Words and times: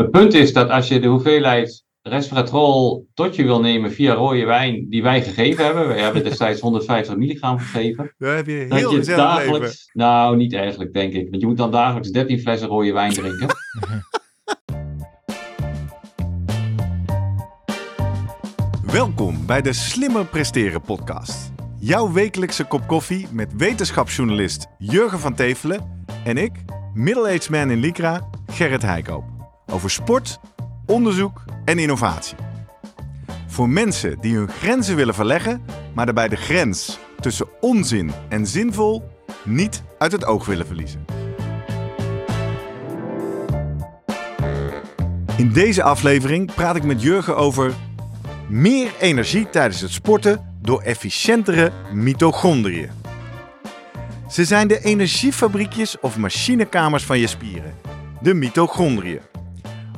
Het 0.00 0.10
punt 0.10 0.34
is 0.34 0.52
dat 0.52 0.70
als 0.70 0.88
je 0.88 1.00
de 1.00 1.06
hoeveelheid 1.06 1.84
resveratrol 2.02 3.08
tot 3.14 3.36
je 3.36 3.42
wil 3.42 3.60
nemen 3.60 3.92
via 3.92 4.14
rode 4.14 4.44
wijn 4.44 4.86
die 4.88 5.02
wij 5.02 5.22
gegeven 5.22 5.64
hebben, 5.64 5.88
wij 5.88 6.00
hebben 6.00 6.24
destijds 6.24 6.60
150 6.70 7.16
milligram 7.16 7.58
gegeven, 7.58 8.14
Daar 8.18 8.36
heb 8.36 8.46
je 8.46 8.66
dat 8.68 8.78
heel 8.78 8.90
je 8.90 8.96
gezellig 8.96 9.20
dagelijks, 9.20 9.66
leven. 9.68 9.90
nou 9.92 10.36
niet 10.36 10.54
eigenlijk 10.54 10.92
denk 10.92 11.12
ik, 11.12 11.30
want 11.30 11.42
je 11.42 11.48
moet 11.48 11.56
dan 11.56 11.70
dagelijks 11.70 12.10
13 12.10 12.40
flessen 12.40 12.68
rode 12.68 12.92
wijn 12.92 13.12
drinken. 13.12 13.48
Welkom 18.92 19.46
bij 19.46 19.62
de 19.62 19.72
Slimmer 19.72 20.26
Presteren 20.26 20.80
podcast. 20.80 21.52
Jouw 21.78 22.12
wekelijkse 22.12 22.64
kop 22.64 22.86
koffie 22.86 23.26
met 23.32 23.56
wetenschapsjournalist 23.56 24.66
Jurgen 24.78 25.18
van 25.18 25.34
Tevelen 25.34 26.04
en 26.24 26.36
ik, 26.36 26.52
middle-aged 26.94 27.50
man 27.50 27.70
in 27.70 27.78
Lycra, 27.78 28.28
Gerrit 28.46 28.82
Heikoop. 28.82 29.29
Over 29.70 29.90
sport, 29.90 30.40
onderzoek 30.86 31.44
en 31.64 31.78
innovatie. 31.78 32.36
Voor 33.46 33.68
mensen 33.68 34.20
die 34.20 34.36
hun 34.36 34.48
grenzen 34.48 34.96
willen 34.96 35.14
verleggen, 35.14 35.64
maar 35.94 36.04
daarbij 36.04 36.28
de 36.28 36.36
grens 36.36 36.98
tussen 37.20 37.46
onzin 37.60 38.10
en 38.28 38.46
zinvol 38.46 39.02
niet 39.44 39.82
uit 39.98 40.12
het 40.12 40.24
oog 40.24 40.46
willen 40.46 40.66
verliezen. 40.66 41.04
In 45.36 45.52
deze 45.52 45.82
aflevering 45.82 46.54
praat 46.54 46.76
ik 46.76 46.84
met 46.84 47.02
Jurgen 47.02 47.36
over 47.36 47.74
meer 48.48 48.92
energie 48.98 49.50
tijdens 49.50 49.80
het 49.80 49.90
sporten 49.90 50.54
door 50.62 50.82
efficiëntere 50.82 51.72
mitochondriën. 51.92 52.90
Ze 54.28 54.44
zijn 54.44 54.68
de 54.68 54.80
energiefabriekjes 54.80 56.00
of 56.00 56.16
machinekamers 56.16 57.04
van 57.04 57.18
je 57.18 57.26
spieren, 57.26 57.74
de 58.20 58.34
mitochondriën. 58.34 59.29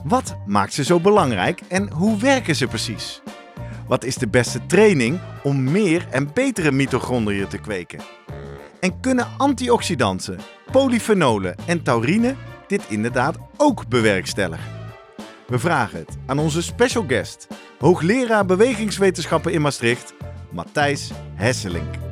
Wat 0.05 0.37
maakt 0.47 0.73
ze 0.73 0.85
zo 0.85 1.01
belangrijk 1.01 1.61
en 1.69 1.91
hoe 1.91 2.19
werken 2.19 2.57
ze 2.57 2.67
precies? 2.67 3.23
Wat 3.87 4.05
is 4.05 4.15
de 4.15 4.29
beste 4.29 4.67
training 4.67 5.21
om 5.43 5.71
meer 5.71 6.07
en 6.11 6.33
betere 6.35 6.73
mitochondriën 6.73 7.49
te 7.49 7.59
kweken? 7.59 8.01
En 8.81 9.01
kunnen 9.01 9.27
antioxidanten, 9.37 10.39
polyfenolen 10.73 11.55
en 11.67 11.83
taurine 11.83 12.35
dit 12.67 12.83
inderdaad 12.89 13.37
ook 13.57 13.89
bewerkstelligen? 13.89 14.71
We 15.47 15.59
vragen 15.59 15.99
het 15.99 16.17
aan 16.27 16.39
onze 16.39 16.63
special 16.63 17.05
guest, 17.07 17.47
hoogleraar 17.79 18.47
bewegingswetenschappen 18.47 19.53
in 19.53 19.61
Maastricht, 19.61 20.15
Matthijs 20.51 21.11
Hesselink. 21.35 22.12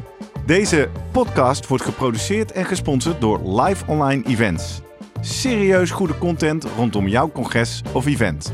Deze 0.45 0.89
podcast 1.11 1.67
wordt 1.67 1.83
geproduceerd 1.83 2.51
en 2.51 2.65
gesponsord 2.65 3.21
door 3.21 3.61
Live 3.61 3.85
Online 3.87 4.23
Events. 4.25 4.81
Serieus 5.21 5.91
goede 5.91 6.17
content 6.17 6.63
rondom 6.75 7.07
jouw 7.07 7.31
congres 7.31 7.81
of 7.93 8.05
event. 8.05 8.53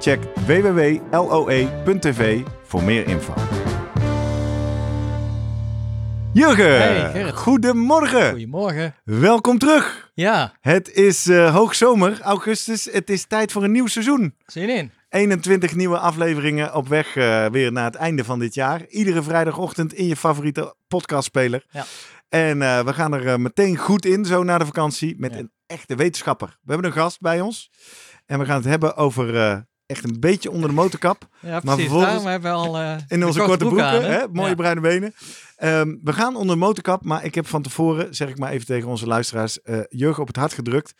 Check 0.00 0.20
www.loe.tv 0.46 2.40
voor 2.62 2.82
meer 2.82 3.06
info. 3.08 3.32
Jurgen, 6.32 6.76
Hey, 6.76 7.10
Gerrit. 7.12 7.34
goedemorgen. 7.34 8.30
Goedemorgen. 8.30 8.94
Welkom 9.04 9.58
terug. 9.58 10.10
Ja, 10.14 10.52
Het 10.60 10.92
is 10.92 11.26
eh, 11.28 11.54
hoogzomer, 11.54 12.20
augustus. 12.20 12.88
Het 12.92 13.10
is 13.10 13.24
tijd 13.24 13.52
voor 13.52 13.64
een 13.64 13.72
nieuw 13.72 13.86
seizoen. 13.86 14.34
zin 14.46 14.68
in. 14.68 14.90
21 15.12 15.74
nieuwe 15.74 15.98
afleveringen 15.98 16.74
op 16.74 16.88
weg 16.88 17.16
eh, 17.16 17.46
weer 17.46 17.72
naar 17.72 17.84
het 17.84 17.94
einde 17.94 18.24
van 18.24 18.38
dit 18.38 18.54
jaar. 18.54 18.86
Iedere 18.86 19.22
vrijdagochtend 19.22 19.92
in 19.92 20.06
je 20.06 20.16
favoriete 20.16 20.74
podcastspeler. 20.88 21.64
Ja. 21.70 21.84
En 22.28 22.62
eh, 22.62 22.84
we 22.84 22.92
gaan 22.92 23.12
er 23.14 23.26
eh, 23.26 23.36
meteen 23.36 23.76
goed 23.76 24.04
in, 24.06 24.24
zo 24.24 24.42
na 24.42 24.58
de 24.58 24.64
vakantie, 24.66 25.14
met 25.18 25.32
Ja. 25.32 25.38
een 25.38 25.50
echte 25.66 25.94
wetenschapper. 25.96 26.48
We 26.62 26.72
hebben 26.72 26.90
een 26.90 26.96
gast 26.96 27.20
bij 27.20 27.40
ons. 27.40 27.70
En 28.26 28.38
we 28.38 28.44
gaan 28.44 28.56
het 28.56 28.64
hebben 28.64 28.96
over 28.96 29.64
echt 29.86 30.04
een 30.04 30.16
beetje 30.20 30.50
onder 30.50 30.68
de 30.68 30.74
motorkap. 30.74 31.22
Ja, 31.40 31.60
precies. 31.60 31.80
vervolgens- 31.80 32.10
Daarom 32.10 32.26
hebben 32.26 32.50
we 32.50 32.56
al 32.56 33.00
In 33.08 33.24
onze 33.26 33.38
korte 33.42 33.64
broeken, 33.64 33.84
aan, 33.84 34.02
hè? 34.02 34.22
mooie 34.32 34.48
Ja. 34.48 34.54
bruine 34.54 34.80
benen. 34.80 35.14
Ehm, 35.56 35.94
we 36.02 36.12
gaan 36.12 36.36
onder 36.36 36.54
de 36.54 36.60
motorkap, 36.60 37.04
maar 37.04 37.24
ik 37.24 37.34
heb 37.34 37.46
van 37.46 37.62
tevoren, 37.62 38.14
zeg 38.14 38.28
ik 38.28 38.38
maar 38.38 38.50
even 38.50 38.66
tegen 38.66 38.88
onze 38.88 39.06
luisteraars, 39.06 39.58
Jurgen 39.88 40.20
op 40.22 40.26
het 40.28 40.36
hart 40.36 40.52
gedrukt. 40.52 40.94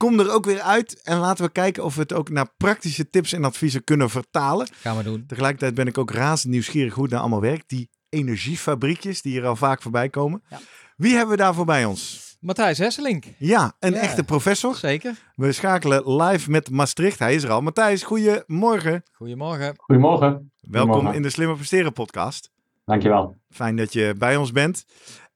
Kom 0.00 0.20
er 0.20 0.32
ook 0.32 0.44
weer 0.44 0.60
uit 0.60 1.02
en 1.02 1.18
laten 1.18 1.44
we 1.44 1.50
kijken 1.50 1.84
of 1.84 1.94
we 1.94 2.00
het 2.00 2.12
ook 2.12 2.28
naar 2.30 2.50
praktische 2.56 3.10
tips 3.10 3.32
en 3.32 3.44
adviezen 3.44 3.84
kunnen 3.84 4.10
vertalen. 4.10 4.68
Gaan 4.74 4.96
we 4.96 5.02
doen. 5.02 5.24
Tegelijkertijd 5.26 5.74
ben 5.74 5.86
ik 5.86 5.98
ook 5.98 6.10
razend 6.10 6.52
nieuwsgierig 6.52 6.94
hoe 6.94 7.02
het 7.02 7.12
nou 7.12 7.22
allemaal 7.24 7.40
werkt. 7.50 7.68
Die 7.68 7.90
energiefabriekjes 8.08 9.22
die 9.22 9.32
hier 9.32 9.46
al 9.46 9.56
vaak 9.56 9.82
voorbij 9.82 10.08
komen. 10.08 10.42
Ja. 10.50 10.58
Wie 10.96 11.12
hebben 11.14 11.30
we 11.36 11.42
daarvoor 11.42 11.64
bij 11.64 11.84
ons? 11.84 12.28
Matthijs 12.40 12.78
Hesselink. 12.78 13.24
Ja, 13.38 13.76
een 13.78 13.92
Ja. 13.92 13.98
echte 14.00 14.24
professor. 14.24 14.74
Zeker. 14.74 15.14
We 15.34 15.52
schakelen 15.52 16.16
live 16.22 16.50
met 16.50 16.70
Maastricht. 16.70 17.18
Hij 17.18 17.34
is 17.34 17.42
er 17.42 17.50
al. 17.50 17.60
Matthijs, 17.60 18.02
goedemorgen. 18.02 19.02
Goedemorgen. 19.12 19.74
Goedemorgen. 19.76 20.28
Welkom 20.60 20.80
Goedemorgen. 20.80 21.14
in 21.14 21.22
de 21.22 21.30
Slimmer 21.30 21.56
Presteren 21.56 21.92
podcast. 21.92 22.50
Dankjewel. 22.84 23.38
Fijn 23.50 23.76
dat 23.76 23.92
je 23.92 24.14
bij 24.18 24.36
ons 24.36 24.52
bent. 24.52 24.84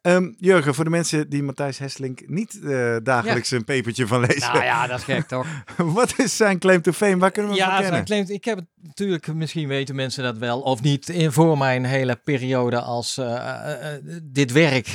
Ehm, 0.05 0.33
Jurgen, 0.39 0.75
voor 0.75 0.85
de 0.85 0.91
mensen 0.91 1.29
die 1.29 1.43
Matthijs 1.43 1.79
Hesselink 1.79 2.29
niet 2.29 2.61
eh, 2.65 2.97
dagelijks 3.03 3.51
een 3.51 3.65
pepertje 3.65 4.07
van 4.07 4.21
lezen. 4.21 4.53
Nou 4.53 4.65
ja, 4.65 4.87
dat 4.87 4.99
is 4.99 5.05
gek 5.05 5.29
toch? 5.29 5.47
Wat 5.77 6.19
is 6.19 6.37
zijn 6.37 6.59
claim 6.59 6.83
to 6.83 6.93
fame? 6.93 7.17
Waar 7.17 7.31
kunnen 7.31 7.53
we 7.53 7.59
hem 7.59 7.67
ja, 7.67 7.73
zijn 7.77 7.83
kennen? 7.83 8.05
claimt, 8.05 8.31
ik 8.31 8.45
heb 8.45 8.57
het 8.57 8.67
natuurlijk, 8.83 9.35
misschien 9.35 9.69
weten 9.69 9.95
mensen 9.95 10.23
dat 10.23 10.39
wel 10.39 10.61
of 10.61 10.83
niet, 10.83 11.09
in, 11.09 11.33
voor 11.33 11.59
mijn 11.59 11.85
hele 11.85 12.17
periode 12.25 12.81
als 12.81 13.19
eh, 13.19 13.95
eh, 13.95 14.01
dit 14.23 14.53
werk 14.53 14.89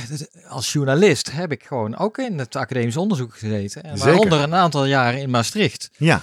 als 0.48 0.74
journalist 0.74 1.32
heb 1.32 1.52
ik 1.52 1.64
gewoon 1.64 1.98
ook 1.98 2.18
in 2.18 2.40
het 2.40 2.56
academisch 2.56 2.98
onderzoek 2.98 3.38
gezeten. 3.38 3.84
En 3.84 3.98
waaronder 3.98 4.42
een 4.42 4.56
aantal 4.56 4.86
jaren 4.86 5.22
in 5.22 5.30
Maastricht. 5.30 5.90
Ja, 5.98 6.22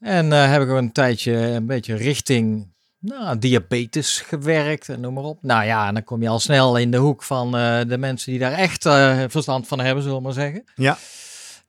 En 0.00 0.30
heb 0.30 0.62
ik 0.62 0.68
een 0.68 0.92
tijdje 0.92 1.32
een 1.32 1.66
beetje 1.66 1.94
richting 1.94 2.73
nou, 3.04 3.38
diabetes 3.38 4.20
gewerkt 4.20 4.88
en 4.88 5.00
noem 5.00 5.14
maar 5.14 5.24
op. 5.24 5.38
Nou 5.42 5.64
ja, 5.64 5.88
en 5.88 5.94
dan 5.94 6.04
kom 6.04 6.22
je 6.22 6.28
al 6.28 6.38
snel 6.38 6.76
in 6.76 6.90
de 6.90 6.96
hoek 6.96 7.22
van 7.22 7.56
eh, 7.56 7.80
de 7.88 7.98
mensen 7.98 8.30
die 8.30 8.40
daar 8.40 8.52
echt 8.52 8.86
eh, 8.86 9.22
verstand 9.28 9.66
van 9.68 9.80
hebben, 9.80 10.02
zullen 10.02 10.18
we 10.18 10.22
maar 10.24 10.32
zeggen. 10.32 10.64
ja. 10.74 10.98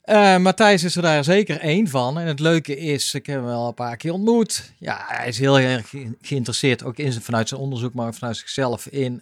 Eh, 0.01 0.37
Matthijs 0.37 0.83
is 0.83 0.95
er 0.95 1.01
daar 1.01 1.23
zeker 1.23 1.59
één 1.59 1.87
van. 1.87 2.19
En 2.19 2.27
het 2.27 2.39
leuke 2.39 2.77
is, 2.77 3.13
ik 3.13 3.25
heb 3.25 3.35
hem 3.35 3.45
wel 3.45 3.67
een 3.67 3.73
paar 3.73 3.97
keer 3.97 4.13
ontmoet. 4.13 4.71
Ja, 4.79 5.03
hij 5.07 5.27
is 5.27 5.39
heel 5.39 5.59
erg 5.59 5.89
ge- 5.89 6.17
geïnteresseerd, 6.21 6.83
ook 6.83 6.97
in, 6.97 7.11
zijn- 7.11 7.23
vanuit 7.23 7.47
zijn 7.47 7.61
onderzoek, 7.61 7.93
maar 7.93 8.07
ook 8.07 8.13
vanuit 8.13 8.37
zichzelf, 8.37 8.85
in 8.87 9.21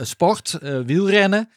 sport, 0.00 0.58
wielrennen. 0.86 1.50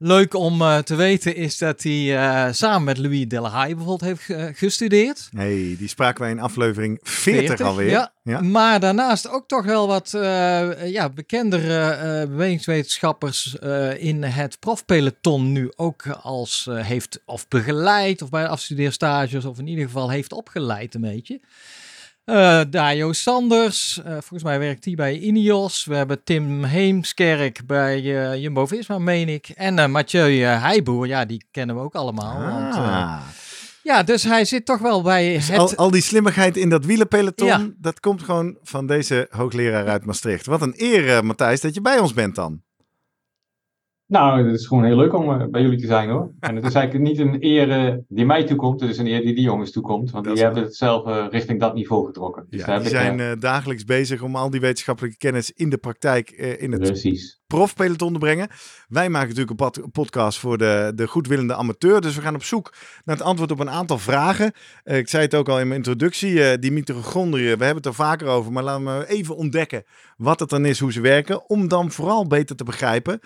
Leuk 0.00 0.34
om 0.34 0.60
eh, 0.62 0.78
te 0.78 0.94
weten 0.94 1.34
is 1.36 1.58
dat 1.58 1.82
hij 1.82 2.16
eh, 2.16 2.52
samen 2.52 2.84
met 2.84 2.98
Louis 2.98 3.28
Delahaye 3.28 3.74
bijvoorbeeld 3.74 4.10
heeft 4.10 4.22
ge- 4.22 4.52
gestudeerd. 4.54 5.28
Hey, 5.36 5.74
die 5.78 5.88
spraken 5.88 6.20
wij 6.22 6.30
in 6.30 6.40
aflevering 6.40 6.98
40, 7.02 7.46
40, 7.46 7.66
alweer. 7.66 7.90
Ja. 7.90 8.12
Ja. 8.22 8.40
Maar 8.40 8.80
daarnaast 8.80 9.28
ook 9.28 9.48
toch 9.48 9.64
wel 9.64 9.86
wat 9.86 10.14
eh, 10.14 10.90
ja, 10.90 11.08
bekendere 11.10 11.78
eh, 11.90 12.28
bewegingswetenschappers 12.28 13.58
eh, 13.58 14.02
in 14.04 14.22
het 14.22 14.58
profpeloton 14.58 15.52
nu 15.52 15.72
ook 15.76 16.06
als 16.08 16.66
eh, 16.70 16.84
heeft 16.84 17.20
of 17.24 17.48
begeleid 17.48 18.22
of 18.22 18.30
bij 18.30 18.46
afstudeerstages 18.48 19.44
of 19.44 19.58
in 19.58 19.66
ieder 19.66 19.84
geval 19.84 20.10
heeft 20.10 20.32
opgeleid 20.32 20.94
een 20.94 21.00
beetje. 21.00 21.40
Eh 22.28 22.60
Dajo 22.70 23.12
Sanders, 23.12 24.00
eh, 24.04 24.10
volgens 24.12 24.42
mij 24.42 24.58
werkt 24.58 24.84
hij 24.84 24.94
bij 24.94 25.18
Ineos. 25.18 25.84
We 25.84 25.94
hebben 25.94 26.24
Tim 26.24 26.64
Heemskerk 26.64 27.60
bij 27.66 27.96
eh, 28.30 28.42
Jumbo-Visma, 28.42 28.98
meen 28.98 29.28
ik. 29.28 29.48
En 29.48 29.90
Mathieu 29.90 30.42
Heijboer, 30.42 31.06
ja, 31.06 31.24
die 31.24 31.44
kennen 31.50 31.76
we 31.76 31.82
ook 31.82 31.94
allemaal. 31.94 32.40
Want, 32.40 32.74
Ah. 32.74 33.20
ja, 33.82 34.02
dus 34.02 34.22
hij 34.22 34.44
zit 34.44 34.66
toch 34.66 34.78
wel 34.78 35.02
bij 35.02 35.26
het... 35.32 35.58
Al, 35.58 35.74
al 35.74 35.90
die 35.90 36.02
slimmigheid 36.02 36.56
in 36.56 36.68
dat 36.68 36.84
wielenpeloton, 36.84 37.46
Ja. 37.46 37.68
dat 37.78 38.00
komt 38.00 38.22
gewoon 38.22 38.58
van 38.62 38.86
deze 38.86 39.26
hoogleraar 39.30 39.86
uit 39.86 40.04
Maastricht. 40.04 40.46
Wat 40.46 40.62
een 40.62 40.74
eer, 40.76 41.24
Matthijs, 41.24 41.60
dat 41.60 41.74
je 41.74 41.80
bij 41.80 41.98
ons 41.98 42.12
bent 42.14 42.34
dan. 42.34 42.62
Nou, 44.08 44.46
het 44.46 44.60
is 44.60 44.66
gewoon 44.66 44.84
heel 44.84 44.96
leuk 44.96 45.14
om 45.14 45.30
eh, 45.40 45.46
bij 45.50 45.62
jullie 45.62 45.78
te 45.80 45.86
zijn 45.86 46.08
hoor. 46.10 46.30
En 46.40 46.56
het 46.56 46.64
is 46.64 46.74
eigenlijk 46.80 47.08
niet 47.08 47.18
een 47.18 47.36
eer 47.40 48.00
die 48.08 48.26
mij 48.26 48.44
toekomt, 48.44 48.80
het 48.80 48.90
is 48.90 48.98
een 48.98 49.06
eer 49.06 49.20
die 49.20 49.34
die 49.34 49.44
jongens 49.44 49.72
toekomt. 49.72 50.10
Want 50.10 50.24
Dat 50.24 50.34
die 50.34 50.44
hebben 50.44 50.62
het 50.62 50.76
zelf 50.76 51.30
richting 51.30 51.60
dat 51.60 51.74
niveau 51.74 52.06
getrokken. 52.06 52.46
Dus 52.50 52.64
daar 52.64 52.74
Ja, 52.76 52.80
die 52.80 52.88
zijn 52.90 53.20
eh, 53.20 53.30
eh, 53.30 53.40
dagelijks 53.40 53.84
bezig 53.84 54.22
om 54.22 54.36
al 54.36 54.50
die 54.50 54.60
wetenschappelijke 54.60 55.16
kennis 55.16 55.52
in 55.52 55.70
de 55.70 55.78
praktijk 55.78 56.30
in 56.30 56.72
het 56.72 56.80
precies. 56.82 57.40
profpeloton 57.46 58.12
te 58.12 58.18
brengen. 58.18 58.48
Wij 58.88 59.08
maken 59.08 59.28
natuurlijk 59.28 59.60
een 59.60 59.70
pod- 59.70 59.92
podcast 59.92 60.38
voor 60.38 60.58
de, 60.58 60.92
de 60.94 61.06
goedwillende 61.06 61.54
amateur. 61.54 62.00
Dus 62.00 62.14
we 62.14 62.22
gaan 62.22 62.34
op 62.34 62.42
zoek 62.42 62.74
naar 63.04 63.16
het 63.16 63.24
antwoord 63.24 63.50
op 63.50 63.60
een 63.60 63.70
aantal 63.70 63.98
vragen. 63.98 64.52
Ik 64.84 65.08
zei 65.08 65.22
het 65.22 65.34
ook 65.34 65.48
al 65.48 65.60
in 65.60 65.66
mijn 65.68 65.78
introductie. 65.80 66.58
die 66.58 66.72
mitochondriën, 66.72 67.44
we 67.58 67.64
hebben 67.64 67.76
het 67.82 67.86
er 67.86 67.94
vaker 67.94 68.26
over. 68.26 68.52
Maar 68.52 68.62
laten 68.62 68.98
we 68.98 69.06
even 69.08 69.36
ontdekken 69.36 69.82
wat 70.16 70.40
het 70.40 70.48
dan 70.48 70.64
is, 70.64 70.78
hoe 70.78 70.92
ze 70.92 71.00
werken. 71.00 71.48
Om 71.50 71.68
dan 71.68 71.90
vooral 71.90 72.26
beter 72.26 72.56
te 72.56 72.64
begrijpen. 72.64 73.20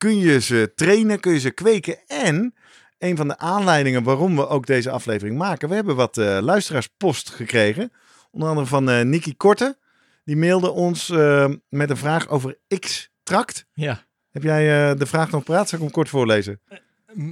Kun 0.00 0.18
je 0.18 0.40
ze 0.40 0.72
trainen, 0.74 1.20
kun 1.20 1.32
je 1.32 1.38
ze 1.38 1.50
kweken. 1.50 1.98
En 2.06 2.54
een 2.98 3.16
van 3.16 3.28
de 3.28 3.38
aanleidingen 3.38 4.02
waarom 4.02 4.36
we 4.36 4.48
ook 4.48 4.66
deze 4.66 4.90
aflevering 4.90 5.38
maken. 5.38 5.68
We 5.68 5.74
hebben 5.74 5.96
wat 5.96 6.18
eh, 6.18 6.38
luisteraarspost 6.40 7.30
gekregen. 7.30 7.92
Onder 8.30 8.48
andere 8.48 8.66
van 8.66 8.90
eh 8.90 9.04
Nicky 9.04 9.34
Korte. 9.36 9.78
Die 10.24 10.36
mailde 10.36 10.70
ons 10.70 11.10
eh, 11.10 11.48
met 11.68 11.90
een 11.90 11.96
vraag 11.96 12.28
over 12.28 12.58
X-tract. 12.78 13.66
Ja. 13.72 14.04
Heb 14.30 14.42
jij 14.42 14.94
de 14.94 15.06
vraag 15.06 15.30
nog 15.30 15.44
praat? 15.44 15.68
Zal 15.68 15.78
ik 15.78 15.84
hem 15.84 15.94
kort 15.94 16.08
voorlezen? 16.08 16.60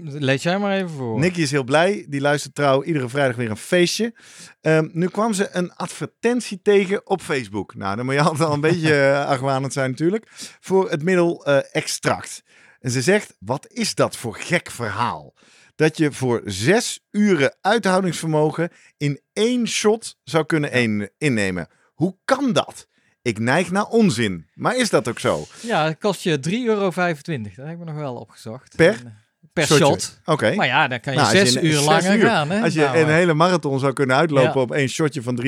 Lees 0.04 0.42
jij 0.42 0.58
maar 0.58 0.76
even 0.76 0.90
voor. 0.90 1.18
Nicky 1.18 1.40
is 1.40 1.50
heel 1.50 1.64
blij. 1.64 2.06
Die 2.08 2.20
luistert 2.20 2.54
trouw 2.54 2.82
iedere 2.82 3.08
vrijdag 3.08 3.36
weer 3.36 3.50
een 3.50 3.56
feestje. 3.56 4.14
Ehm, 4.60 4.88
nu 4.92 5.08
kwam 5.08 5.32
ze 5.32 5.48
een 5.52 5.72
advertentie 5.72 6.60
tegen 6.62 7.06
op 7.06 7.20
Facebook. 7.20 7.74
Nou, 7.74 7.96
dan 7.96 8.04
moet 8.04 8.14
je 8.14 8.20
altijd 8.30 8.48
al 8.48 8.54
een 8.54 8.60
beetje 8.60 8.92
uh, 8.92 9.26
argwanend 9.26 9.72
zijn 9.72 9.90
natuurlijk. 9.90 10.26
Voor 10.60 10.90
het 10.90 11.02
middel 11.02 11.44
eh, 11.44 11.58
extract. 11.72 12.42
En 12.80 12.90
ze 12.90 13.02
zegt, 13.02 13.36
wat 13.38 13.66
is 13.72 13.94
dat 13.94 14.16
voor 14.16 14.34
gek 14.34 14.70
verhaal? 14.70 15.34
Dat 15.74 15.96
je 15.96 16.12
voor 16.12 16.42
zes 16.44 17.00
uren 17.10 17.56
uithoudingsvermogen 17.60 18.70
in 18.96 19.20
één 19.32 19.68
shot 19.68 20.16
zou 20.24 20.44
kunnen 20.46 21.10
innemen. 21.18 21.68
Hoe 21.94 22.16
kan 22.24 22.52
dat? 22.52 22.88
Ik 23.22 23.38
neig 23.38 23.70
naar 23.70 23.86
onzin. 23.86 24.46
Maar 24.54 24.76
is 24.76 24.90
dat 24.90 25.08
ook 25.08 25.18
zo? 25.18 25.44
Ja, 25.60 25.84
het 25.84 25.98
kost 25.98 26.22
je 26.22 26.38
3,25 26.48 26.52
euro. 26.66 26.90
Dat 26.90 26.94
heb 26.94 27.68
ik 27.68 27.78
me 27.78 27.84
nog 27.84 27.94
wel 27.94 28.14
opgezocht. 28.14 28.76
Per? 28.76 29.26
Per 29.66 29.76
shot. 29.76 30.20
Oké. 30.24 30.54
Maar 30.54 30.66
ja, 30.66 30.88
dan 30.88 31.00
kan 31.00 31.12
je 31.12 31.18
Nou, 31.18 31.30
zes 31.36 31.52
je 31.52 31.60
in- 31.60 31.66
uur 31.66 31.80
langer 31.80 32.16
uur. 32.16 32.26
gaan. 32.26 32.50
Hè? 32.50 32.60
Als 32.62 32.72
je 32.74 32.80
Nou, 32.80 32.96
een 32.98 33.06
eh, 33.06 33.12
hele 33.14 33.34
marathon 33.34 33.78
zou 33.78 33.92
kunnen 33.92 34.16
uitlopen 34.16 34.52
Ja. 34.54 34.60
op 34.60 34.72
één 34.72 34.88
shotje 34.88 35.22
van 35.22 35.36
3,25 35.36 35.42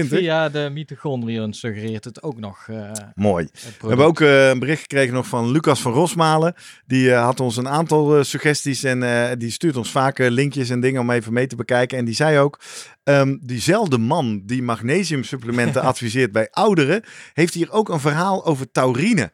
en 0.00 0.10
euro. 0.10 0.16
via 0.16 0.48
de 0.48 0.70
mitochondriën 0.72 1.52
suggereert 1.52 2.04
het 2.04 2.22
ook 2.22 2.38
nog. 2.38 2.66
eh, 2.68 2.90
Mooi. 3.14 3.48
We 3.80 3.88
hebben 3.88 4.06
ook 4.06 4.20
eh, 4.20 4.48
een 4.48 4.58
bericht 4.58 4.80
gekregen 4.80 5.14
nog 5.14 5.26
van 5.26 5.50
Lucas 5.50 5.80
van 5.80 5.92
Rosmalen. 5.92 6.54
Die 6.86 7.12
had 7.12 7.40
ons 7.40 7.56
een 7.56 7.68
aantal 7.68 8.24
suggesties 8.24 8.82
en 8.84 9.00
die 9.38 9.50
stuurt 9.50 9.76
ons 9.76 9.90
vaak 9.90 10.18
linkjes 10.18 10.70
en 10.70 10.80
dingen 10.80 11.00
om 11.00 11.10
even 11.10 11.32
mee 11.32 11.46
te 11.46 11.56
bekijken. 11.56 11.98
En 11.98 12.04
die 12.04 12.14
zei 12.14 12.38
ook, 12.38 12.58
ehm, 13.04 13.36
diezelfde 13.40 13.98
man 13.98 14.42
die 14.46 14.62
magnesiumsupplementen 14.62 15.82
adviseert 15.92 16.32
bij 16.32 16.48
ouderen, 16.50 17.02
heeft 17.32 17.54
hier 17.54 17.70
ook 17.70 17.88
een 17.88 18.00
verhaal 18.00 18.46
over 18.46 18.70
taurine. 18.70 19.32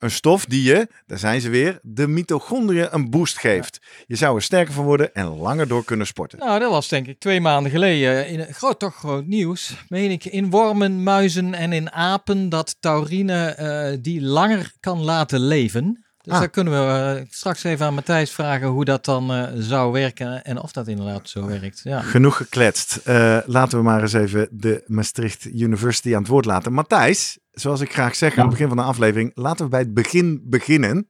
Een 0.00 0.10
stof 0.10 0.44
die 0.44 0.62
je, 0.62 0.88
daar 1.06 1.18
zijn 1.18 1.40
ze 1.40 1.48
weer, 1.48 1.78
de 1.82 2.06
mitochondriën 2.06 2.88
een 2.90 3.10
boost 3.10 3.38
geeft. 3.38 3.80
Je 4.06 4.16
zou 4.16 4.36
er 4.36 4.42
sterker 4.42 4.72
van 4.72 4.84
worden 4.84 5.14
en 5.14 5.26
langer 5.26 5.68
door 5.68 5.84
kunnen 5.84 6.06
sporten. 6.06 6.38
Nou, 6.38 6.58
dat 6.58 6.70
was 6.70 6.88
denk 6.88 7.06
ik 7.06 7.18
twee 7.18 7.40
maanden 7.40 7.70
geleden 7.70 8.28
in 8.28 8.40
een 8.40 8.54
groot, 8.54 8.78
toch 8.78 8.94
groot 8.94 9.26
nieuws. 9.26 9.74
Meen 9.88 10.10
ik 10.10 10.24
in 10.24 10.50
wormen, 10.50 11.02
muizen 11.02 11.54
en 11.54 11.72
in 11.72 11.92
apen 11.92 12.48
dat 12.48 12.76
taurine 12.80 13.44
eh, 13.44 13.98
die 14.00 14.22
langer 14.22 14.72
kan 14.80 15.04
laten 15.04 15.40
leven. 15.40 16.04
Dus 16.22 16.32
Ah. 16.32 16.38
daar 16.38 16.48
kunnen 16.48 16.72
we 16.72 17.18
eh, 17.18 17.26
straks 17.30 17.64
even 17.64 17.86
aan 17.86 17.94
Matthijs 17.94 18.30
vragen 18.32 18.68
hoe 18.68 18.84
dat 18.84 19.04
dan 19.04 19.32
eh, 19.32 19.48
zou 19.54 19.92
werken 19.92 20.44
en 20.44 20.60
of 20.60 20.72
dat 20.72 20.88
inderdaad 20.88 21.28
zo 21.28 21.46
werkt. 21.46 21.80
Ja. 21.84 22.00
Genoeg 22.00 22.36
gekletst. 22.36 22.96
Eh, 22.96 23.38
laten 23.46 23.78
we 23.78 23.84
maar 23.84 24.00
eens 24.02 24.12
even 24.12 24.48
de 24.50 24.82
Maastricht 24.86 25.44
University 25.44 26.14
aan 26.14 26.20
het 26.20 26.30
woord 26.30 26.44
laten. 26.44 26.72
Matthijs, 26.72 27.38
zoals 27.52 27.80
ik 27.80 27.92
graag 27.92 28.14
zeg 28.14 28.32
aan 28.36 28.40
het 28.40 28.50
begin 28.50 28.68
van 28.68 28.76
de 28.76 28.82
aflevering, 28.82 29.30
laten 29.34 29.64
we 29.64 29.70
bij 29.70 29.80
het 29.80 29.94
begin 29.94 30.40
beginnen. 30.44 31.08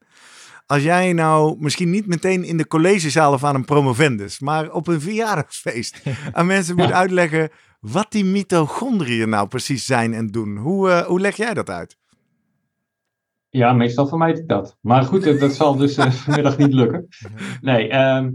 Als 0.66 0.82
jij 0.82 1.12
nou 1.12 1.56
misschien 1.58 1.90
niet 1.90 2.06
meteen 2.06 2.44
in 2.44 2.56
de 2.56 2.66
collegezaal 2.66 3.32
of 3.32 3.44
aan 3.44 3.54
een 3.54 3.64
promovendus, 3.64 4.38
maar 4.40 4.70
op 4.70 4.86
een 4.86 5.00
verjaardagsfeest 5.00 6.02
aan 6.32 6.46
mensen 6.46 6.76
moet 6.76 6.92
uitleggen 6.92 7.50
wat 7.80 8.06
die 8.12 8.24
mitochondriën 8.24 9.28
nou 9.28 9.48
precies 9.48 9.86
zijn 9.86 10.14
en 10.14 10.26
doen. 10.26 10.56
Hoe, 10.56 10.90
eh, 10.90 11.06
hoe 11.06 11.20
leg 11.20 11.36
jij 11.36 11.54
dat 11.54 11.70
uit? 11.70 11.96
Ja, 13.50 13.72
meestal 13.72 14.06
vermijd 14.06 14.38
ik 14.38 14.48
dat. 14.48 14.76
Maar 14.80 15.02
goed, 15.02 15.24
dat, 15.24 15.40
dat 15.40 15.52
zal 15.52 15.76
dus 15.76 15.96
eh, 15.96 16.10
vanmiddag 16.22 16.58
niet 16.58 16.72
lukken. 16.72 17.08
Nee, 17.60 17.88
ehm, 17.88 18.32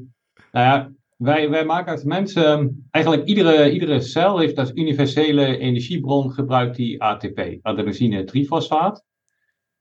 nou 0.51 0.65
ja, 0.65 0.91
wij, 1.17 1.49
wij 1.49 1.65
maken 1.65 1.91
als 1.91 2.03
mensen, 2.03 2.45
ehm, 2.45 2.67
eigenlijk 2.91 3.25
iedere, 3.25 3.71
iedere 3.71 3.99
cel 3.99 4.39
heeft 4.39 4.57
als 4.57 4.71
universele 4.73 5.57
energiebron 5.57 6.31
gebruikt 6.31 6.75
die 6.75 7.01
ATP, 7.01 7.57
adenosine 7.61 8.23
trifosfaat. 8.23 9.03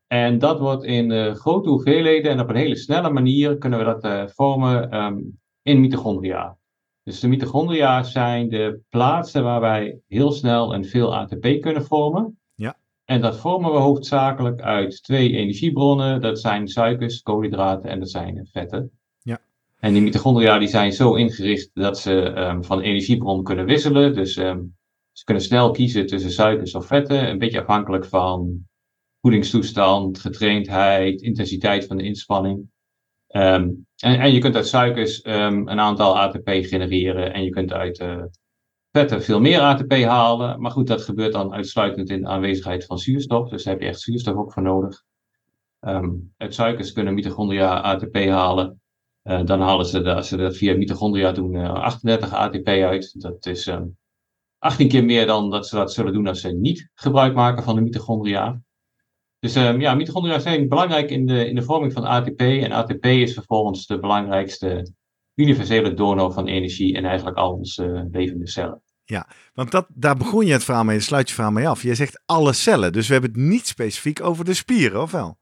En 0.06 0.38
dat 0.38 0.58
wordt 0.58 0.84
in 0.84 1.10
eh, 1.10 1.34
grote 1.34 1.69
hoeveelheden 1.69 2.31
en 2.31 2.40
op 2.40 2.48
een 2.48 2.56
hele 2.56 2.76
snelle 2.76 3.10
manier 3.10 3.58
kunnen 3.58 3.78
we 3.78 3.84
dat 3.84 4.04
eh, 4.04 4.26
vormen 4.26 4.90
ehm, 4.90 5.19
in 5.62 5.81
mitochondria. 5.81 6.56
Dus 7.02 7.20
de 7.20 7.28
mitochondria 7.28 8.02
zijn 8.02 8.48
de 8.48 8.81
plaatsen 8.88 9.42
waar 9.42 9.60
wij 9.60 9.98
heel 10.06 10.32
snel 10.32 10.75
en 10.75 10.84
veel 10.84 11.16
ATP 11.16 11.60
kunnen 11.60 11.84
vormen. 11.84 12.38
En 13.05 13.21
dat 13.21 13.37
vormen 13.37 13.73
we 13.73 13.79
hoofdzakelijk 13.79 14.61
uit 14.61 15.03
twee 15.03 15.31
energiebronnen. 15.37 16.21
Dat 16.21 16.41
zijn 16.41 16.69
suikers, 16.69 17.23
koolhydraten 17.23 17.91
en 17.91 17.99
dat 17.99 18.11
zijn 18.11 18.49
vetten. 18.53 18.91
Ja. 19.23 19.41
En 19.79 19.93
die 19.93 20.03
mitochondria 20.03 20.59
die 20.59 20.69
zijn 20.69 20.93
zo 20.93 21.15
ingericht 21.15 21.71
dat 21.73 21.99
ze 21.99 22.23
ehm, 22.23 22.62
van 22.62 22.81
energiebron 22.81 23.43
kunnen 23.43 23.65
wisselen. 23.65 24.15
Dus 24.15 24.37
ehm, 24.37 24.62
ze 25.12 25.25
kunnen 25.25 25.43
snel 25.43 25.71
kiezen 25.71 26.06
tussen 26.06 26.31
suikers 26.31 26.75
of 26.75 26.87
vetten. 26.87 27.29
Een 27.29 27.39
beetje 27.39 27.61
afhankelijk 27.61 28.05
van 28.05 28.67
voedingstoestand, 29.21 30.19
getraindheid, 30.19 31.23
intensiteit 31.23 31.87
van 31.87 31.97
de 31.97 32.05
inspanning. 32.05 32.71
Ehm, 33.27 33.71
en, 33.97 34.21
en 34.21 34.33
je 34.33 34.39
kunt 34.39 34.56
uit 34.56 34.67
suikers 34.67 35.25
een 35.25 35.81
aantal 35.81 36.19
ATP 36.19 36.49
genereren 36.49 37.33
en 37.33 37.45
je 37.45 37.51
kunt 37.51 37.73
uit 37.73 37.99
eh, 37.99 38.23
vetten 38.96 39.23
veel 39.23 39.41
meer 39.41 39.61
ATP 39.61 39.93
halen. 39.93 40.61
Maar 40.61 40.70
goed, 40.70 40.87
dat 40.87 41.02
gebeurt 41.02 41.32
dan 41.32 41.52
uitsluitend 41.52 42.11
in 42.11 42.26
aanwezigheid 42.29 42.85
van 42.85 42.99
zuurstof. 42.99 43.49
Dus 43.49 43.62
daar 43.64 43.73
heb 43.73 43.82
je 43.82 43.88
echt 43.88 44.00
zuurstof 44.00 44.35
ook 44.35 44.52
voor 44.52 44.62
nodig. 44.62 45.02
Ehm, 45.81 46.11
uit 46.37 46.55
suikers 46.55 46.93
kunnen 46.93 47.14
mitochondria 47.14 47.81
ATP 47.81 48.17
halen. 48.17 48.81
Eh, 49.23 49.44
dan 49.44 49.61
halen 49.61 49.87
ze, 49.87 50.02
de- 50.02 50.14
als 50.14 50.29
ze 50.29 50.37
dat 50.37 50.56
via 50.56 50.76
mitochondria 50.76 51.32
doen, 51.32 51.55
eh, 51.55 51.73
38 51.73 52.32
ATP 52.32 52.69
uit. 52.69 53.20
Dat 53.20 53.46
is 53.46 53.67
ehm 53.67 53.85
18 54.58 54.88
keer 54.88 55.05
meer 55.05 55.26
dan 55.26 55.50
dat 55.50 55.67
ze 55.69 55.76
dat 55.76 55.93
zullen 55.93 56.12
doen 56.12 56.26
als 56.26 56.41
ze 56.41 56.49
niet 56.52 56.88
gebruik 56.94 57.35
maken 57.35 57.62
van 57.62 57.75
de 57.75 57.81
mitochondria. 57.81 58.61
Dus 59.38 59.55
ehm, 59.55 59.81
ja, 59.81 59.94
mitochondria 59.94 60.38
zijn 60.38 60.69
belangrijk 60.69 61.11
in 61.11 61.26
de, 61.26 61.49
in 61.49 61.55
de 61.55 61.62
vorming 61.62 61.93
van 61.93 62.05
ATP. 62.05 62.41
En 62.41 62.73
ATP 62.73 63.05
is 63.05 63.35
vervolgens 63.35 63.87
de 63.87 63.99
belangrijkste 63.99 64.93
universele 65.34 65.94
donor 65.94 66.32
van 66.32 66.46
energie 66.46 66.94
in 66.94 67.05
eigenlijk 67.05 67.36
al 67.36 67.53
onze 67.53 67.84
eh, 67.84 68.03
levende 68.10 68.48
cellen. 68.48 68.82
Want 69.55 69.70
dat, 69.70 69.86
daar 69.88 70.17
begon 70.17 70.46
je 70.46 70.53
het 70.53 70.64
verhaal 70.64 70.84
mee, 70.84 71.00
sluit 71.00 71.29
je 71.29 71.34
verhaal 71.34 71.53
mee 71.53 71.69
af. 71.69 71.82
Je 71.82 71.94
zegt 71.94 72.22
alle 72.26 72.53
cellen, 72.53 72.93
dus 72.93 73.06
we 73.06 73.12
hebben 73.12 73.31
het 73.31 73.41
niet 73.41 73.67
specifiek 73.67 74.22
over 74.22 74.44
de 74.44 74.55
spieren, 74.55 75.03
of 75.03 75.10
wel? 75.10 75.38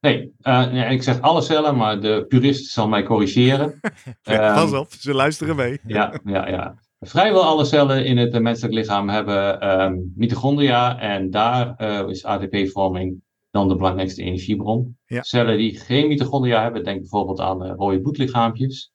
Nee, 0.00 0.32
nee, 0.42 0.90
ik 0.90 1.02
zeg 1.02 1.20
alle 1.20 1.42
cellen, 1.42 1.76
maar 1.76 2.00
de 2.00 2.24
purist 2.28 2.70
zal 2.70 2.88
mij 2.88 3.02
corrigeren. 3.02 3.80
Ehm, 4.22 4.54
Pas 4.54 4.72
op, 4.72 4.92
ze 4.92 5.14
luisteren 5.14 5.56
mee. 5.56 5.80
Ja, 5.86 6.20
ja, 6.24 6.48
ja. 6.48 6.74
Vrijwel 7.00 7.42
alle 7.42 7.64
cellen 7.64 8.04
in 8.04 8.16
het 8.16 8.42
menselijk 8.42 8.74
lichaam 8.74 9.08
hebben 9.08 9.60
ehm, 9.60 9.94
mitochondria 10.14 10.98
en 10.98 11.30
daar 11.30 11.74
eh, 11.76 12.08
is 12.08 12.24
ATP-vorming 12.24 13.22
dan 13.50 13.68
de 13.68 13.76
belangrijkste 13.76 14.22
energiebron. 14.22 14.96
Ja. 15.06 15.22
Cellen 15.22 15.56
die 15.56 15.78
geen 15.78 16.08
mitochondria 16.08 16.62
hebben, 16.62 16.84
denk 16.84 17.00
bijvoorbeeld 17.00 17.40
aan 17.40 17.66
rode 17.66 18.00
bloedlichaampjes, 18.00 18.91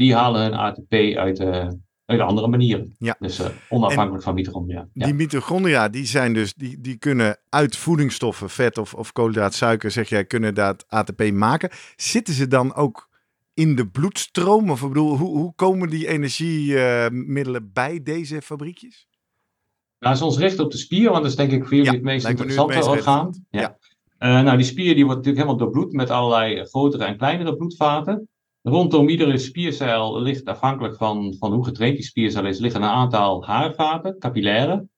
die 0.00 0.14
halen 0.14 0.42
hun 0.42 0.54
ATP 0.54 0.92
uit, 1.16 1.38
eh, 1.38 1.68
uit 2.04 2.20
andere 2.20 2.48
manieren. 2.48 2.94
Ja. 2.98 3.16
Dus 3.18 3.38
eh, 3.38 3.46
onafhankelijk 3.68 4.24
van 4.24 4.34
mitochondria. 4.34 4.88
Ja. 4.92 5.04
Die 5.04 5.14
mitochondria, 5.14 5.88
die 5.88 6.06
zijn 6.06 6.32
dus, 6.32 6.54
die, 6.54 6.80
die 6.80 6.96
kunnen 6.96 7.36
uit 7.48 7.76
voedingsstoffen, 7.76 8.50
vet 8.50 8.78
of, 8.78 8.94
of 8.94 9.12
koolhydraat, 9.12 9.54
suiker, 9.54 9.90
zeg 9.90 10.08
jij, 10.08 10.24
kunnen 10.24 10.54
dat 10.54 10.84
ATP 10.88 11.30
maken. 11.32 11.70
Zitten 11.96 12.34
ze 12.34 12.46
dan 12.46 12.74
ook 12.74 13.08
in 13.54 13.76
de 13.76 13.88
bloedstroom? 13.88 14.70
Of 14.70 14.82
ik 14.82 14.88
bedoel, 14.88 15.16
hoe, 15.16 15.38
hoe 15.38 15.54
komen 15.54 15.88
die 15.88 16.08
energiemiddelen 16.08 17.72
bij 17.72 18.02
deze 18.02 18.42
fabriekjes? 18.42 19.08
Nou, 19.98 20.18
we 20.18 20.24
ons 20.24 20.38
richten 20.38 20.64
op 20.64 20.70
de 20.70 20.78
spier, 20.78 21.10
want 21.10 21.22
dat 21.22 21.30
is 21.30 21.36
denk 21.36 21.52
ik 21.52 21.62
voor 21.62 21.76
jullie 21.76 21.84
Ja, 21.84 21.92
het 21.92 22.02
meest 22.02 22.22
het 22.22 22.30
interessante 22.30 22.74
meest 22.74 22.88
orgaan. 22.88 23.44
Ja. 23.50 23.60
Ja. 23.60 23.76
Eh, 24.18 24.44
nou, 24.44 24.56
die 24.56 24.66
spier 24.66 24.94
die 24.94 25.04
wordt 25.04 25.18
natuurlijk 25.18 25.46
helemaal 25.46 25.56
doorbloed 25.56 25.92
met 25.92 26.10
allerlei 26.10 26.64
grotere 26.64 27.04
en 27.04 27.16
kleinere 27.16 27.56
bloedvaten. 27.56 28.28
Rondom 28.62 29.08
iedere 29.08 29.38
spiercel 29.38 30.20
ligt, 30.20 30.44
afhankelijk 30.44 30.96
van, 30.96 31.34
van 31.38 31.52
hoe 31.52 31.64
getraind 31.64 31.96
die 31.96 32.04
spiercel 32.04 32.46
is, 32.46 32.58
liggen 32.58 32.82
een 32.82 32.88
aantal 32.88 33.44
haarvaten, 33.44 34.18
capillairen. 34.18 34.90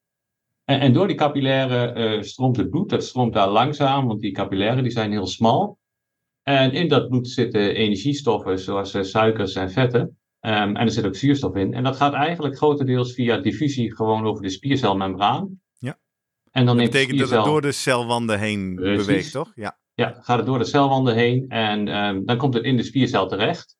En, 0.63 0.79
en 0.79 0.93
door 0.93 1.07
die 1.07 1.15
capillairen 1.15 1.95
eh, 1.95 2.21
stroomt 2.21 2.57
het 2.57 2.69
bloed, 2.69 2.89
dat 2.89 3.03
stroomt 3.03 3.33
daar 3.33 3.49
langzaam, 3.49 4.07
want 4.07 4.21
die 4.21 4.31
capillairen 4.31 4.83
die 4.83 4.91
zijn 4.91 5.11
heel 5.11 5.27
smal. 5.27 5.79
En 6.41 6.71
in 6.71 6.87
dat 6.87 7.09
bloed 7.09 7.27
zitten 7.27 7.75
energiestoffen 7.75 8.59
zoals 8.59 8.95
uh, 8.95 9.03
suikers 9.03 9.55
en 9.55 9.71
vetten. 9.71 10.01
Um, 10.45 10.51
en 10.51 10.75
er 10.75 10.91
zit 10.91 11.05
ook 11.05 11.15
zuurstof 11.15 11.55
in. 11.55 11.73
En 11.73 11.83
dat 11.83 11.95
gaat 11.95 12.13
eigenlijk 12.13 12.57
grotendeels 12.57 13.13
via 13.13 13.37
diffusie 13.37 13.95
gewoon 13.95 14.25
over 14.25 14.43
de 14.43 14.49
spiercelmembraan. 14.49 15.61
Ja. 15.77 15.99
En 16.51 16.65
dan 16.65 16.77
Dat 16.77 16.85
betekent 16.85 17.19
dat 17.19 17.29
het 17.29 17.43
door 17.43 17.61
de 17.61 17.71
celwanden 17.71 18.39
heen 18.39 18.75
Precies. 18.75 19.05
beweegt, 19.05 19.31
toch? 19.31 19.51
Ja. 19.55 19.77
Ja, 19.93 20.17
gaat 20.21 20.37
het 20.37 20.45
door 20.45 20.57
de 20.57 20.65
celwanden 20.65 21.15
heen 21.15 21.49
en 21.49 21.87
ehm, 21.87 22.25
dan 22.25 22.37
komt 22.37 22.53
het 22.53 22.63
in 22.63 22.77
de 22.77 22.83
spiercel 22.83 23.27
terecht. 23.27 23.77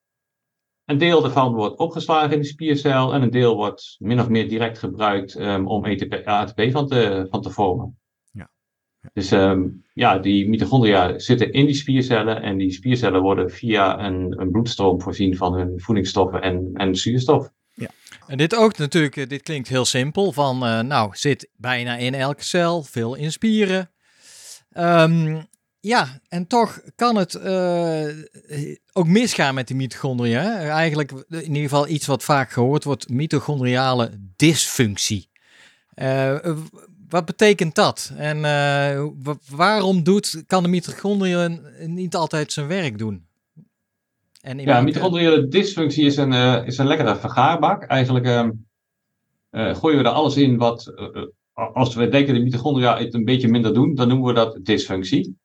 Een 0.86 0.98
deel 0.98 1.22
daarvan 1.22 1.53
wordt 1.53 1.77
opgeslagen 1.77 2.32
in 2.32 2.39
de 2.39 2.48
spiercel 2.48 3.13
en 3.13 3.22
een 3.22 3.29
deel 3.29 3.55
wordt 3.55 3.96
min 4.00 4.20
of 4.20 4.29
meer 4.29 4.50
direct 4.50 4.79
gebruikt 4.79 5.36
ehm, 5.36 5.65
om 5.65 5.86
ETP, 5.86 6.27
ATP 6.27 6.72
van 6.72 6.88
te, 6.88 7.27
van 7.29 7.41
te 7.41 7.50
vormen. 7.50 8.00
Ja. 8.32 8.50
Ja. 9.01 9.10
Dus 9.13 9.32
ehm, 9.32 9.67
ja, 9.93 10.17
die 10.17 10.50
mitochondria 10.50 11.20
zitten 11.20 11.51
in 11.51 11.65
die 11.65 11.75
spiercellen 11.75 12.41
en 12.41 12.58
die 12.58 12.72
spiercellen 12.72 13.22
worden 13.22 13.51
via 13.51 14.05
een, 14.05 14.41
een 14.41 14.51
bloedstroom 14.51 15.01
voorzien 15.01 15.38
van 15.38 15.53
hun 15.53 15.79
voedingsstoffen 15.79 16.41
en, 16.41 16.70
en 16.74 16.96
zuurstof. 16.96 17.51
En 18.27 18.38
dit 18.38 18.55
ook 18.55 18.77
natuurlijk, 18.77 19.17
eh, 19.17 19.27
dit 19.27 19.41
klinkt 19.41 19.67
heel 19.67 19.86
simpel. 19.86 20.32
Van, 20.32 20.65
eh, 20.65 20.79
nou, 20.79 21.10
zit 21.13 21.50
bijna 21.55 21.96
in 21.96 22.13
elke 22.13 22.43
cel, 22.43 22.84
veel 22.84 23.15
in 23.15 23.32
spieren. 23.32 23.91
Ehm, 24.72 25.41
ja, 25.86 26.20
en 26.28 26.48
toch 26.48 26.82
kan 26.96 27.16
het 27.16 27.36
eh, 27.36 28.08
ook 28.94 29.08
misgaan 29.08 29.54
met 29.56 29.68
die 29.68 29.75
mitochondriën. 29.75 30.38
hè? 30.40 30.68
Eigenlijk 30.70 31.12
in 31.30 31.42
ieder 31.48 31.62
geval 31.62 31.88
iets 31.88 32.06
wat 32.06 32.24
vaak 32.24 32.52
gehoord 32.52 32.84
wordt, 32.84 33.10
mitochondriale 33.10 34.12
dysfunctie. 34.36 35.30
Eh, 35.94 36.56
wat 37.10 37.25
betekent 37.25 37.75
dat? 37.75 38.12
En 38.18 38.36
eh, 38.46 39.06
wa- 39.24 39.38
waarom 39.50 40.04
doet, 40.04 40.44
kan 40.48 40.63
de 40.63 40.70
mitochondriën 40.70 41.62
niet 41.86 42.16
altijd 42.16 42.52
zijn 42.52 42.68
werk 42.68 42.98
doen? 42.98 43.25
En 44.42 44.60
Ja, 44.60 44.82
mitochondriële 44.82 45.48
dysfunctie 45.48 46.06
is 46.06 46.18
een, 46.18 46.34
is 46.66 46.78
een 46.78 46.88
lekkere 46.88 47.16
vergaarbak. 47.16 47.84
Eigenlijk 47.84 48.25
ehm, 48.25 48.52
eh, 49.50 49.75
gooien 49.75 49.98
we 49.98 50.04
er 50.04 50.10
alles 50.16 50.36
in 50.38 50.58
wat, 50.58 50.94
als 51.54 51.96
we 51.96 52.10
denken 52.10 52.34
dat 52.34 52.44
mitochondria 52.44 52.98
het 52.98 53.13
een 53.13 53.25
beetje 53.25 53.48
minder 53.48 53.74
doen, 53.74 53.96
dan 53.96 54.08
noemen 54.08 54.28
we 54.28 54.34
dat 54.34 54.60
dysfunctie. 54.66 55.42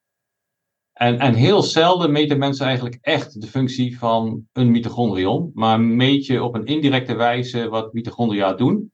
En, 0.99 1.19
en 1.19 1.35
heel 1.35 1.63
zelden 1.63 2.13
meten 2.13 2.39
mensen 2.39 2.67
eigenlijk 2.67 2.99
echt 3.01 3.41
de 3.41 3.47
functie 3.47 3.99
van 3.99 4.47
een 4.53 4.71
mitochondrion, 4.71 5.51
maar 5.55 5.81
meet 5.81 6.27
je 6.27 6.43
op 6.43 6.55
een 6.55 6.65
indirecte 6.67 7.15
wijze 7.15 7.69
wat 7.69 7.93
mitochondria 7.93 8.53
doen. 8.53 8.93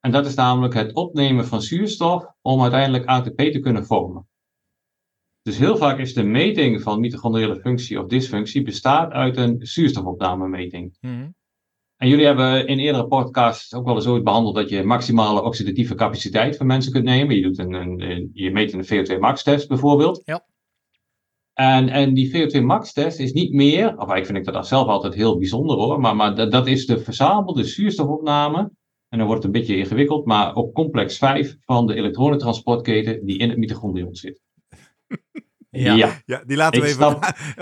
En 0.00 0.10
dat 0.10 0.26
is 0.26 0.34
namelijk 0.34 0.74
het 0.74 0.92
opnemen 0.94 1.46
van 1.46 1.62
zuurstof 1.62 2.26
om 2.42 2.62
uiteindelijk 2.62 3.04
ATP 3.06 3.36
te 3.38 3.60
kunnen 3.60 3.86
vormen. 3.86 4.28
Dus 5.42 5.58
heel 5.58 5.76
vaak 5.76 5.98
is 5.98 6.14
de 6.14 6.22
meting 6.22 6.82
van 6.82 7.00
mitochondriële 7.00 7.60
functie 7.60 8.00
of 8.00 8.06
dysfunctie 8.06 8.62
bestaat 8.62 9.12
uit 9.12 9.36
een 9.36 9.56
zuurstofopnamemeting. 9.58 10.96
Mhm. 11.00 11.28
En 11.96 12.08
jullie 12.08 12.26
hebben 12.26 12.66
in 12.66 12.78
eerdere 12.78 13.06
podcasts 13.06 13.74
ook 13.74 13.84
wel 13.84 13.94
eens 13.94 14.06
ooit 14.06 14.24
behandeld 14.24 14.54
dat 14.54 14.68
je 14.68 14.82
maximale 14.84 15.42
oxidatieve 15.42 15.94
capaciteit 15.94 16.56
van 16.56 16.66
mensen 16.66 16.92
kunt 16.92 17.04
nemen. 17.04 17.36
Je, 17.36 17.42
doet 17.42 17.58
een, 17.58 17.72
een, 17.72 18.00
een- 18.10 18.30
je 18.32 18.50
meet 18.50 18.72
een 18.72 18.84
VO2 18.84 19.18
max 19.18 19.42
test 19.42 19.68
bijvoorbeeld. 19.68 20.22
Ja. 20.24 20.44
En, 21.54 21.88
en 21.88 22.14
die 22.14 22.32
VO2 22.32 22.62
max 22.62 22.92
test 22.92 23.18
is 23.18 23.32
niet 23.32 23.52
meer, 23.52 23.86
of 23.86 23.94
eigenlijk 23.94 24.26
vind 24.26 24.38
ik 24.38 24.52
dat 24.52 24.66
zelf 24.66 24.88
altijd 24.88 25.14
heel 25.14 25.38
bijzonder 25.38 25.76
hoor, 25.76 26.00
maar, 26.00 26.16
maar 26.16 26.34
dat, 26.34 26.52
dat 26.52 26.66
is 26.66 26.86
de 26.86 26.98
verzamelde 26.98 27.64
zuurstofopname. 27.64 28.70
En 29.08 29.18
dan 29.18 29.26
wordt 29.26 29.44
het 29.44 29.54
een 29.54 29.60
beetje 29.60 29.76
ingewikkeld, 29.76 30.26
maar 30.26 30.54
op 30.54 30.74
complex 30.74 31.18
5 31.18 31.56
van 31.60 31.86
de 31.86 31.94
elektronentransportketen 31.94 33.26
die 33.26 33.38
in 33.38 33.48
het 33.48 33.58
mitochondrion 33.58 34.14
zit. 34.14 34.40
Ja. 35.76 36.22
Ja, 36.26 36.42
die 36.46 36.56
laten 36.56 36.80
we 36.80 36.86
Ik 36.88 36.94
even... 36.94 37.16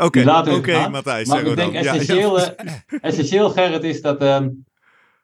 Oké, 0.05 0.51
oké. 0.57 0.89
Matthijs. 0.89 1.29
Maar 1.29 1.39
ik 1.39 1.45
denk 1.45 1.57
dan. 1.57 1.73
Ja, 1.73 1.81
ja. 1.81 1.93
essentieel, 1.93 2.39
essentieel 3.01 3.51
Gerrit, 3.51 3.85
is 3.85 4.01
dat 4.01 4.21
ehm, 4.21 4.51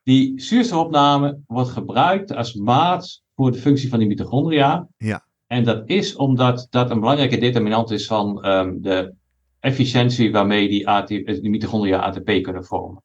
die 0.02 0.40
zuurstofopname 0.40 1.40
wordt 1.46 1.70
gebruikt 1.70 2.34
als 2.34 2.54
maat 2.54 3.22
voor 3.34 3.52
de 3.52 3.58
functie 3.58 3.88
van 3.88 3.98
die 3.98 4.08
mitochondria. 4.08 4.88
Ja. 4.96 5.26
En 5.48 5.64
dat 5.64 5.82
is 5.86 6.16
omdat 6.16 6.66
dat 6.70 6.90
een 6.90 7.00
belangrijke 7.00 7.38
determinant 7.38 7.90
is 7.90 8.06
van 8.06 8.42
ehm, 8.44 8.74
de 8.80 9.14
efficiëntie 9.60 10.32
waarmee 10.32 10.68
die, 10.68 10.88
AT, 10.88 11.10
eh, 11.10 11.40
die 11.40 11.50
mitochondria 11.50 11.98
ATP 11.98 12.42
kunnen 12.42 12.64
vormen. 12.64 13.02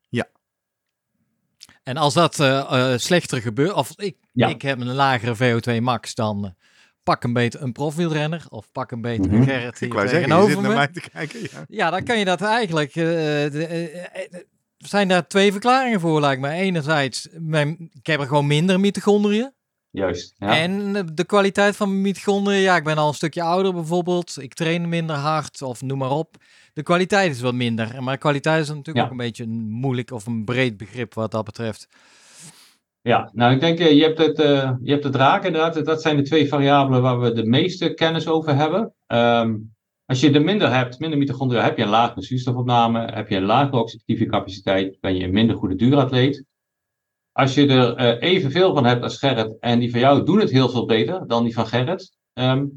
En 1.83 1.97
als 1.97 2.13
dat 2.13 2.39
eh, 2.39 2.59
eh, 2.93 2.97
slechter 2.99 3.41
gebeurt, 3.41 3.73
of 3.73 3.91
ik, 3.95 4.15
Ja. 4.31 4.47
ik 4.47 4.61
heb 4.61 4.79
een 4.79 4.93
lagere 4.93 5.35
VO2 5.35 5.81
max, 5.81 6.15
dan 6.15 6.55
pak 7.03 7.23
een 7.23 7.33
beter 7.33 7.61
een 7.61 7.71
profwielrenner 7.71 8.45
of 8.49 8.71
pak 8.71 8.91
een 8.91 9.01
beter 9.01 9.25
Mhm. 9.25 9.35
een 9.35 9.43
Gerrit 9.43 9.79
hier 9.79 9.87
Ik 9.87 9.93
wou 9.93 10.07
zeggen, 10.07 10.27
je 10.29 10.33
tegenover 10.35 10.51
zit 10.53 10.61
me. 10.61 10.67
naar 10.67 10.77
mij 10.77 10.87
te 10.87 11.09
kijken. 11.09 11.39
Ja. 11.41 11.65
Ja, 11.67 11.89
dan 11.89 12.03
kan 12.03 12.19
je 12.19 12.25
dat 12.25 12.41
eigenlijk. 12.41 12.93
de- 12.93 13.49
er 14.77 14.89
zijn 14.89 15.07
daar 15.07 15.27
twee 15.27 15.51
verklaringen 15.51 15.99
voor, 15.99 16.19
lijkt 16.21 16.41
me. 16.41 16.49
Enerzijds, 16.49 17.27
mijn, 17.39 17.89
ik 17.93 18.05
heb 18.05 18.19
er 18.19 18.27
gewoon 18.27 18.47
minder 18.47 18.79
mitochondriën. 18.79 19.51
Juist. 19.93 20.35
Ja. 20.37 20.57
En 20.57 20.95
eh, 20.95 21.03
de 21.13 21.25
kwaliteit 21.25 21.75
van 21.75 21.89
mijn 21.89 22.01
mitochondriën, 22.01 22.59
ja, 22.61 22.75
ik 22.75 22.83
ben 22.83 22.97
al 22.97 23.07
een 23.07 23.13
stukje 23.13 23.41
ouder 23.41 23.73
bijvoorbeeld. 23.73 24.37
Ik 24.39 24.53
train 24.53 24.89
minder 24.89 25.15
hard 25.15 25.61
of 25.61 25.81
noem 25.81 25.97
maar 25.97 26.11
op. 26.11 26.35
De 26.73 26.83
kwaliteit 26.83 27.31
is 27.31 27.41
wat 27.41 27.53
minder. 27.53 28.03
Maar 28.03 28.17
kwaliteit 28.17 28.61
is 28.61 28.67
natuurlijk 28.67 28.97
Ja. 28.97 29.03
ook 29.03 29.11
een 29.11 29.17
beetje 29.17 29.43
een 29.43 29.69
moeilijk 29.69 30.11
of 30.11 30.25
een 30.25 30.43
breed 30.45 30.77
begrip 30.77 31.13
wat 31.13 31.31
dat 31.31 31.45
betreft. 31.45 31.87
Ja, 33.01 33.29
nou 33.33 33.53
ik 33.53 33.59
denk, 33.59 33.79
eh, 33.79 33.91
je 33.91 34.03
hebt 34.03 34.17
het, 34.17 34.39
eh, 34.39 34.71
je 34.81 34.91
hebt 34.91 35.03
het 35.03 35.15
raken 35.15 35.47
inderdaad. 35.47 35.85
Dat 35.85 36.01
zijn 36.01 36.17
de 36.17 36.21
twee 36.23 36.47
variabelen 36.47 37.01
waar 37.01 37.19
we 37.19 37.31
de 37.33 37.45
meeste 37.45 37.93
kennis 37.93 38.27
over 38.27 38.55
hebben. 38.55 38.93
Ehm, 39.07 39.55
als 40.05 40.19
je 40.19 40.31
er 40.31 40.43
minder 40.43 40.73
hebt, 40.73 40.99
minder 40.99 41.19
mitochondria, 41.19 41.63
heb 41.63 41.77
je 41.77 41.83
een 41.83 41.89
lagere 41.89 42.21
zuurstofopname, 42.21 43.11
heb 43.13 43.29
je 43.29 43.35
een 43.35 43.43
lagere 43.45 43.77
oxidatieve 43.77 44.25
capaciteit, 44.25 44.97
ben 44.99 45.15
je 45.15 45.23
een 45.23 45.33
minder 45.33 45.55
goede 45.55 45.75
duuratleet. 45.75 46.43
Als 47.33 47.53
je 47.53 47.67
er 47.67 47.95
eh, 47.95 48.31
evenveel 48.31 48.73
van 48.73 48.85
hebt 48.85 49.03
als 49.03 49.17
Gerrit 49.17 49.59
en 49.59 49.79
die 49.79 49.91
van 49.91 49.99
jou 49.99 50.25
doen 50.25 50.39
het 50.39 50.51
heel 50.51 50.69
veel 50.69 50.85
beter 50.85 51.27
dan 51.27 51.43
die 51.43 51.53
van 51.53 51.67
Gerrit, 51.67 52.17
ehm, 52.33 52.67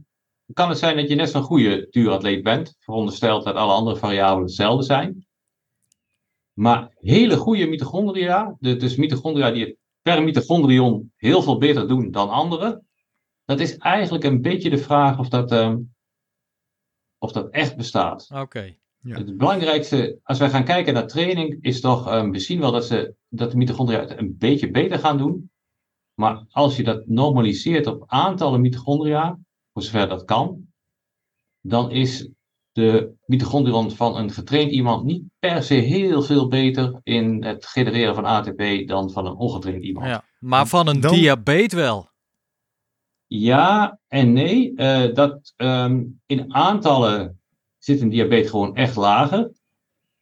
kan 0.53 0.69
het 0.69 0.79
zijn 0.79 0.97
dat 0.97 1.09
je 1.09 1.15
net 1.15 1.31
zo'n 1.31 1.43
goede 1.43 1.87
duuratleet 1.91 2.43
bent, 2.43 2.77
verondersteld 2.79 3.45
dat 3.45 3.55
alle 3.55 3.73
andere 3.73 3.97
variabelen 3.97 4.47
hetzelfde 4.47 4.85
zijn. 4.85 5.27
Maar 6.53 6.97
hele 7.01 7.37
goede 7.37 7.67
mitochondria, 7.67 8.57
dus 8.59 8.97
mitochondria 8.97 9.51
die 9.51 9.79
per 10.03 10.23
mitochondrion 10.23 11.13
heel 11.17 11.43
veel 11.43 11.59
beter 11.59 11.89
doen 11.89 12.11
dan 12.11 12.29
anderen. 12.29 12.87
Dat 13.45 13.61
is 13.61 13.77
eigenlijk 13.77 14.25
een 14.25 14.41
beetje 14.41 14.71
de 14.71 14.79
vraag 14.79 15.19
of 15.19 15.29
dat, 15.29 15.53
ehm, 15.53 15.79
of 17.19 17.33
dat 17.33 17.51
echt 17.51 17.77
bestaat. 17.77 18.29
Oké. 18.35 18.77
Ja. 19.07 19.17
Het 19.17 19.37
belangrijkste, 19.37 20.19
als 20.23 20.39
wij 20.39 20.51
gaan 20.51 20.65
kijken 20.65 20.95
naar 20.95 21.07
training, 21.07 21.59
is 21.61 21.81
toch, 21.81 22.09
ehm, 22.09 22.31
we 22.31 22.39
zien 22.39 22.61
wel 22.61 22.73
dat, 22.73 22.85
ze, 22.87 23.15
dat 23.29 23.51
de 23.51 23.57
mitochondria 23.57 24.01
het 24.01 24.19
een 24.19 24.37
beetje 24.39 24.71
beter 24.71 24.99
gaan 24.99 25.19
doen. 25.19 25.51
Maar 26.15 26.45
als 26.51 26.77
je 26.77 26.83
dat 26.83 27.07
normaliseert 27.07 27.87
op 27.87 28.05
aantallen 28.07 28.61
mitochondria, 28.61 29.39
voor 29.73 29.83
zover 29.83 30.09
dat 30.09 30.25
kan, 30.25 30.67
dan 31.61 31.91
is 31.91 32.31
de 32.73 33.15
mitochondrion 33.27 33.91
van 33.91 34.17
een 34.17 34.31
getraind 34.31 34.71
iemand 34.71 35.05
niet 35.05 35.23
per 35.39 35.63
se 35.63 35.75
heel 35.75 36.23
veel 36.23 36.49
beter 36.49 37.01
in 37.03 37.45
het 37.45 37.67
genereren 37.67 38.15
van 38.15 38.25
ATP 38.25 38.89
dan 38.89 39.11
van 39.11 39.27
een 39.27 39.37
ongetraind 39.37 39.85
iemand. 39.85 40.07
Ja. 40.07 40.25
Maar 40.39 40.67
van 40.67 40.87
een 40.89 41.01
Dan- 41.01 41.15
diabetes 41.15 41.79
wel. 41.79 42.09
Ja 43.27 43.99
en 44.09 44.33
nee. 44.33 44.75
Eh, 44.75 45.15
dat, 45.15 45.53
ehm, 45.57 46.05
in 46.27 46.55
aantallen 46.55 47.41
zit 47.87 48.01
een 48.01 48.09
diabetes 48.09 48.51
gewoon 48.51 48.77
echt 48.77 48.97
lager. 48.97 49.53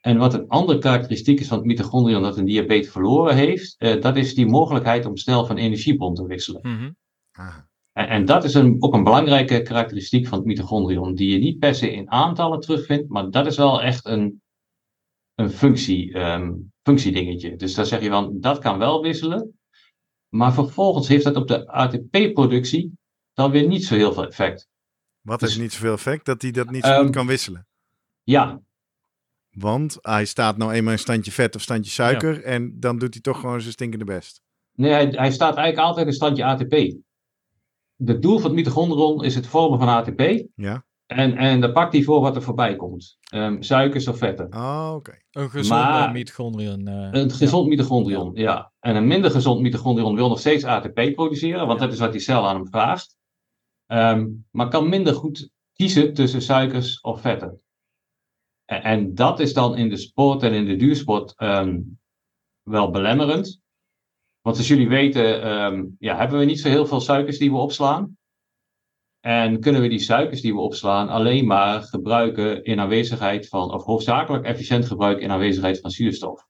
En 0.01 0.19
wat 0.19 0.35
een 0.35 0.49
andere 0.49 0.79
karakteristiek 0.79 1.41
is 1.41 1.49
van 1.49 1.59
het 1.59 1.67
mitochondrion 1.67 2.23
dat 2.23 2.37
een 2.37 2.45
diabetes 2.45 2.91
verloren 2.91 3.37
heeft, 3.37 3.75
eh, 3.79 4.01
dat 4.01 4.17
is 4.17 4.35
die 4.35 4.47
mogelijkheid 4.47 5.07
om 5.07 5.17
snel 5.17 5.47
van 5.47 5.57
energiebron 5.57 6.15
te 6.15 6.27
wisselen. 6.27 6.61
Mhm. 6.63 6.91
Ah, 7.33 7.57
En, 7.93 8.09
en 8.09 8.25
dat 8.25 8.45
is 8.45 8.55
een, 8.55 8.77
ook 8.79 8.95
een 8.95 9.05
belangrijke 9.05 9.63
karakteristiek 9.63 10.27
van 10.27 10.39
het 10.39 10.47
mitochondrion, 10.47 11.15
die 11.15 11.31
je 11.31 11.39
niet 11.39 11.59
per 11.59 11.75
se 11.75 11.93
in 11.93 12.11
aantallen 12.11 12.61
terugvindt, 12.61 13.09
maar 13.09 13.31
dat 13.31 13.47
is 13.47 13.57
wel 13.57 13.83
echt 13.83 14.07
een, 14.07 14.43
een 15.35 15.51
functie, 15.51 16.13
ehm, 16.13 16.53
functiedingetje. 16.83 17.57
Dus 17.57 17.75
daar 17.75 17.87
zeg 17.87 18.03
je 18.03 18.09
van, 18.09 18.41
dat 18.41 18.59
kan 18.59 18.79
wel 18.79 19.03
wisselen. 19.03 19.59
Maar 20.29 20.53
vervolgens 20.53 21.09
heeft 21.09 21.25
dat 21.25 21.37
op 21.37 21.49
de 21.49 21.67
ATP-productie 21.67 22.93
dan 23.33 23.51
weer 23.51 23.67
niet 23.67 23.85
zo 23.85 23.95
heel 23.95 24.13
veel 24.13 24.27
effect. 24.27 24.69
Wat 25.25 25.41
Dus- 25.41 25.49
heeft 25.49 25.61
niet 25.61 25.73
zoveel 25.73 25.93
effect? 25.93 26.25
Dat 26.25 26.43
hij 26.43 26.51
dat 26.51 26.71
niet 26.71 26.85
zo 26.85 26.91
Ehm, 26.91 27.03
goed 27.05 27.15
kan 27.15 27.27
wisselen. 27.27 27.67
Ja, 28.23 28.61
Want 29.51 29.99
hij 30.01 30.25
staat 30.25 30.57
nou 30.57 30.73
eenmaal 30.73 30.93
een 30.93 30.99
standje 30.99 31.33
vet 31.33 31.55
of 31.57 31.63
standje 31.63 31.91
suiker. 31.91 32.43
En 32.45 32.81
dan 32.81 32.99
doet 32.99 33.13
hij 33.15 33.23
toch 33.23 33.41
gewoon 33.41 33.61
zijn 33.61 33.73
stinkende 33.73 34.05
best. 34.05 34.43
nee, 34.77 34.93
hij, 34.93 35.07
hij 35.07 35.31
staat 35.33 35.57
eigenlijk 35.57 35.87
altijd 35.89 36.07
in 36.07 36.13
standje 36.13 36.45
ATP. 36.45 36.73
Het 38.05 38.23
doel 38.23 38.37
van 38.39 38.45
het 38.45 38.53
mitochondrion 38.55 39.25
is 39.25 39.35
het 39.35 39.47
vormen 39.47 39.79
van 39.79 39.89
ATP. 39.89 40.45
Ja? 40.55 40.85
En, 41.07 41.37
en 41.37 41.61
daar 41.61 41.73
pakt 41.73 41.93
hij 41.93 42.03
voor 42.03 42.21
wat 42.21 42.37
er 42.37 42.43
voorbij 42.43 42.77
komt. 42.77 43.19
Ehm, 43.23 43.63
suikers 43.63 44.09
of 44.09 44.19
vetten. 44.19 44.55
Oh, 44.55 44.93
oké. 44.95 45.19
Een 45.31 45.51
gezonde 45.51 45.83
Maar- 45.83 46.13
mitochondriën. 46.13 46.89
eh, 46.89 47.09
Een 47.21 47.31
gezond 47.31 47.69
mitochondrion, 47.69 48.31
ja. 48.35 48.73
En 48.81 48.97
een 48.97 49.07
minder 49.07 49.31
gezond 49.31 49.61
mitochondrion 49.61 50.15
wil 50.15 50.29
nog 50.29 50.39
steeds 50.39 50.65
ATP 50.65 51.13
produceren, 51.15 51.67
want 51.67 51.79
dat 51.81 51.93
is 51.93 51.99
wat 51.99 52.13
die 52.13 52.21
cel 52.21 52.49
aan 52.49 52.55
hem 52.57 52.69
vraagt. 52.69 53.17
Ehm, 53.87 54.31
maar 54.51 54.69
kan 54.69 54.89
minder 54.89 55.15
goed 55.15 55.51
kiezen 55.73 56.15
tussen 56.15 56.43
suikers 56.43 57.01
of 57.01 57.21
vetten. 57.21 57.63
En, 58.65 58.83
en 58.83 59.15
dat 59.15 59.41
is 59.41 59.53
dan 59.53 59.77
in 59.77 59.89
de 59.89 59.97
sport 59.97 60.43
en 60.43 60.53
in 60.53 60.65
de 60.65 60.77
duursport 60.77 61.35
ehm, 61.37 61.81
wel 62.63 62.91
belemmerend. 62.91 63.63
Want 64.41 64.57
als 64.57 64.69
jullie 64.69 64.89
weten, 64.89 65.43
ehm, 65.43 65.85
ja, 65.99 66.17
hebben 66.17 66.39
we 66.39 66.45
niet 66.45 66.61
zo 66.61 66.69
heel 66.69 66.87
veel 66.87 67.01
suikers 67.01 67.39
die 67.39 67.51
we 67.51 67.57
opslaan. 67.57 68.17
En 69.21 69.61
kunnen 69.61 69.81
we 69.81 69.89
die 69.89 69.99
suikers 69.99 70.41
die 70.41 70.55
we 70.55 70.61
opslaan 70.61 71.09
alleen 71.09 71.47
maar 71.47 71.83
gebruiken 71.83 72.65
in 72.65 72.81
aanwezigheid 72.81 73.49
van, 73.49 73.73
of 73.73 73.85
hoofdzakelijk 73.85 74.45
efficiënt 74.45 74.87
gebruiken 74.87 75.25
in 75.25 75.31
aanwezigheid 75.31 75.81
van 75.81 75.91
zuurstof. 75.91 76.47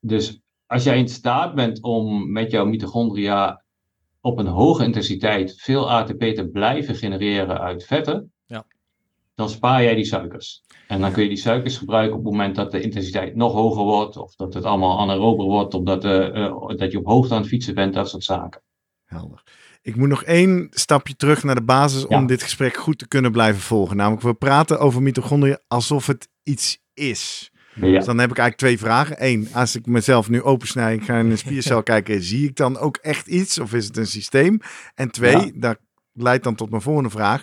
Dus 0.00 0.40
als 0.66 0.84
jij 0.84 0.98
in 0.98 1.08
staat 1.08 1.54
bent 1.54 1.82
om 1.82 2.32
met 2.32 2.50
jouw 2.50 2.64
mitochondria 2.64 3.64
op 4.20 4.38
een 4.38 4.46
hoge 4.46 4.84
intensiteit 4.84 5.54
veel 5.60 5.90
ATP 5.90 6.20
te 6.20 6.48
blijven 6.52 6.94
genereren 6.94 7.60
uit 7.60 7.84
vetten, 7.84 8.32
Ja. 8.46 8.66
dan 9.34 9.48
spaar 9.48 9.82
jij 9.82 9.94
die 9.94 10.04
suikers. 10.04 10.62
En 10.88 11.00
dan 11.00 11.12
kun 11.12 11.22
je 11.22 11.28
die 11.28 11.38
suikers 11.38 11.76
gebruiken 11.76 12.18
op 12.18 12.24
het 12.24 12.32
moment 12.32 12.54
dat 12.56 12.70
de 12.70 12.80
intensiteit 12.80 13.34
nog 13.36 13.52
hoger 13.52 13.82
wordt, 13.82 14.16
of 14.16 14.34
dat 14.34 14.54
het 14.54 14.64
allemaal 14.64 14.98
anaerober 14.98 15.44
wordt, 15.46 15.74
omdat 15.74 16.04
eh, 16.04 16.44
eh, 16.44 16.52
dat 16.76 16.92
je 16.92 16.98
op 16.98 17.06
hoogte 17.06 17.34
aan 17.34 17.40
het 17.40 17.48
fietsen 17.48 17.74
bent, 17.74 17.94
dat 17.94 18.08
soort 18.08 18.24
zaken. 18.24 18.62
Helder. 19.04 19.42
Ik 19.82 19.96
moet 19.96 20.08
nog 20.08 20.22
één 20.22 20.66
stapje 20.70 21.16
terug 21.16 21.42
naar 21.42 21.54
de 21.54 21.62
basis 21.64 22.04
Ja. 22.08 22.18
om 22.18 22.26
dit 22.26 22.42
gesprek 22.42 22.76
goed 22.76 22.98
te 22.98 23.08
kunnen 23.08 23.32
blijven 23.32 23.60
volgen. 23.62 23.96
Namelijk, 23.96 24.22
we 24.22 24.34
praten 24.34 24.78
over 24.80 25.02
mitochondriën 25.02 25.58
alsof 25.68 26.06
het 26.06 26.28
iets 26.42 26.78
is. 26.94 27.50
Ja. 27.80 27.96
Dus 27.96 28.04
dan 28.04 28.18
heb 28.18 28.30
ik 28.30 28.38
eigenlijk 28.38 28.56
twee 28.56 28.78
vragen. 28.78 29.16
Eén, 29.18 29.48
als 29.52 29.76
ik 29.76 29.86
mezelf 29.86 30.28
nu 30.28 30.42
opensnij, 30.42 30.94
ik 30.94 31.02
ga 31.02 31.18
in 31.18 31.30
een 31.30 31.38
spiercel 31.38 31.82
kijken, 31.92 32.22
zie 32.22 32.48
ik 32.48 32.56
dan 32.56 32.78
ook 32.78 32.96
echt 32.96 33.26
iets 33.26 33.58
of 33.58 33.74
is 33.74 33.86
het 33.86 33.96
een 33.96 34.06
systeem? 34.06 34.60
En 34.94 35.10
twee, 35.10 35.36
Ja. 35.36 35.50
dat 35.54 35.78
leidt 36.12 36.44
dan 36.44 36.54
tot 36.54 36.70
mijn 36.70 36.82
volgende 36.82 37.10
vraag. 37.10 37.42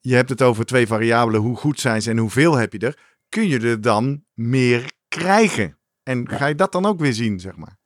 Je 0.00 0.14
hebt 0.14 0.28
het 0.28 0.42
over 0.42 0.64
twee 0.64 0.86
variabelen, 0.86 1.40
hoe 1.40 1.56
goed 1.56 1.80
zijn 1.80 2.02
ze 2.02 2.10
en 2.10 2.18
hoeveel 2.18 2.56
heb 2.56 2.72
je 2.72 2.78
er? 2.78 2.98
Kun 3.28 3.48
je 3.48 3.60
er 3.60 3.80
dan 3.80 4.24
meer 4.34 4.90
krijgen? 5.08 5.78
En 6.02 6.28
ga 6.28 6.46
je 6.46 6.54
dat 6.54 6.72
dan 6.72 6.86
ook 6.86 7.00
weer 7.00 7.12
zien, 7.12 7.40
zeg 7.40 7.56
maar? 7.56 7.78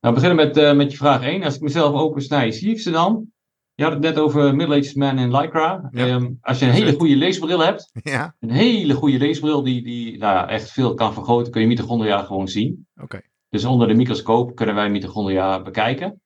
Nou, 0.00 0.14
we 0.14 0.20
beginnen 0.20 0.46
met, 0.46 0.56
eh, 0.56 0.74
met 0.76 0.90
je 0.90 0.96
vraag 0.96 1.22
1. 1.22 1.42
Als 1.42 1.54
ik 1.54 1.60
mezelf 1.60 1.94
opensnij, 1.94 2.50
zie 2.50 2.70
ik 2.70 2.80
ze 2.80 2.90
dan? 2.90 3.32
Je 3.76 3.82
had 3.82 3.92
het 3.92 4.02
net 4.02 4.18
over 4.18 4.56
Middle-aged 4.56 4.96
Man 4.96 5.18
in 5.18 5.36
Lycra. 5.36 5.88
Ja. 5.92 6.06
Ehm, 6.06 6.32
als 6.40 6.58
je 6.58 6.66
een 6.66 6.72
hele 6.72 6.92
goede 6.92 7.16
leesbril 7.16 7.58
hebt, 7.60 7.90
Ja, 8.02 8.34
een 8.40 8.50
hele 8.50 8.94
goede 8.94 9.18
leesbril 9.18 9.62
die, 9.62 9.82
die 9.82 10.18
nou 10.18 10.48
echt 10.48 10.70
veel 10.70 10.94
kan 10.94 11.12
vergroten, 11.12 11.52
kun 11.52 11.60
je 11.60 11.66
mitochondria 11.66 12.22
gewoon 12.22 12.48
zien. 12.48 12.86
oké. 13.02 13.20
Dus 13.48 13.64
onder 13.64 13.88
de 13.88 13.94
microscoop 13.94 14.54
kunnen 14.54 14.74
wij 14.74 14.90
mitochondria 14.90 15.62
bekijken. 15.62 16.20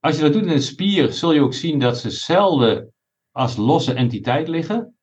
Als 0.00 0.16
je 0.16 0.22
dat 0.22 0.32
doet 0.32 0.42
in 0.42 0.48
een 0.48 0.62
spier, 0.62 1.12
zul 1.12 1.32
je 1.32 1.40
ook 1.40 1.54
zien 1.54 1.78
dat 1.78 1.98
ze 1.98 2.10
zelden 2.10 2.92
als 3.30 3.56
losse 3.56 3.92
entiteit 3.92 4.48
liggen, 4.48 4.94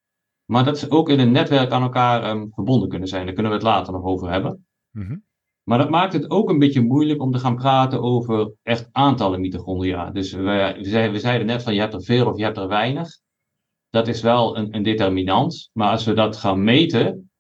maar 0.45 0.63
dat 0.63 0.79
ze 0.79 0.89
ook 0.89 1.09
in 1.09 1.19
een 1.19 1.31
netwerk 1.31 1.71
aan 1.71 1.81
elkaar 1.81 2.23
ehm, 2.23 2.47
verbonden 2.51 2.89
kunnen 2.89 3.07
zijn. 3.07 3.25
Daar 3.25 3.33
kunnen 3.33 3.51
we 3.51 3.57
het 3.57 3.67
later 3.67 3.93
nog 3.93 4.03
over 4.03 4.31
hebben. 4.31 4.65
Mhm. 4.91 5.15
Maar 5.63 5.77
dat 5.77 5.89
maakt 5.89 6.13
het 6.13 6.29
ook 6.29 6.49
een 6.49 6.59
beetje 6.59 6.81
moeilijk 6.81 7.21
om 7.21 7.31
te 7.31 7.39
gaan 7.39 7.55
praten 7.55 8.01
over 8.01 8.53
echt 8.63 8.89
aantallen 8.91 9.41
mitochondria. 9.41 10.11
Dus 10.11 10.31
we, 10.31 10.41
we, 10.77 10.89
zeiden, 10.89 11.11
we 11.11 11.19
zeiden 11.19 11.47
net 11.47 11.63
van 11.63 11.73
je 11.73 11.79
hebt 11.79 11.93
er 11.93 12.03
veel 12.03 12.27
of 12.27 12.37
je 12.37 12.43
hebt 12.43 12.57
er 12.57 12.67
weinig. 12.67 13.19
Dat 13.89 14.07
is 14.07 14.21
wel 14.21 14.57
een, 14.57 14.75
een 14.75 14.83
determinant. 14.83 15.69
Maar 15.73 15.91
als 15.91 16.05
we 16.05 16.13
dat 16.13 16.37
gaan 16.37 16.63
meten, 16.63 17.31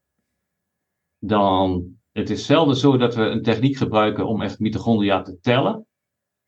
dan 1.19 1.95
het 2.11 2.29
is 2.29 2.45
zelden 2.45 2.75
zo 2.75 2.97
dat 2.97 3.15
we 3.15 3.21
een 3.21 3.41
techniek 3.41 3.77
gebruiken 3.77 4.27
om 4.27 4.41
echt 4.41 4.59
mitochondria 4.59 5.21
te 5.21 5.39
tellen. 5.39 5.87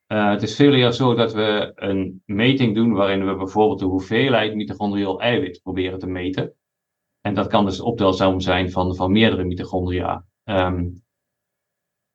Eh, 0.06 0.30
het 0.30 0.42
is 0.42 0.56
veel 0.56 0.74
eer 0.74 0.92
zo 0.92 1.14
dat 1.14 1.34
we 1.34 1.72
een 1.76 2.22
meting 2.26 2.76
doen 2.76 2.94
waarin 2.94 3.26
we 3.26 3.36
bijvoorbeeld 3.36 3.80
de 3.80 3.86
hoeveelheid 3.86 4.56
mitochondrieel 4.56 5.22
eiwit 5.22 5.60
proberen 5.64 6.00
te 6.00 6.08
meten. 6.08 6.54
En 7.22 7.34
dat 7.34 7.48
kan 7.48 7.66
dus 7.66 7.80
optelsom 7.80 8.40
zijn 8.40 8.72
van, 8.72 8.96
van 8.96 9.12
meerdere 9.12 9.44
mitochondria. 9.44 10.26
Ehm, 10.44 10.88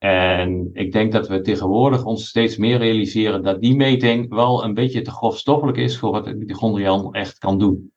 en 0.01 0.71
ik 0.73 0.93
denk 0.93 1.13
dat 1.13 1.29
we 1.29 1.41
tegenwoordig 1.41 2.05
ons 2.05 2.29
steeds 2.29 2.57
meer 2.57 2.79
realiseren 2.79 3.43
dat 3.43 3.61
die 3.61 3.77
meting 3.77 4.29
wel 4.29 4.65
een 4.65 4.75
beetje 4.75 5.03
te 5.03 5.11
grofstoffelijk 5.11 5.79
is 5.79 5.99
voor 5.99 6.11
wat 6.11 6.27
het 6.27 6.39
mitochondriaan 6.39 7.15
echt 7.15 7.39
kan 7.39 7.59
doen. 7.59 7.93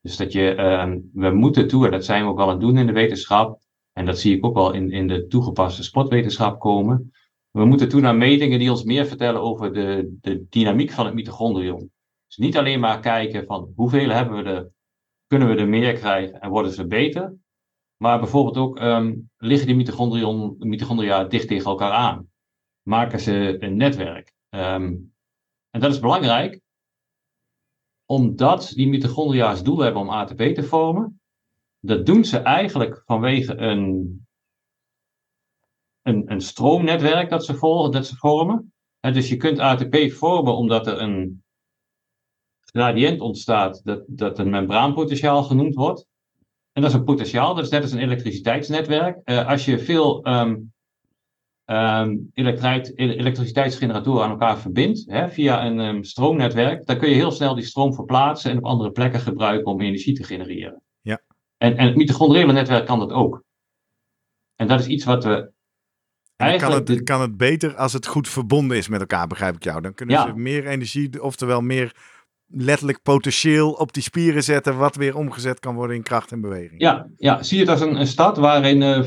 Dus 0.00 0.16
dat 0.16 0.32
je, 0.32 0.54
ehm, 0.54 1.00
we 1.12 1.30
moeten 1.30 1.68
toe, 1.68 1.84
en 1.84 1.90
dat 1.90 2.04
zijn 2.04 2.24
we 2.24 2.30
ook 2.30 2.36
wel 2.36 2.46
aan 2.46 2.52
het 2.52 2.60
doen 2.60 2.78
in 2.78 2.86
de 2.86 2.92
wetenschap, 2.92 3.58
en 3.92 4.04
dat 4.06 4.18
zie 4.18 4.36
ik 4.36 4.44
ook 4.44 4.54
wel 4.54 4.72
in, 4.72 4.90
in 4.90 5.08
de 5.08 5.26
toegepaste 5.26 5.82
sportwetenschap 5.82 6.60
komen. 6.60 7.12
We 7.50 7.64
moeten 7.64 7.88
toe 7.88 8.00
naar 8.00 8.16
metingen 8.16 8.58
die 8.58 8.70
ons 8.70 8.84
meer 8.84 9.06
vertellen 9.06 9.40
over 9.40 9.72
de, 9.72 10.16
de 10.20 10.46
dynamiek 10.48 10.90
van 10.90 11.04
het 11.04 11.14
mitochondrion. 11.14 11.92
Dus 12.26 12.36
niet 12.36 12.56
alleen 12.56 12.80
maar 12.80 13.00
kijken 13.00 13.46
van 13.46 13.72
hoeveel 13.76 14.08
hebben 14.08 14.44
we 14.44 14.50
er, 14.50 14.70
kunnen 15.26 15.48
we 15.48 15.54
er 15.54 15.68
meer 15.68 15.92
krijgen 15.92 16.40
en 16.40 16.50
worden 16.50 16.72
ze 16.72 16.86
beter. 16.86 17.34
Maar 17.96 18.18
bijvoorbeeld 18.18 18.56
ook, 18.56 18.78
ehm, 18.78 19.16
liggen 19.36 19.66
die 19.66 19.76
mitochondrion, 19.76 20.56
mitochondria 20.58 21.24
dicht 21.24 21.48
tegen 21.48 21.70
elkaar 21.70 21.92
aan? 21.92 22.30
Maken 22.82 23.20
ze 23.20 23.56
een 23.62 23.76
netwerk? 23.76 24.32
Ehm, 24.48 24.96
en 25.70 25.80
dat 25.80 25.92
is 25.92 26.00
belangrijk, 26.00 26.60
omdat 28.04 28.72
die 28.74 28.88
mitochondria 28.88 29.48
als 29.48 29.62
doel 29.62 29.78
hebben 29.78 30.02
om 30.02 30.10
ATP 30.10 30.54
te 30.54 30.62
vormen. 30.62 31.20
Dat 31.80 32.06
doen 32.06 32.24
ze 32.24 32.38
eigenlijk 32.38 33.02
vanwege 33.04 33.56
een, 33.56 34.26
een, 36.02 36.30
een 36.30 36.40
stroomnetwerk 36.40 37.30
dat 37.30 37.44
ze, 37.44 37.54
volgen, 37.54 37.90
dat 37.90 38.06
ze 38.06 38.16
vormen. 38.16 38.72
En 39.00 39.12
dus 39.12 39.28
je 39.28 39.36
kunt 39.36 39.58
ATP 39.58 39.96
vormen 40.12 40.56
omdat 40.56 40.86
er 40.86 41.00
een 41.00 41.44
gradient 42.60 43.20
ontstaat 43.20 43.84
dat, 43.84 44.04
dat 44.06 44.38
een 44.38 44.50
membraanpotentiaal 44.50 45.42
genoemd 45.42 45.74
wordt. 45.74 46.06
En 46.74 46.82
dat 46.82 46.90
is 46.90 46.96
een 46.96 47.04
potentiaal, 47.04 47.54
dat 47.54 47.64
is 47.64 47.70
net 47.70 47.82
als 47.82 47.92
een 47.92 47.98
elektriciteitsnetwerk. 47.98 49.20
Eh, 49.24 49.48
als 49.48 49.64
je 49.64 49.78
veel 49.78 50.22
ehm, 50.22 50.56
ehm, 51.64 52.16
elektriciteitsgeneratoren 52.34 54.24
aan 54.24 54.30
elkaar 54.30 54.58
verbindt 54.58 55.04
hè, 55.06 55.28
via 55.30 55.66
een 55.66 55.80
ehm, 55.80 56.02
stroomnetwerk, 56.02 56.86
dan 56.86 56.98
kun 56.98 57.08
je 57.08 57.14
heel 57.14 57.30
snel 57.30 57.54
die 57.54 57.64
stroom 57.64 57.94
verplaatsen 57.94 58.50
en 58.50 58.56
op 58.56 58.64
andere 58.64 58.90
plekken 58.90 59.20
gebruiken 59.20 59.72
om 59.72 59.80
energie 59.80 60.14
te 60.14 60.24
genereren. 60.24 60.82
Ja. 61.00 61.20
En, 61.56 61.76
en 61.76 61.86
het 61.86 61.96
mitochondriële 61.96 62.52
netwerk 62.52 62.86
kan 62.86 62.98
dat 62.98 63.12
ook. 63.12 63.44
En 64.56 64.68
dat 64.68 64.80
is 64.80 64.86
iets 64.86 65.04
wat 65.04 65.24
we 65.24 65.52
kan 66.36 66.72
het, 66.72 67.02
kan 67.02 67.20
het 67.20 67.36
beter 67.36 67.76
als 67.76 67.92
het 67.92 68.06
goed 68.06 68.28
verbonden 68.28 68.76
is 68.76 68.88
met 68.88 69.00
elkaar, 69.00 69.26
begrijp 69.26 69.54
ik 69.54 69.64
jou. 69.64 69.80
Dan 69.80 69.94
kunnen 69.94 70.14
Ja. 70.14 70.26
ze 70.26 70.34
meer 70.34 70.66
energie, 70.66 71.22
oftewel 71.22 71.60
meer 71.60 71.96
letterlijk 72.46 73.02
potentieel 73.02 73.72
op 73.72 73.92
die 73.92 74.02
spieren 74.02 74.42
zetten, 74.42 74.78
wat 74.78 74.96
weer 74.96 75.16
omgezet 75.16 75.60
kan 75.60 75.74
worden 75.74 75.96
in 75.96 76.02
kracht 76.02 76.32
en 76.32 76.40
beweging. 76.40 76.80
Ja, 76.80 77.06
ja, 77.16 77.42
zie 77.42 77.60
het 77.60 77.68
als 77.68 77.80
een, 77.80 78.00
een 78.00 78.06
stad 78.06 78.36
waarin 78.36 78.82
eh, 78.82 79.02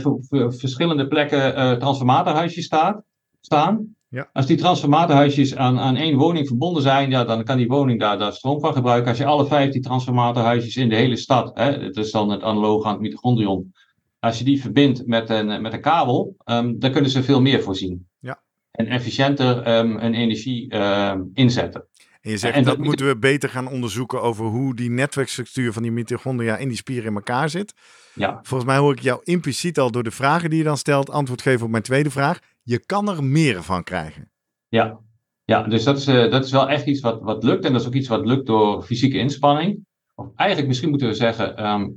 verschillende 0.50 1.08
plekken 1.08 1.56
eh, 1.56 1.71
transformatorhuisjes 1.71 2.65
staat, 2.65 3.04
staan. 3.41 3.95
Ja. 4.10 4.30
Als 4.34 4.45
die 4.45 4.58
transformatorhuisjes 4.58 5.56
aan, 5.56 5.80
aan 5.80 5.95
één 5.95 6.17
woning 6.17 6.47
verbonden 6.47 6.82
zijn, 6.82 7.10
ja, 7.10 7.23
dan 7.23 7.43
kan 7.43 7.58
die 7.58 7.67
woning 7.67 8.00
daar, 8.00 8.17
daar 8.17 8.34
stroom 8.34 8.60
van 8.60 8.73
gebruiken. 8.73 9.10
Als 9.10 9.17
je 9.17 9.26
alle 9.26 9.47
vijftien 9.47 9.82
transformatorhuisjes 9.82 10.76
in 10.76 10.89
de 10.89 10.95
hele 10.95 11.15
stad, 11.15 11.52
hè, 11.54 11.71
het 11.71 11.97
is 11.97 12.12
dan 12.12 12.30
het 12.30 12.43
analoog 12.43 12.86
aan 12.86 12.91
het 12.91 13.02
mitochondrion, 13.02 13.73
als 14.19 14.38
je 14.38 14.43
die 14.43 14.62
verbindt 14.62 15.08
met 15.08 15.30
een, 15.30 15.62
met 15.62 15.73
een 15.73 15.82
kabel, 15.82 16.36
ehm, 16.43 16.73
dan 16.78 16.91
kunnen 16.91 17.12
ze 17.12 17.23
veel 17.23 17.41
meer 17.41 17.62
voorzien. 17.62 18.08
Ja. 18.19 18.41
En 18.71 18.88
efficiënter 18.88 19.62
ehm, 19.62 19.97
hun 19.97 20.13
energie 20.13 20.69
ehm, 20.69 21.21
inzetten. 21.34 21.88
En 22.27 22.33
je 22.33 22.39
zegt 22.39 22.55
En 22.55 22.63
dat, 22.63 22.75
dat- 22.77 22.85
moeten 22.85 23.07
we 23.07 23.17
beter 23.17 23.49
gaan 23.49 23.67
onderzoeken 23.67 24.21
over 24.21 24.45
hoe 24.45 24.75
die 24.75 24.89
netwerkstructuur 24.89 25.73
van 25.73 25.81
die 25.81 25.91
mitochondria 25.91 26.57
in 26.57 26.67
die 26.67 26.77
spieren 26.77 27.05
in 27.09 27.15
elkaar 27.15 27.49
zit. 27.49 27.73
Ja, 28.13 28.39
Volgens 28.43 28.69
mij 28.69 28.77
hoor 28.79 28.91
ik 28.93 28.99
jou 28.99 29.21
impliciet 29.23 29.79
al 29.79 29.91
door 29.91 30.03
de 30.03 30.11
vragen 30.11 30.49
die 30.49 30.57
je 30.57 30.63
dan 30.63 30.77
stelt 30.77 31.09
antwoord 31.09 31.41
geven 31.41 31.65
op 31.65 31.71
mijn 31.71 31.83
tweede 31.83 32.09
vraag. 32.11 32.39
Je 32.63 32.85
kan 32.85 33.09
er 33.09 33.23
meer 33.23 33.63
van 33.63 33.83
krijgen. 33.83 34.31
Ja, 34.67 34.99
ja 35.45 35.63
dus 35.63 35.83
dat 35.83 35.97
is, 35.97 36.07
eh, 36.07 36.31
dat 36.31 36.45
is 36.45 36.51
wel 36.51 36.69
echt 36.69 36.85
iets 36.85 37.01
wat, 37.01 37.21
wat 37.21 37.43
lukt. 37.43 37.65
En 37.65 37.71
dat 37.71 37.81
is 37.81 37.87
ook 37.87 37.93
iets 37.93 38.07
wat 38.07 38.25
lukt 38.25 38.45
door 38.47 38.83
fysieke 38.83 39.17
inspanning. 39.17 39.85
Of 40.15 40.27
eigenlijk, 40.35 40.67
misschien 40.67 40.89
moeten 40.89 41.07
we 41.07 41.13
zeggen, 41.13 41.57
ehm, 41.57 41.87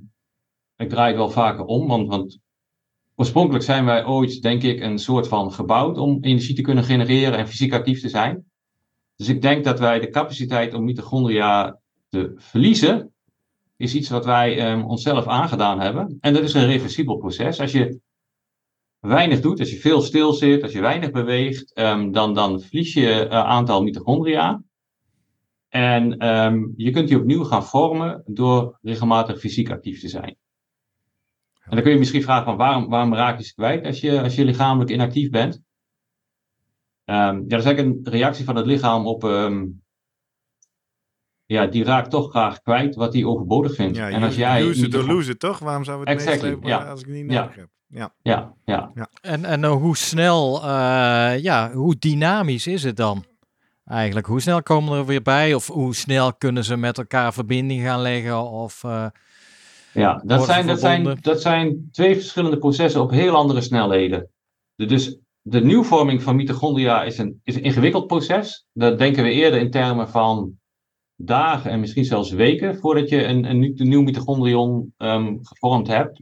ik 0.76 0.88
draai 0.88 1.08
het 1.08 1.16
wel 1.16 1.30
vaker 1.30 1.64
om, 1.64 1.86
want, 1.86 2.08
want 2.08 2.38
oorspronkelijk 3.14 3.64
zijn 3.64 3.84
wij 3.84 4.04
ooit, 4.04 4.42
denk 4.42 4.62
ik, 4.62 4.80
een 4.80 4.98
soort 4.98 5.28
van 5.28 5.52
gebouwd 5.52 5.98
om 5.98 6.18
energie 6.20 6.54
te 6.54 6.62
kunnen 6.62 6.84
genereren 6.84 7.38
en 7.38 7.48
fysiek 7.48 7.72
actief 7.72 8.00
te 8.00 8.08
zijn. 8.08 8.49
Dus 9.20 9.28
ik 9.28 9.42
denk 9.42 9.64
dat 9.64 9.78
wij 9.78 10.00
de 10.00 10.10
capaciteit 10.10 10.74
om 10.74 10.84
mitochondria 10.84 11.78
te 12.08 12.32
verliezen, 12.36 13.12
is 13.76 13.94
iets 13.94 14.08
wat 14.08 14.24
wij 14.24 14.58
ehm, 14.58 14.82
onszelf 14.82 15.26
aangedaan 15.26 15.80
hebben. 15.80 16.16
En 16.20 16.34
dat 16.34 16.42
is 16.42 16.54
een 16.54 16.66
reversibel 16.66 17.16
proces. 17.16 17.60
Als 17.60 17.72
je 17.72 18.00
weinig 19.00 19.40
doet, 19.40 19.60
als 19.60 19.70
je 19.70 19.76
veel 19.76 20.00
stil 20.00 20.32
zit, 20.32 20.62
als 20.62 20.72
je 20.72 20.80
weinig 20.80 21.10
beweegt, 21.10 21.72
ehm, 21.72 22.10
dan, 22.10 22.34
dan 22.34 22.60
verlies 22.60 22.92
je 22.92 23.10
een 23.10 23.30
aantal 23.30 23.82
mitochondria. 23.82 24.62
En 25.68 26.16
ehm, 26.18 26.66
je 26.76 26.90
kunt 26.90 27.08
die 27.08 27.18
opnieuw 27.18 27.44
gaan 27.44 27.64
vormen 27.64 28.22
door 28.26 28.78
regelmatig 28.82 29.38
fysiek 29.38 29.70
actief 29.70 30.00
te 30.00 30.08
zijn. 30.08 30.36
En 31.62 31.70
dan 31.70 31.82
kun 31.82 31.92
je 31.92 31.98
misschien 31.98 32.22
vragen 32.22 32.44
van 32.44 32.56
waarom, 32.56 32.88
waarom 32.88 33.14
raak 33.14 33.38
je 33.38 33.44
ze 33.44 33.54
kwijt 33.54 33.84
als 33.84 34.00
je, 34.00 34.22
als 34.22 34.34
je 34.34 34.44
lichamelijk 34.44 34.90
inactief 34.90 35.30
bent? 35.30 35.62
Ehm, 37.10 37.36
ja, 37.36 37.42
dat 37.48 37.58
is 37.58 37.64
eigenlijk 37.64 38.06
een 38.06 38.12
reactie 38.12 38.44
van 38.44 38.56
het 38.56 38.66
lichaam 38.66 39.06
op, 39.06 39.24
ehm, 39.24 39.66
ja, 41.46 41.66
die 41.66 41.84
raakt 41.84 42.10
toch 42.10 42.30
graag 42.30 42.60
kwijt 42.62 42.94
wat 42.94 43.12
hij 43.12 43.24
overbodig 43.24 43.74
vindt. 43.74 43.96
Ja, 43.96 44.08
en 44.10 44.22
als 44.22 44.36
jij 44.36 44.62
use 44.62 44.86
it 44.86 44.94
or 44.94 45.04
lose 45.04 45.30
it, 45.30 45.40
toch? 45.40 45.58
Waarom 45.58 45.84
zou 45.84 46.00
we 46.00 46.10
het 46.10 46.18
Exactly, 46.18 46.42
meeslepen 46.48 46.68
ja. 46.68 46.90
als 46.90 47.00
ik 47.00 47.06
het 47.06 47.14
niet 47.14 47.30
Ja. 47.32 47.40
nodig 47.40 47.56
heb? 47.56 47.68
Ja. 47.86 48.12
Ja, 48.22 48.54
ja. 48.64 48.90
En, 49.20 49.44
en 49.44 49.64
eh, 49.64 49.70
hoe 49.72 49.96
snel, 49.96 50.62
eh, 50.62 51.38
ja, 51.42 51.72
hoe 51.72 51.96
dynamisch 51.98 52.66
is 52.66 52.82
het 52.82 52.96
dan? 52.96 53.24
Eigenlijk, 53.84 54.26
hoe 54.26 54.40
snel 54.40 54.62
komen 54.62 54.98
er 54.98 55.06
weer 55.06 55.22
bij? 55.22 55.54
Of 55.54 55.66
hoe 55.66 55.94
snel 55.94 56.34
kunnen 56.34 56.64
ze 56.64 56.76
met 56.76 56.98
elkaar 56.98 57.32
verbinding 57.32 57.82
gaan 57.82 58.00
leggen? 58.00 58.42
Of, 58.50 58.84
eh, 58.84 59.06
Ja, 59.92 60.22
dat 60.24 60.44
zijn, 60.44 60.66
dat, 60.66 60.80
zijn, 60.80 61.18
dat 61.20 61.40
zijn 61.40 61.88
twee 61.92 62.14
verschillende 62.14 62.58
processen 62.58 63.00
op 63.00 63.10
heel 63.10 63.34
andere 63.34 63.60
snelheden. 63.60 64.28
De- 64.74 64.86
Dus 64.86 65.18
de 65.50 65.60
nieuwvorming 65.60 66.22
van 66.22 66.36
mitochondria 66.36 67.02
is 67.02 67.18
een, 67.18 67.40
is 67.44 67.54
een 67.54 67.62
ingewikkeld 67.62 68.06
proces. 68.06 68.66
Dat 68.72 68.98
denken 68.98 69.22
we 69.22 69.30
eerder 69.30 69.60
in 69.60 69.70
termen 69.70 70.08
van 70.08 70.58
dagen 71.16 71.70
en 71.70 71.80
misschien 71.80 72.04
zelfs 72.04 72.30
weken 72.30 72.76
voordat 72.78 73.08
je 73.08 73.24
een, 73.24 73.44
een, 73.44 73.74
nieuw- 73.76 74.02
mitochondrion 74.02 74.94
ehm, 74.96 75.36
gevormd 75.42 75.86
hebt. 75.86 76.20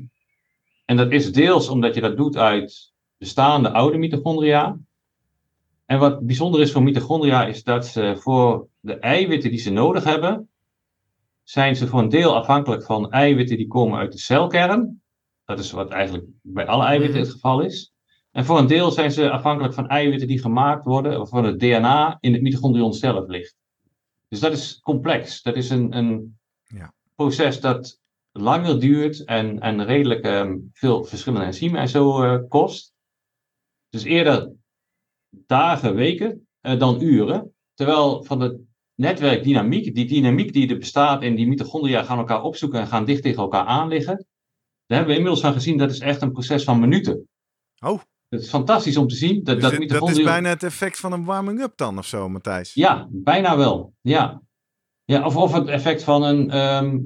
En 0.85 0.97
dat 0.97 1.13
is 1.13 1.33
deels 1.33 1.69
omdat 1.69 1.95
je 1.95 2.01
dat 2.01 2.17
doet 2.17 2.37
uit 2.37 2.93
bestaande 3.17 3.71
oude 3.71 3.99
mitochondria. 3.99 4.79
En 5.87 5.99
wat 5.99 6.27
bijzonder 6.27 6.61
is 6.61 6.73
voor 6.73 6.83
mitochondria 6.83 7.47
is 7.47 7.63
dat 7.63 7.87
ze 7.87 8.17
voor 8.19 8.69
de 8.81 8.99
eiwitten 8.99 9.51
die 9.51 9.59
ze 9.59 9.71
nodig 9.71 10.05
hebben, 10.05 10.49
zijn 11.43 11.77
ze 11.77 11.87
voor 11.87 12.01
een 12.01 12.09
deel 12.09 12.37
afhankelijk 12.37 12.85
van 12.85 13.11
eiwitten 13.11 13.57
die 13.57 13.67
komen 13.67 13.99
uit 13.99 14.13
de 14.13 14.19
celkern. 14.19 15.03
Dat 15.45 15.59
is 15.59 15.71
wat 15.71 15.91
eigenlijk 15.91 16.27
bij 16.43 16.67
alle 16.67 16.85
eiwitten 16.85 17.21
het 17.21 17.31
geval 17.31 17.61
is. 17.61 17.93
En 18.31 18.45
voor 18.45 18.59
een 18.59 18.67
deel 18.67 18.91
zijn 18.91 19.13
ze 19.13 19.31
afhankelijk 19.31 19.75
van 19.75 19.89
eiwitten 19.89 20.29
die 20.29 20.39
gemaakt 20.41 20.85
worden, 20.85 21.21
of 21.21 21.29
van 21.29 21.45
het 21.45 21.59
DNA 21.61 22.17
in 22.21 22.33
het 22.33 22.43
mitochondrion 22.43 22.93
zelf 22.95 23.29
ligt. 23.29 23.57
Dus 24.29 24.41
dat 24.41 24.53
is 24.53 24.81
complex. 24.81 25.43
Dat 25.43 25.57
is 25.57 25.71
een, 25.71 25.97
een 25.97 26.39
Ja. 26.65 26.93
proces 27.15 27.61
dat 27.61 28.01
langer 28.33 28.81
duurt 28.81 29.25
en, 29.25 29.61
en 29.61 29.85
redelijk 29.85 30.25
ehm, 30.25 30.59
veel 30.73 31.05
verschillende 31.05 31.47
enzymen 31.47 31.81
en 31.81 31.89
zo 31.89 32.23
eh, 32.23 32.43
kost. 32.49 32.93
Dus 33.89 34.03
eerder 34.03 34.53
dagen, 35.29 35.95
weken 35.95 36.49
eh, 36.61 36.79
dan 36.79 37.03
uren. 37.03 37.55
Terwijl 37.75 38.25
van 38.25 38.39
de 38.39 38.65
netwerkdynamiek, 38.95 39.95
die 39.95 40.07
dynamiek 40.07 40.53
die 40.53 40.69
er 40.69 40.79
bestaat 40.79 41.23
en 41.23 41.35
die 41.35 41.49
mitochondria 41.49 42.03
gaan 42.03 42.19
elkaar 42.19 42.43
opzoeken 42.43 42.81
en 42.81 42.87
gaan 42.87 43.05
dicht 43.05 43.23
tegen 43.23 43.43
elkaar 43.43 43.65
aanliggen. 43.65 44.17
Daar 44.87 44.97
hebben 44.99 45.09
we 45.09 45.15
inmiddels 45.15 45.41
van 45.41 45.53
gezien, 45.53 45.79
dat 45.79 45.91
is 45.91 45.99
echt 45.99 46.23
een 46.23 46.33
proces 46.33 46.65
van 46.65 46.81
minuten. 46.81 47.29
Oh, 47.79 48.01
Het 48.29 48.41
is 48.41 48.49
fantastisch 48.49 48.97
om 48.97 49.09
te 49.09 49.15
zien. 49.15 49.45
Dat, 49.45 49.61
dus 49.61 49.71
dat, 49.71 49.81
dit- 49.81 49.89
dat 49.89 50.09
is 50.09 50.23
bijna 50.23 50.49
het 50.49 50.63
effect 50.63 50.99
van 51.01 51.13
een 51.13 51.25
warming-up 51.25 51.73
dan 51.77 51.99
of 51.99 52.07
zo, 52.07 52.29
Matthijs? 52.29 52.75
Ja, 52.75 53.07
bijna 53.11 53.57
wel. 53.57 53.95
Ja. 54.01 54.43
Ja, 55.05 55.25
of, 55.27 55.37
of 55.37 55.53
het 55.53 55.69
effect 55.69 56.03
van 56.03 56.23
een, 56.23 56.51
ehm, 56.51 56.99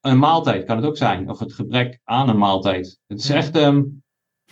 een 0.00 0.18
maaltijd 0.18 0.64
kan 0.64 0.76
het 0.76 0.86
ook 0.86 0.96
zijn. 0.96 1.30
Of 1.30 1.38
het 1.38 1.52
gebrek 1.52 2.00
aan 2.04 2.28
een 2.28 2.38
maaltijd. 2.38 2.98
Het 3.06 3.18
is 3.18 3.30
echt. 3.30 3.56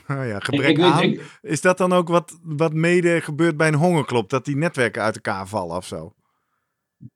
Oh 0.08 0.26
ja, 0.26 0.38
gebrek 0.38 0.78
ik 0.78 0.80
aan. 0.84 1.02
ik- 1.02 1.38
Is 1.40 1.60
dat 1.60 1.78
dan 1.78 1.92
ook 1.92 2.08
wat, 2.08 2.38
wat 2.42 2.72
mede 2.72 3.20
gebeurt 3.20 3.56
bij 3.56 3.68
een 3.68 3.74
hongerklop? 3.74 4.30
Dat 4.30 4.44
die 4.44 4.56
netwerken 4.56 5.02
uit 5.02 5.14
elkaar 5.14 5.46
vallen 5.48 5.76
of 5.76 5.86
zo? 5.86 6.14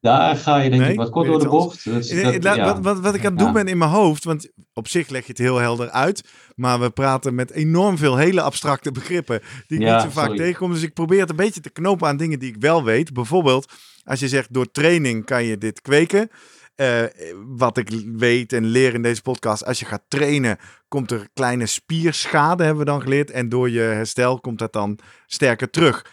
Daar 0.00 0.36
ga 0.36 0.56
je 0.56 0.70
denk 0.70 0.82
Nee? 0.82 0.90
ik 0.92 0.96
wat 0.98 1.10
kort 1.10 1.26
door 1.26 1.38
de 1.38 1.48
bocht. 1.48 1.86
Eh, 1.86 2.22
dat- 2.22 2.42
la- 2.44 2.54
ja. 2.54 2.64
wat, 2.64 2.78
wat, 2.84 3.00
wat 3.00 3.14
ik 3.14 3.20
aan 3.24 3.30
het 3.30 3.38
doen 3.38 3.46
Ja. 3.46 3.52
ben 3.52 3.68
in 3.68 3.78
mijn 3.78 3.90
hoofd, 3.90 4.24
want 4.24 4.48
op 4.74 4.88
zich 4.88 5.08
leg 5.08 5.22
je 5.22 5.28
het 5.28 5.38
heel 5.38 5.56
helder 5.58 5.90
uit, 5.90 6.28
maar 6.54 6.80
we 6.80 6.90
praten 6.90 7.34
met 7.34 7.50
enorm 7.50 7.98
veel 7.98 8.16
hele 8.16 8.40
abstracte 8.40 8.92
begrippen 8.92 9.40
die 9.66 9.78
ik 9.78 9.84
Ja, 9.84 9.92
niet 9.94 10.02
zo 10.02 10.10
vaak 10.10 10.24
sorry. 10.24 10.38
tegenkom. 10.40 10.72
Dus 10.72 10.82
ik 10.82 10.94
probeer 10.94 11.20
het 11.20 11.30
een 11.30 11.36
beetje 11.36 11.60
te 11.60 11.70
knopen 11.70 12.08
aan 12.08 12.16
dingen 12.16 12.38
die 12.38 12.48
ik 12.48 12.56
wel 12.60 12.84
weet. 12.84 13.12
Bijvoorbeeld, 13.12 13.72
als 14.04 14.20
je 14.20 14.28
zegt 14.28 14.52
door 14.52 14.70
training 14.70 15.24
kan 15.24 15.44
je 15.44 15.58
dit 15.58 15.80
kweken. 15.80 16.30
Eh, 16.74 17.02
wat 17.46 17.76
ik 17.76 17.90
weet 18.16 18.52
en 18.52 18.64
leer 18.64 18.94
in 18.94 19.02
deze 19.02 19.22
podcast, 19.22 19.64
als 19.66 19.78
je 19.78 19.84
gaat 19.84 20.02
trainen, 20.08 20.58
komt 20.88 21.10
er 21.10 21.28
kleine 21.34 21.66
spierschade, 21.66 22.64
hebben 22.64 22.84
we 22.84 22.90
dan 22.90 23.02
geleerd. 23.02 23.30
En 23.30 23.48
door 23.48 23.70
je 23.70 23.80
herstel 23.80 24.40
komt 24.40 24.58
dat 24.58 24.72
dan 24.72 24.98
sterker 25.26 25.70
terug. 25.70 26.06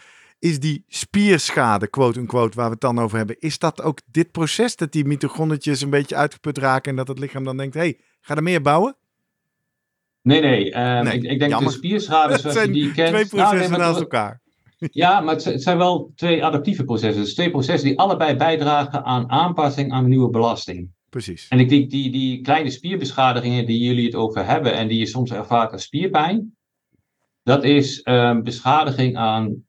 Is 0.44 0.60
die 0.60 0.84
spierschade, 0.88 1.88
quote 1.88 2.20
unquote, 2.20 2.56
waar 2.56 2.66
we 2.66 2.72
het 2.72 2.80
dan 2.80 2.98
over 2.98 3.16
hebben, 3.16 3.36
is 3.38 3.58
dat 3.58 3.82
ook 3.82 3.98
dit 4.10 4.30
proces 4.30 4.76
dat 4.76 4.92
die 4.92 5.04
mitochondrietjes 5.04 5.80
een 5.80 5.90
beetje 5.90 6.16
uitgeput 6.16 6.58
raken 6.58 6.90
en 6.90 6.96
dat 6.96 7.08
het 7.08 7.18
lichaam 7.18 7.44
dan 7.44 7.56
denkt, 7.56 7.74
hé, 7.74 7.80
hey, 7.80 7.98
ga 8.20 8.36
er 8.36 8.42
meer 8.42 8.62
bouwen? 8.62 8.96
Nee, 10.22 10.40
nee. 10.40 10.72
ehm, 10.72 11.04
Nee, 11.04 11.14
ik, 11.14 11.22
ik 11.22 11.38
denk 11.38 11.50
jammer. 11.50 11.70
de 11.70 11.76
spierschade 11.76 12.28
zoals 12.38 12.42
je 12.42 12.60
zijn 12.60 12.72
die 12.72 12.92
kent. 12.92 13.08
twee 13.08 13.10
Nou, 13.10 13.20
nee, 13.20 13.28
processen 13.28 13.78
naast 13.78 14.00
elkaar. 14.00 14.40
Ja, 14.78 15.20
maar 15.20 15.34
het, 15.34 15.62
zijn 15.62 15.78
wel 15.78 16.12
twee 16.16 16.44
adaptieve 16.44 16.84
processen. 16.84 17.22
Dus 17.22 17.34
twee 17.34 17.50
processen 17.50 17.88
die 17.88 17.98
allebei 17.98 18.36
bijdragen 18.36 19.04
aan 19.04 19.30
aanpassing 19.30 19.92
aan 19.92 20.08
nieuwe 20.08 20.30
belasting. 20.30 20.90
Precies. 21.08 21.48
En 21.48 21.60
ik 21.60 21.68
denk 21.68 21.90
die, 21.90 22.10
die 22.10 22.40
kleine 22.40 22.70
spierbeschadigingen 22.70 23.66
die 23.66 23.82
jullie 23.82 24.04
het 24.04 24.14
over 24.14 24.46
hebben 24.46 24.74
en 24.74 24.88
die 24.88 24.98
je 24.98 25.06
soms 25.06 25.30
ervaart 25.30 25.72
als 25.72 25.82
spierpijn, 25.82 26.56
dat 27.42 27.64
is 27.64 28.02
ehm, 28.02 28.42
beschadiging 28.42 29.16
aan 29.16 29.64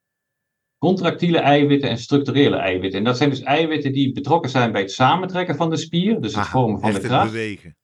contractiele 0.86 1.38
eiwitten 1.38 1.90
en 1.90 1.98
structurele 1.98 2.56
eiwitten. 2.56 3.00
En 3.00 3.06
dat 3.06 3.18
zijn 3.18 3.30
dus 3.30 3.42
eiwitten 3.42 3.94
die 3.94 4.12
betrokken 4.12 4.50
zijn 4.50 4.72
bij 4.72 4.82
het 4.82 4.92
samentrekken 4.92 5.56
van 5.56 5.70
de 5.70 5.78
spier, 5.78 6.22
dus 6.22 6.36
het 6.36 6.44
Aha, 6.44 6.52
vormen 6.52 6.80
van 6.80 6.90
de 6.90 6.98
het 6.98 7.06
kracht. 7.06 7.32
bewegen. 7.32 7.76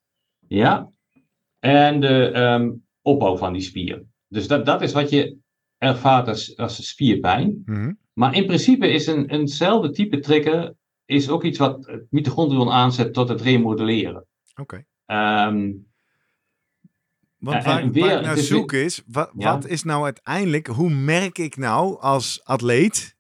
Ja. 0.48 0.90
En 1.60 2.00
de 2.00 2.32
ehm, 2.32 2.72
opbouw 3.02 3.38
van 3.38 3.54
die 3.54 3.62
spier. 3.62 4.04
Dus 4.28 4.48
dat, 4.48 4.66
dat 4.66 4.82
is 4.82 4.94
wat 4.94 5.10
je 5.10 5.38
ervaart 5.78 6.28
als, 6.28 6.58
als 6.58 6.88
spierpijn. 6.88 7.62
Mhm. 7.66 7.94
Maar 8.14 8.36
in 8.36 8.46
principe 8.46 8.88
is 8.88 9.08
een, 9.08 9.30
eenzelfde 9.30 9.92
type 9.92 10.20
trigger 10.20 10.74
is 11.06 11.30
ook 11.30 11.44
iets 11.44 11.58
wat 11.58 11.86
het 11.86 12.06
mitochondrion 12.10 12.70
aanzet 12.70 13.14
tot 13.14 13.30
het 13.30 13.42
remodelleren. 13.42 14.26
Oké. 14.56 14.84
Ehm, 15.06 15.72
Want 17.42 17.64
waar, 17.64 17.80
en 17.80 17.84
waar 17.84 17.92
weer, 17.92 18.18
ik 18.18 18.26
naar 18.26 18.38
is 18.38 18.48
zoek 18.48 18.74
is, 18.74 19.04
wat, 19.08 19.32
Ja. 19.38 19.54
wat 19.54 19.68
is 19.68 19.84
nou 19.84 20.04
uiteindelijk, 20.04 20.68
hoe 20.68 20.90
merk 20.90 21.38
ik 21.38 21.58
nou 21.58 22.00
als 22.00 22.44
atleet 22.44 23.16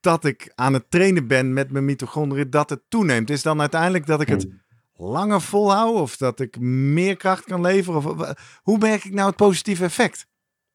dat 0.00 0.24
ik 0.24 0.52
aan 0.54 0.72
het 0.72 0.90
trainen 0.90 1.26
ben 1.26 1.52
met 1.52 1.70
mijn 1.70 1.84
mitochondriën, 1.84 2.50
dat 2.50 2.70
het 2.70 2.82
toeneemt? 2.88 3.30
Is 3.30 3.42
dan 3.42 3.60
uiteindelijk 3.60 4.06
dat 4.06 4.20
ik 4.20 4.28
het 4.28 4.48
langer 4.92 5.40
volhoud 5.40 5.94
of 5.94 6.16
dat 6.16 6.40
ik 6.40 6.60
meer 6.60 7.16
kracht 7.16 7.44
kan 7.44 7.60
leveren? 7.60 7.96
Of, 7.96 8.34
hoe 8.62 8.78
merk 8.78 9.04
ik 9.04 9.12
nou 9.12 9.26
het 9.26 9.36
positieve 9.36 9.84
effect? 9.84 10.30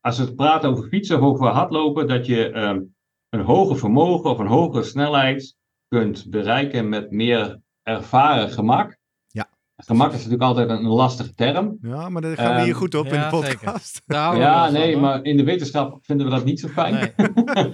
als 0.08 0.18
we 0.18 0.24
het 0.24 0.36
praten 0.36 0.70
over 0.70 0.88
fietsen 0.88 1.18
of 1.18 1.24
over 1.24 1.48
hardlopen, 1.48 2.08
dat 2.08 2.26
je 2.26 2.50
ehm, 2.50 2.82
een 3.30 3.42
hoger 3.42 3.78
vermogen 3.78 4.30
of 4.30 4.40
een 4.40 4.48
hogere 4.48 4.84
snelheid 4.84 5.56
kunt 5.88 6.30
bereiken 6.30 6.90
met 6.90 7.12
meer 7.12 7.62
ervaren 7.84 8.50
gemak. 8.50 8.98
Gemak 9.86 10.08
is 10.08 10.16
natuurlijk 10.16 10.44
altijd 10.44 10.70
een 10.70 10.82
lastige 10.88 11.34
term. 11.34 11.78
Ja, 11.82 12.10
maar 12.10 12.22
daar 12.22 12.38
gaan 12.38 12.56
we 12.56 12.62
hier 12.62 12.70
Ehm, 12.70 12.78
goed 12.78 12.96
op 12.96 13.06
in 13.06 13.12
de 13.20 13.28
podcast. 13.30 14.02
Ja, 14.06 14.64
van, 14.64 14.74
nee, 14.74 14.98
maar 14.98 15.24
in 15.24 15.38
de 15.38 15.44
wetenschap 15.44 15.98
vinden 16.02 16.26
we 16.26 16.32
dat 16.32 16.46
niet 16.46 16.60
zo 16.60 16.68
fijn. 16.68 16.94
Nee. 16.94 17.12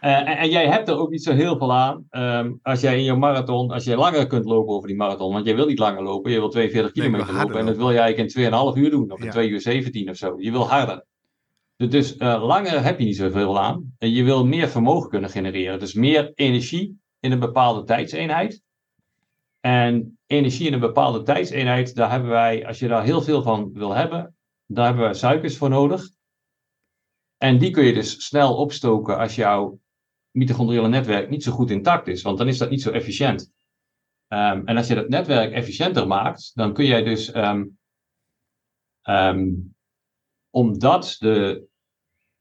Eh, 0.00 0.16
en, 0.16 0.26
en 0.26 0.50
jij 0.50 0.66
hebt 0.68 0.88
er 0.88 0.98
ook 0.98 1.10
niet 1.10 1.22
zo 1.22 1.32
heel 1.32 1.58
veel 1.58 1.74
aan. 1.74 2.04
ehm, 2.10 2.52
als 2.62 2.80
jij 2.80 2.98
in 2.98 3.04
je 3.04 3.14
marathon, 3.14 3.70
als 3.70 3.84
jij 3.84 3.96
langer 3.96 4.26
kunt 4.26 4.44
lopen 4.44 4.74
over 4.74 4.88
die 4.88 4.96
marathon. 4.96 5.32
Want 5.32 5.44
jij 5.46 5.54
wil 5.54 5.66
niet 5.66 5.78
langer 5.78 6.02
lopen, 6.02 6.30
je 6.32 6.38
wil 6.38 6.48
42 6.48 6.94
Nee, 6.94 7.06
ik 7.06 7.10
wil 7.12 7.20
kilometer 7.24 7.42
lopen. 7.46 7.60
En 7.60 7.66
dat 7.66 7.76
wil 7.76 7.92
jij 7.92 8.00
eigenlijk 8.02 8.34
in 8.34 8.42
2,5 8.74 8.76
uur 8.82 8.90
doen. 8.90 9.10
Of 9.10 9.18
in 9.18 9.24
Ja. 9.24 9.30
2 9.30 9.48
uur 9.48 9.60
17 9.60 10.10
of 10.10 10.16
zo. 10.16 10.34
Je 10.38 10.50
wil 10.50 10.68
harder. 10.68 11.04
Dus, 11.76 11.90
dus 11.90 12.16
eh, 12.16 12.42
langer 12.46 12.82
heb 12.84 12.98
je 12.98 13.04
niet 13.04 13.16
zoveel 13.16 13.60
aan. 13.60 13.94
En 13.98 14.10
je 14.10 14.22
wil 14.22 14.46
meer 14.46 14.68
vermogen 14.68 15.10
kunnen 15.10 15.30
genereren. 15.30 15.78
Dus 15.78 15.94
meer 15.94 16.32
energie 16.34 16.98
in 17.20 17.32
een 17.32 17.38
bepaalde 17.40 17.84
tijdseenheid. 17.84 18.62
En 19.68 20.18
energie 20.26 20.66
in 20.66 20.72
een 20.72 20.80
bepaalde 20.80 21.22
tijdseenheid, 21.22 21.94
daar 21.94 22.10
hebben 22.10 22.30
wij, 22.30 22.66
als 22.66 22.78
je 22.78 22.88
daar 22.88 23.04
heel 23.04 23.22
veel 23.22 23.42
van 23.42 23.72
wil 23.72 23.94
hebben, 23.94 24.36
daar 24.66 24.86
hebben 24.86 25.04
wij 25.04 25.14
suikers 25.14 25.56
voor 25.56 25.68
nodig. 25.68 26.10
En 27.36 27.58
die 27.58 27.70
kun 27.70 27.84
je 27.84 27.92
dus 27.92 28.26
snel 28.26 28.56
opstoken 28.56 29.18
als 29.18 29.34
jouw 29.34 29.80
mitochondriële 30.30 30.88
netwerk 30.88 31.30
niet 31.30 31.42
zo 31.42 31.52
goed 31.52 31.70
intact 31.70 32.06
is, 32.06 32.22
want 32.22 32.38
dan 32.38 32.48
is 32.48 32.58
dat 32.58 32.70
niet 32.70 32.82
zo 32.82 32.90
efficiënt. 32.90 33.52
Ehm, 34.26 34.62
en 34.64 34.76
als 34.76 34.86
je 34.86 34.94
dat 34.94 35.08
netwerk 35.08 35.52
efficiënter 35.52 36.06
maakt, 36.06 36.50
dan 36.54 36.72
kun 36.72 36.86
jij 36.86 37.02
dus, 37.02 37.30
ehm, 37.30 37.66
ehm, 39.02 39.50
omdat 40.50 41.16
de, 41.18 41.66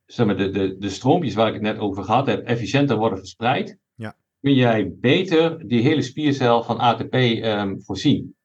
zeg 0.05 0.25
maar, 0.25 0.37
de, 0.37 0.49
de, 0.49 0.77
de 0.77 0.89
stroompjes 0.89 1.33
waar 1.33 1.47
ik 1.47 1.53
het 1.53 1.61
net 1.61 1.77
over 1.77 2.03
gehad 2.03 2.27
heb, 2.27 2.45
efficiënter 2.45 2.97
worden 2.97 3.17
verspreid. 3.17 3.79
Kun 4.47 4.55
jij 4.55 4.91
beter 4.99 5.67
die 5.67 5.81
hele 5.81 6.01
spiercel 6.01 6.63
van 6.63 6.77
ATP 6.77 7.13
ehm, 7.13 7.79
voorzien. 7.79 8.35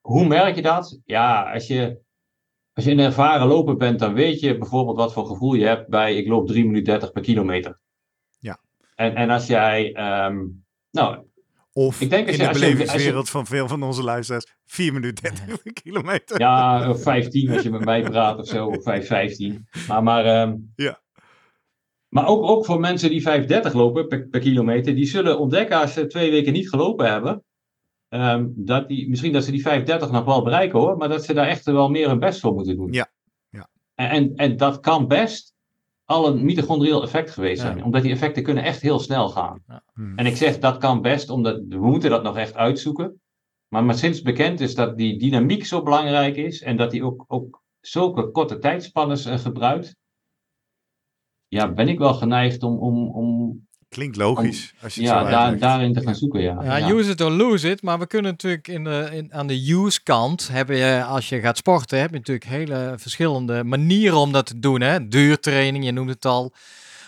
Hoe 0.00 0.26
merk 0.26 0.54
je 0.54 0.62
dat? 0.62 1.00
Ja, 1.04 1.52
als 1.52 1.66
je, 1.66 1.98
als 2.72 2.84
je 2.84 2.90
een 2.90 2.98
ervaren 2.98 3.46
loper 3.46 3.76
bent, 3.76 3.98
dan 3.98 4.14
weet 4.14 4.40
je 4.40 4.58
bijvoorbeeld 4.58 4.96
wat 4.96 5.12
voor 5.12 5.26
gevoel 5.26 5.54
je 5.54 5.66
hebt 5.66 5.88
bij 5.88 6.16
ik 6.16 6.26
loop 6.28 6.46
3 6.46 6.64
minuten 6.64 6.84
30 6.84 7.12
per 7.12 7.22
kilometer. 7.22 7.78
Ja. 8.38 8.60
En, 8.94 9.14
en 9.14 9.30
als 9.30 9.46
jij, 9.46 9.92
ehm, 9.92 10.46
nou, 10.90 11.26
Of 11.72 12.00
Ik 12.00 12.10
denk 12.10 12.26
als 12.28 12.36
in 12.36 12.42
je- 12.46 12.52
de 12.52 12.58
belevingswereld 12.58 13.30
van 13.30 13.46
veel 13.46 13.68
van 13.68 13.82
onze 13.82 14.02
luisteraars, 14.02 14.56
4 14.64 14.92
minuten 14.92 15.24
30 15.24 15.62
kilometer. 15.82 16.40
Ja, 16.40 16.90
of 16.90 17.02
15 17.02 17.50
als 17.52 17.62
je 17.62 17.70
met 17.70 17.84
mij 17.84 18.02
praat 18.02 18.38
of 18.38 18.46
zo, 18.46 18.66
of 18.66 18.82
5, 18.82 19.06
15. 19.06 19.66
Maar, 19.88 20.02
maar, 20.02 20.24
ehm, 20.24 20.56
Ja. 20.76 21.02
Maar 22.14 22.26
ook, 22.26 22.42
ook 22.42 22.64
voor 22.64 22.80
mensen 22.80 23.10
die 23.10 23.22
5,30 23.68 23.72
lopen 23.72 24.06
per, 24.06 24.26
per 24.28 24.40
kilometer, 24.40 24.94
die 24.94 25.06
zullen 25.06 25.38
ontdekken 25.38 25.80
als 25.80 25.92
ze 25.92 26.06
twee 26.06 26.30
weken 26.30 26.52
niet 26.52 26.68
gelopen 26.68 27.10
hebben, 27.10 27.42
ehm, 28.08 28.46
dat 28.54 28.88
die, 28.88 29.08
misschien 29.08 29.32
dat 29.32 29.44
ze 29.44 29.50
die 29.50 29.62
5,30 29.62 30.10
nog 30.10 30.24
wel 30.24 30.42
bereiken 30.42 30.78
hoor, 30.78 30.96
maar 30.96 31.08
dat 31.08 31.24
ze 31.24 31.34
daar 31.34 31.46
echt 31.46 31.64
wel 31.64 31.88
meer 31.88 32.08
hun 32.08 32.18
best 32.18 32.40
voor 32.40 32.54
moeten 32.54 32.76
doen. 32.76 32.92
Ja, 32.92 33.10
ja. 33.50 33.68
En, 33.94 34.10
en, 34.10 34.32
en 34.34 34.56
dat 34.56 34.80
kan 34.80 35.08
best 35.08 35.54
al 36.04 36.26
een 36.26 36.44
mitochondrieel 36.44 37.02
effect 37.02 37.30
geweest 37.30 37.62
Ja. 37.62 37.72
zijn, 37.72 37.84
omdat 37.84 38.02
die 38.02 38.12
effecten 38.12 38.42
kunnen 38.42 38.64
echt 38.64 38.80
heel 38.80 38.98
snel 38.98 39.28
gaan. 39.28 39.64
Hmm. 39.94 40.18
En 40.18 40.26
ik 40.26 40.36
zeg 40.36 40.58
dat 40.58 40.78
kan 40.78 41.02
best, 41.02 41.30
omdat 41.30 41.62
we 41.68 41.76
moeten 41.76 42.10
dat 42.10 42.22
nog 42.22 42.36
echt 42.36 42.54
uitzoeken. 42.54 43.20
Maar, 43.68 43.84
maar 43.84 43.94
sinds 43.98 44.22
bekend 44.22 44.60
is 44.60 44.74
dat 44.74 44.96
die 44.96 45.18
dynamiek 45.18 45.64
zo 45.64 45.82
belangrijk 45.82 46.36
is 46.36 46.62
en 46.62 46.76
dat 46.76 46.90
die 46.90 47.04
ook, 47.04 47.24
ook 47.26 47.62
zulke 47.80 48.30
korte 48.30 48.58
tijdspannes 48.58 49.24
eh, 49.24 49.38
gebruikt. 49.38 49.96
Ja, 51.54 51.72
ben 51.72 51.88
ik 51.88 51.98
wel 51.98 52.14
geneigd 52.14 52.62
om, 52.62 52.78
om, 52.78 53.08
om 53.08 53.62
Klinkt 53.88 54.16
logisch. 54.16 54.74
Als 54.82 54.94
je 54.94 55.00
het 55.00 55.10
ja, 55.10 55.24
zo 55.24 55.30
daar, 55.30 55.58
daarin 55.58 55.92
te 55.92 56.00
gaan 56.00 56.14
zoeken. 56.14 56.40
Ja. 56.40 56.78
Ja, 56.78 56.90
use 56.90 57.10
it 57.10 57.20
or 57.20 57.30
lose 57.30 57.70
it. 57.70 57.82
Maar 57.82 57.98
we 57.98 58.06
kunnen 58.06 58.30
natuurlijk 58.30 58.68
in 58.68 58.84
de, 58.84 59.08
in, 59.12 59.34
aan 59.34 59.46
de 59.46 59.72
use 59.72 60.02
kant 60.02 60.48
hebben 60.48 60.76
je, 60.76 61.04
als 61.04 61.28
je 61.28 61.40
gaat 61.40 61.56
sporten, 61.56 61.98
heb 61.98 62.10
je 62.10 62.16
natuurlijk 62.16 62.46
hele 62.46 62.94
verschillende 62.96 63.64
manieren 63.64 64.18
om 64.18 64.32
dat 64.32 64.46
te 64.46 64.58
doen. 64.58 64.80
Hè? 64.80 65.08
Duurtraining, 65.08 65.84
je 65.84 65.92
noemt 65.92 66.10
het 66.10 66.24
al. 66.24 66.52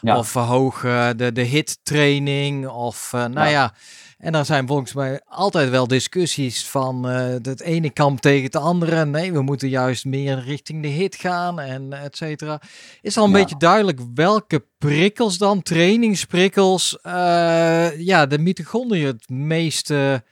Ja. 0.00 0.18
Of 0.18 0.28
verhogen 0.28 1.16
de, 1.16 1.32
de 1.32 1.42
hit 1.42 1.78
training. 1.82 2.68
Of 2.68 3.12
uh, 3.14 3.24
nou 3.26 3.48
ja. 3.48 3.72
En 4.16 4.32
dan 4.32 4.44
zijn 4.44 4.66
volgens 4.66 4.92
mij 4.92 5.20
altijd 5.26 5.70
wel 5.70 5.86
discussies 5.86 6.66
van 6.68 7.10
uh, 7.10 7.26
het 7.42 7.60
ene 7.60 7.90
kamp 7.90 8.20
tegen 8.20 8.44
het 8.44 8.56
andere. 8.56 9.04
Nee, 9.04 9.32
we 9.32 9.42
moeten 9.42 9.68
juist 9.68 10.04
meer 10.04 10.38
richting 10.44 10.82
de 10.82 10.88
hit 10.88 11.14
gaan 11.16 11.60
en 11.60 11.92
et 11.92 12.16
cetera. 12.16 12.60
Is 13.00 13.16
al 13.16 13.24
een 13.24 13.30
Ja. 13.30 13.36
beetje 13.36 13.56
duidelijk 13.58 14.00
welke 14.14 14.64
prikkels 14.78 15.38
dan, 15.38 15.62
trainingsprikkels, 15.62 16.98
uh, 17.06 17.98
ja, 17.98 18.26
de 18.26 18.38
mitochondriën 18.38 19.06
het 19.06 19.28
meeste 19.28 20.24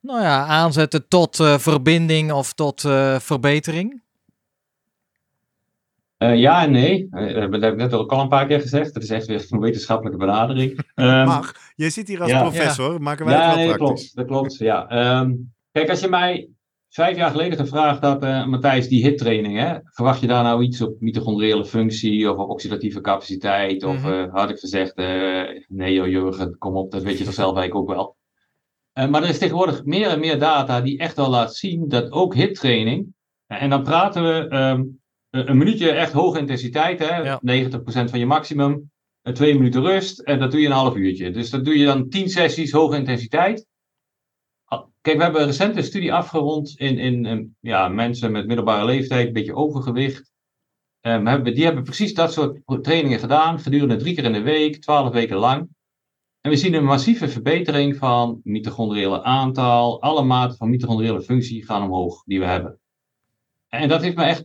nou 0.00 0.22
ja, 0.22 0.44
aanzetten 0.46 1.08
tot 1.08 1.38
uh, 1.38 1.58
verbinding 1.58 2.32
of 2.32 2.52
tot 2.52 2.80
verbetering? 3.18 4.01
Uh, 6.22 6.36
ja 6.36 6.62
en 6.62 6.70
nee. 6.70 7.08
Uh, 7.10 7.50
dat 7.50 7.62
heb 7.62 7.72
ik 7.72 7.78
net 7.78 7.92
ook 7.92 8.12
al 8.12 8.20
een 8.20 8.28
paar 8.28 8.46
keer 8.46 8.60
gezegd. 8.60 8.94
Dat 8.94 9.02
is 9.02 9.10
echt 9.10 9.26
weer 9.26 9.46
een 9.48 9.60
wetenschappelijke 9.60 10.18
benadering. 10.18 10.78
Um, 10.94 11.24
Mag. 11.24 11.54
Je 11.74 11.90
zit 11.90 12.08
hier 12.08 12.20
als 12.20 12.30
ja, 12.30 12.40
professor. 12.40 12.92
Ja. 12.92 12.98
Maken 12.98 13.26
wij 13.26 13.34
ja, 13.34 13.40
het 13.40 13.56
wel 13.56 13.66
nee, 13.66 13.74
praktisch. 13.74 14.12
Dat 14.12 14.26
klopt. 14.26 14.58
Dat 14.58 14.58
klopt 14.58 14.88
ja. 14.90 15.20
Um, 15.20 15.52
kijk, 15.72 15.90
als 15.90 16.00
je 16.00 16.08
mij 16.08 16.48
vijf 16.88 17.16
jaar 17.16 17.30
geleden 17.30 17.58
gevraagd 17.58 18.02
had, 18.02 18.24
uh, 18.24 18.46
Matthijs, 18.46 18.88
die 18.88 19.02
hittraining, 19.02 19.58
hè, 19.58 19.78
verwacht 19.84 20.20
je 20.20 20.26
daar 20.26 20.42
nou 20.42 20.62
iets 20.62 20.80
op 20.80 21.00
mitochondriële 21.00 21.64
functie 21.64 22.30
of 22.30 22.36
op 22.36 22.50
oxidatieve 22.50 23.00
capaciteit? 23.00 23.84
Of 23.84 23.96
mm 23.96 24.04
-hmm. 24.04 24.30
had 24.32 24.50
ik 24.50 24.58
gezegd, 24.58 24.96
nee 25.68 25.92
joh 25.92 26.08
Jurgen, 26.08 26.58
kom 26.58 26.76
op, 26.76 26.90
dat 26.90 27.02
weet 27.02 27.18
je 27.18 27.24
toch 27.24 27.34
zelf 27.34 27.56
eigenlijk 27.56 27.90
ook 27.90 27.96
wel. 27.96 28.16
Uh, 28.98 29.08
maar 29.08 29.22
er 29.22 29.28
is 29.28 29.38
tegenwoordig 29.38 29.84
meer 29.84 30.08
en 30.08 30.20
meer 30.20 30.38
data 30.38 30.80
die 30.80 30.98
echt 30.98 31.16
wel 31.16 31.30
laat 31.30 31.54
zien 31.54 31.88
dat 31.88 32.10
ook 32.10 32.34
hittraining, 32.34 33.14
en 33.46 33.70
dan 33.70 33.82
praten 33.82 34.22
we 34.22 34.56
um, 34.56 35.00
een 35.32 35.58
minuutje 35.58 35.90
echt 35.90 36.12
hoge 36.12 36.38
intensiteit, 36.38 36.98
hè, 36.98 37.16
ja. 37.16 37.40
90% 37.40 38.10
van 38.10 38.18
je 38.18 38.26
maximum, 38.26 38.90
twee 39.32 39.54
minuten 39.54 39.82
rust 39.82 40.20
en 40.20 40.38
dat 40.38 40.50
doe 40.50 40.60
je 40.60 40.66
een 40.66 40.72
half 40.72 40.96
uurtje. 40.96 41.30
Dus 41.30 41.50
dat 41.50 41.64
doe 41.64 41.78
je 41.78 41.84
dan 41.84 42.08
10 42.08 42.28
sessies 42.28 42.72
hoge 42.72 42.96
intensiteit. 42.96 43.66
Kijk, 45.00 45.16
we 45.16 45.22
hebben 45.22 45.40
een 45.40 45.46
recente 45.46 45.82
studie 45.82 46.12
afgerond 46.12 46.78
in, 46.78 46.98
in, 46.98 47.24
in 47.24 47.56
ja, 47.60 47.88
mensen 47.88 48.32
met 48.32 48.46
middelbare 48.46 48.84
leeftijd, 48.84 49.26
een 49.26 49.32
beetje 49.32 49.54
overgewicht. 49.54 50.32
Um, 51.00 51.26
hebben, 51.26 51.54
die 51.54 51.64
hebben 51.64 51.82
precies 51.82 52.14
dat 52.14 52.32
soort 52.32 52.60
trainingen 52.82 53.18
gedaan, 53.18 53.60
gedurende 53.60 53.96
drie 53.96 54.14
keer 54.14 54.24
in 54.24 54.32
de 54.32 54.42
week, 54.42 54.80
12 54.80 55.12
weken 55.12 55.36
lang. 55.36 55.68
En 56.40 56.50
we 56.50 56.56
zien 56.56 56.74
een 56.74 56.84
massieve 56.84 57.28
verbetering 57.28 57.96
van 57.96 58.40
mitochondriële 58.44 59.22
aantal, 59.22 60.02
alle 60.02 60.22
maten 60.22 60.56
van 60.56 60.70
mitochondriële 60.70 61.22
functie 61.22 61.64
gaan 61.64 61.82
omhoog 61.82 62.22
die 62.24 62.38
we 62.38 62.46
hebben. 62.46 62.80
En 63.68 63.88
dat 63.88 64.02
heeft 64.02 64.16
me 64.16 64.24
echt 64.24 64.44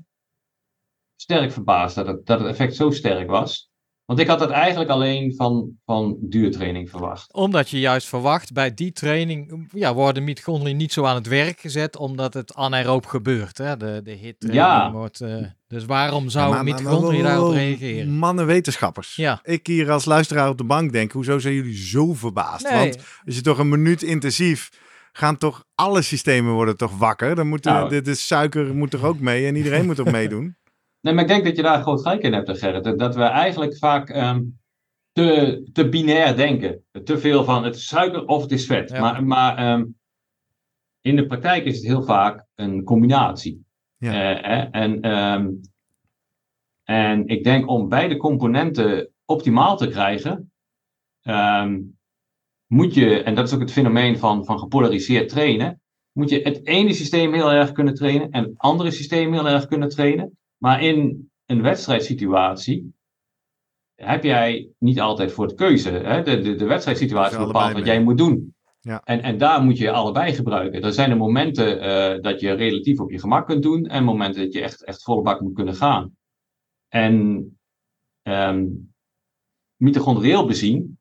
sterk 1.21 1.51
verbaasd 1.51 1.95
dat 1.95 2.07
het, 2.07 2.25
dat 2.25 2.39
het 2.39 2.49
effect 2.49 2.75
zo 2.75 2.91
sterk 2.91 3.29
was. 3.29 3.69
Want 4.05 4.19
ik 4.19 4.27
had 4.27 4.39
dat 4.39 4.49
eigenlijk 4.49 4.89
alleen 4.89 5.35
van, 5.35 5.71
van 5.85 6.17
duurtraining 6.21 6.89
verwacht. 6.89 7.33
Omdat 7.33 7.69
je 7.69 7.79
juist 7.79 8.07
verwacht, 8.07 8.53
bij 8.53 8.73
die 8.73 8.91
training 8.91 9.69
ja, 9.73 9.93
worden 9.93 10.23
mitochondriën 10.23 10.77
niet 10.77 10.93
zo 10.93 11.05
aan 11.05 11.15
het 11.15 11.27
werk 11.27 11.59
gezet, 11.59 11.97
omdat 11.97 12.33
het 12.33 12.55
anaeroop 12.55 13.05
gebeurt. 13.05 13.57
Hè? 13.57 13.77
De, 13.77 14.01
de 14.03 14.11
hit 14.11 14.35
ja. 14.51 14.91
wordt... 14.91 15.21
Uh, 15.21 15.45
dus 15.67 15.85
waarom 15.85 16.29
zou 16.29 16.53
ja, 16.53 16.63
mitochondriën 16.63 17.23
daarop 17.23 17.53
reageren? 17.53 18.11
Mannen 18.11 18.45
wetenschappers. 18.45 19.15
Ja. 19.15 19.39
Ik 19.43 19.67
hier 19.67 19.91
als 19.91 20.05
luisteraar 20.05 20.49
op 20.49 20.57
de 20.57 20.63
bank 20.63 20.91
denk, 20.91 21.11
hoezo 21.11 21.39
zijn 21.39 21.53
jullie 21.53 21.77
zo 21.77 22.13
verbaasd? 22.13 22.69
Nee. 22.69 22.79
Want 22.79 22.97
als 23.25 23.35
je 23.35 23.41
toch 23.41 23.57
een 23.57 23.69
minuut 23.69 24.03
intensief 24.03 24.69
gaan 25.11 25.37
toch 25.37 25.63
alle 25.75 26.01
systemen 26.01 26.53
worden 26.53 26.77
toch 26.77 26.97
wakker. 26.97 27.35
Dan 27.35 27.47
moet 27.47 27.63
Nou. 27.63 27.89
de, 27.89 28.01
de, 28.01 28.15
suiker 28.15 28.75
moet 28.75 28.93
er 28.93 29.05
ook 29.05 29.19
mee 29.19 29.47
en 29.47 29.55
iedereen 29.55 29.85
moet 29.85 29.97
er 29.97 30.11
meedoen. 30.11 30.55
Nee, 31.07 31.15
maar 31.15 31.25
ik 31.25 31.31
denk 31.31 31.45
dat 31.45 31.55
je 31.55 31.61
daar 31.61 31.81
groot 31.81 32.01
gelijk 32.01 32.21
in 32.21 32.33
hebt, 32.33 32.57
Gerrit. 32.59 32.99
Dat, 32.99 33.15
we 33.15 33.23
eigenlijk 33.23 33.77
vaak 33.77 34.15
um, 34.15 34.59
te, 35.11 35.61
te 35.73 35.89
binair 35.89 36.35
denken. 36.35 36.85
Te 37.03 37.17
veel 37.17 37.43
van 37.43 37.63
het 37.63 37.75
is 37.75 37.87
suiker 37.87 38.25
of 38.25 38.41
het 38.41 38.51
is 38.51 38.65
vet. 38.65 38.89
Ja. 38.89 38.99
Maar, 38.99 39.23
maar 39.23 39.73
um, 39.73 39.97
in 41.01 41.15
de 41.15 41.25
praktijk 41.25 41.65
is 41.65 41.75
het 41.75 41.85
heel 41.85 42.03
vaak 42.03 42.45
een 42.55 42.83
combinatie. 42.83 43.65
Ja. 43.97 44.11
Uh, 44.11 44.67
en, 44.71 45.17
um, 45.17 45.61
en 46.83 47.27
ik 47.27 47.43
denk 47.43 47.69
om 47.69 47.89
beide 47.89 48.17
componenten 48.17 49.09
optimaal 49.25 49.77
te 49.77 49.87
krijgen, 49.87 50.51
moet 52.67 52.93
je, 52.93 53.23
en 53.23 53.35
dat 53.35 53.47
is 53.47 53.53
ook 53.53 53.59
het 53.59 53.71
fenomeen 53.71 54.17
van, 54.17 54.45
van 54.45 54.59
gepolariseerd 54.59 55.29
trainen, 55.29 55.81
moet 56.11 56.29
je 56.29 56.41
het 56.41 56.65
ene 56.65 56.93
systeem 56.93 57.33
heel 57.33 57.51
erg 57.51 57.71
kunnen 57.71 57.93
trainen 57.93 58.31
en 58.31 58.43
het 58.43 58.53
andere 58.57 58.91
systeem 58.91 59.33
heel 59.33 59.47
erg 59.47 59.67
kunnen 59.67 59.89
trainen. 59.89 60.36
Maar 60.57 60.83
in 60.83 61.29
een 61.45 61.61
wedstrijdsituatie 61.61 62.93
heb 63.95 64.23
jij 64.23 64.69
niet 64.77 64.99
altijd 64.99 65.31
voor 65.31 65.47
de 65.47 65.53
keuze. 65.53 65.89
Hè? 65.89 66.23
De, 66.23 66.39
de, 66.41 66.55
de 66.55 66.65
wedstrijdsituatie 66.65 67.37
bepaalt 67.37 67.73
wat 67.73 67.85
jij 67.85 68.03
moet 68.03 68.17
doen. 68.17 68.55
Ja. 68.79 69.01
En, 69.03 69.21
en 69.21 69.37
daar 69.37 69.63
moet 69.63 69.77
je 69.77 69.91
allebei 69.91 70.33
gebruiken. 70.33 70.81
Er 70.81 70.93
zijn 70.93 71.11
er 71.11 71.17
momenten 71.17 71.77
uh, 71.77 72.21
dat 72.21 72.39
je 72.39 72.51
relatief 72.51 72.99
op 72.99 73.11
je 73.11 73.19
gemak 73.19 73.47
kunt 73.47 73.63
doen 73.63 73.85
en 73.85 74.03
momenten 74.03 74.43
dat 74.43 74.53
je 74.53 74.61
echt, 74.61 74.83
echt 74.83 75.03
volle 75.03 75.21
bak 75.21 75.41
moet 75.41 75.53
kunnen 75.53 75.75
gaan. 75.75 76.15
En 76.87 77.13
um, 78.23 78.93
mitochondrieel 79.75 80.45
bezien 80.45 80.99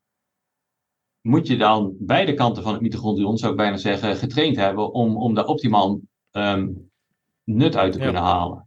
moet 1.21 1.47
je 1.47 1.57
dan 1.57 1.95
beide 1.99 2.33
kanten 2.33 2.63
van 2.63 2.73
het 2.73 2.81
mitochondrion, 2.81 3.37
zou 3.37 3.51
ik 3.51 3.57
bijna 3.57 3.77
zeggen, 3.77 4.15
getraind 4.15 4.55
hebben 4.55 4.93
om, 4.93 5.17
om 5.17 5.33
daar 5.33 5.45
optimaal 5.45 5.99
um, 6.31 6.91
nut 7.43 7.75
uit 7.75 7.91
te 7.91 7.97
Ja. 7.97 8.03
kunnen 8.03 8.21
halen. 8.21 8.66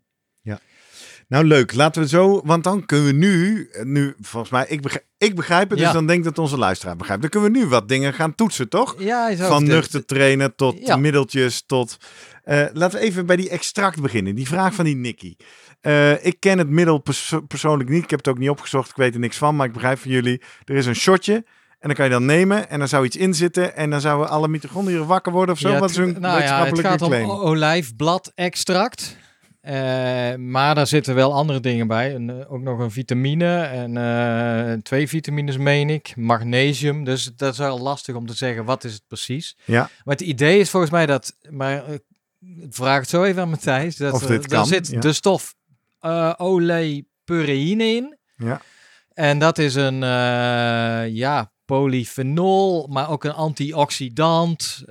Nou 1.30 1.44
leuk, 1.44 1.74
laten 1.74 2.02
we 2.02 2.08
zo, 2.08 2.40
want 2.44 2.64
dan 2.64 2.86
kunnen 2.86 3.06
we 3.06 3.12
nu, 3.12 3.70
nu 3.82 4.14
volgens 4.20 4.52
mij, 4.52 4.64
ik 4.68 4.80
begrijp, 4.82 5.04
ik 5.18 5.34
begrijp 5.36 5.68
het, 5.68 5.78
dus 5.78 5.86
Ja. 5.86 5.92
dan 5.92 6.06
denk 6.06 6.18
ik 6.18 6.24
dat 6.24 6.38
onze 6.38 6.58
luisteraar 6.58 6.96
begrijpt. 6.96 7.22
Dan 7.22 7.30
kunnen 7.30 7.52
we 7.52 7.58
nu 7.58 7.66
wat 7.66 7.88
dingen 7.88 8.12
gaan 8.14 8.34
toetsen, 8.34 8.68
toch? 8.68 8.94
Ja, 8.98 9.36
Van 9.36 9.64
nuchter 9.64 10.04
trainen 10.04 10.54
tot 10.54 10.86
Ja. 10.86 10.96
middeltjes 10.96 11.62
tot... 11.66 11.96
Eh, 12.44 12.64
laten 12.72 12.98
we 12.98 13.04
even 13.04 13.26
bij 13.26 13.36
die 13.36 13.48
extract 13.50 14.00
beginnen. 14.00 14.34
Die 14.34 14.46
vraag 14.46 14.74
van 14.74 14.84
die 14.84 14.96
Nicky. 14.96 15.36
Eh, 15.80 16.24
ik 16.26 16.36
ken 16.40 16.58
het 16.58 16.68
middel 16.68 16.98
perso- 16.98 17.40
persoonlijk 17.40 17.90
niet. 17.90 18.02
Ik 18.04 18.10
heb 18.10 18.18
het 18.18 18.28
ook 18.28 18.38
niet 18.38 18.50
opgezocht. 18.50 18.90
Ik 18.90 18.96
weet 18.96 19.14
er 19.14 19.20
niks 19.20 19.36
van. 19.36 19.56
Maar 19.56 19.66
ik 19.66 19.72
begrijp 19.72 19.98
van 19.98 20.10
jullie. 20.10 20.42
Er 20.64 20.74
is 20.76 20.86
een 20.86 20.94
shotje. 20.94 21.34
En 21.34 21.88
dan 21.88 21.94
kan 21.94 22.04
je 22.04 22.10
dan 22.10 22.24
nemen. 22.24 22.70
En 22.70 22.78
dan 22.78 22.88
zou 22.88 23.04
iets 23.04 23.16
in 23.16 23.34
zitten. 23.34 23.76
En 23.76 23.90
dan 23.90 24.00
zouden 24.00 24.28
alle 24.28 24.48
mitochondriën 24.48 25.06
wakker 25.06 25.32
worden 25.32 25.54
of 25.54 25.60
zo. 25.60 25.68
Ja, 25.68 25.78
Wat 25.78 25.90
is 25.90 25.96
een 25.96 26.16
nou 26.20 26.42
ja, 26.42 26.64
het 26.66 26.80
gaat 26.80 27.02
om 27.02 27.08
claim? 27.08 27.30
o- 27.30 27.40
Eh, 29.60 30.34
maar 30.34 30.74
daar 30.74 30.86
zitten 30.86 31.14
wel 31.14 31.34
andere 31.34 31.60
dingen 31.60 31.86
bij. 31.86 32.16
Eh, 32.16 32.52
ook 32.52 32.60
nog 32.60 32.78
een 32.78 32.90
vitamine 32.90 33.62
en 33.62 33.96
eh, 33.96 34.72
twee 34.82 35.08
vitamines, 35.08 35.56
meen 35.56 35.90
ik. 35.90 36.16
Magnesium. 36.16 37.04
Dus 37.04 37.30
dat 37.36 37.52
is 37.52 37.58
wel 37.58 37.80
lastig 37.80 38.14
om 38.14 38.26
te 38.26 38.34
zeggen 38.34 38.64
wat 38.64 38.84
is 38.84 38.92
het 38.92 39.02
precies. 39.08 39.56
Ja. 39.64 39.90
Maar 40.04 40.16
het 40.16 40.26
idee 40.26 40.58
is 40.58 40.70
volgens 40.70 40.92
mij 40.92 41.06
dat. 41.06 41.36
Maar 41.50 41.84
vraag 42.70 43.00
het 43.00 43.08
zo 43.08 43.22
even 43.22 43.42
aan 43.42 43.50
Matthijs. 43.50 43.96
Dat, 43.96 44.12
Of 44.12 44.26
dit 44.26 44.46
kan, 44.46 44.66
zit 44.66 44.88
ja. 44.88 45.00
de 45.00 45.12
stof 45.12 45.54
oleipurine 46.36 47.84
in. 47.84 48.18
Ja. 48.36 48.60
En 49.12 49.38
dat 49.38 49.58
is 49.58 49.74
een 49.74 50.00
ja, 51.14 51.52
polyfenol, 51.64 52.86
maar 52.86 53.10
ook 53.10 53.24
een 53.24 53.34
antioxidant, 53.34 54.84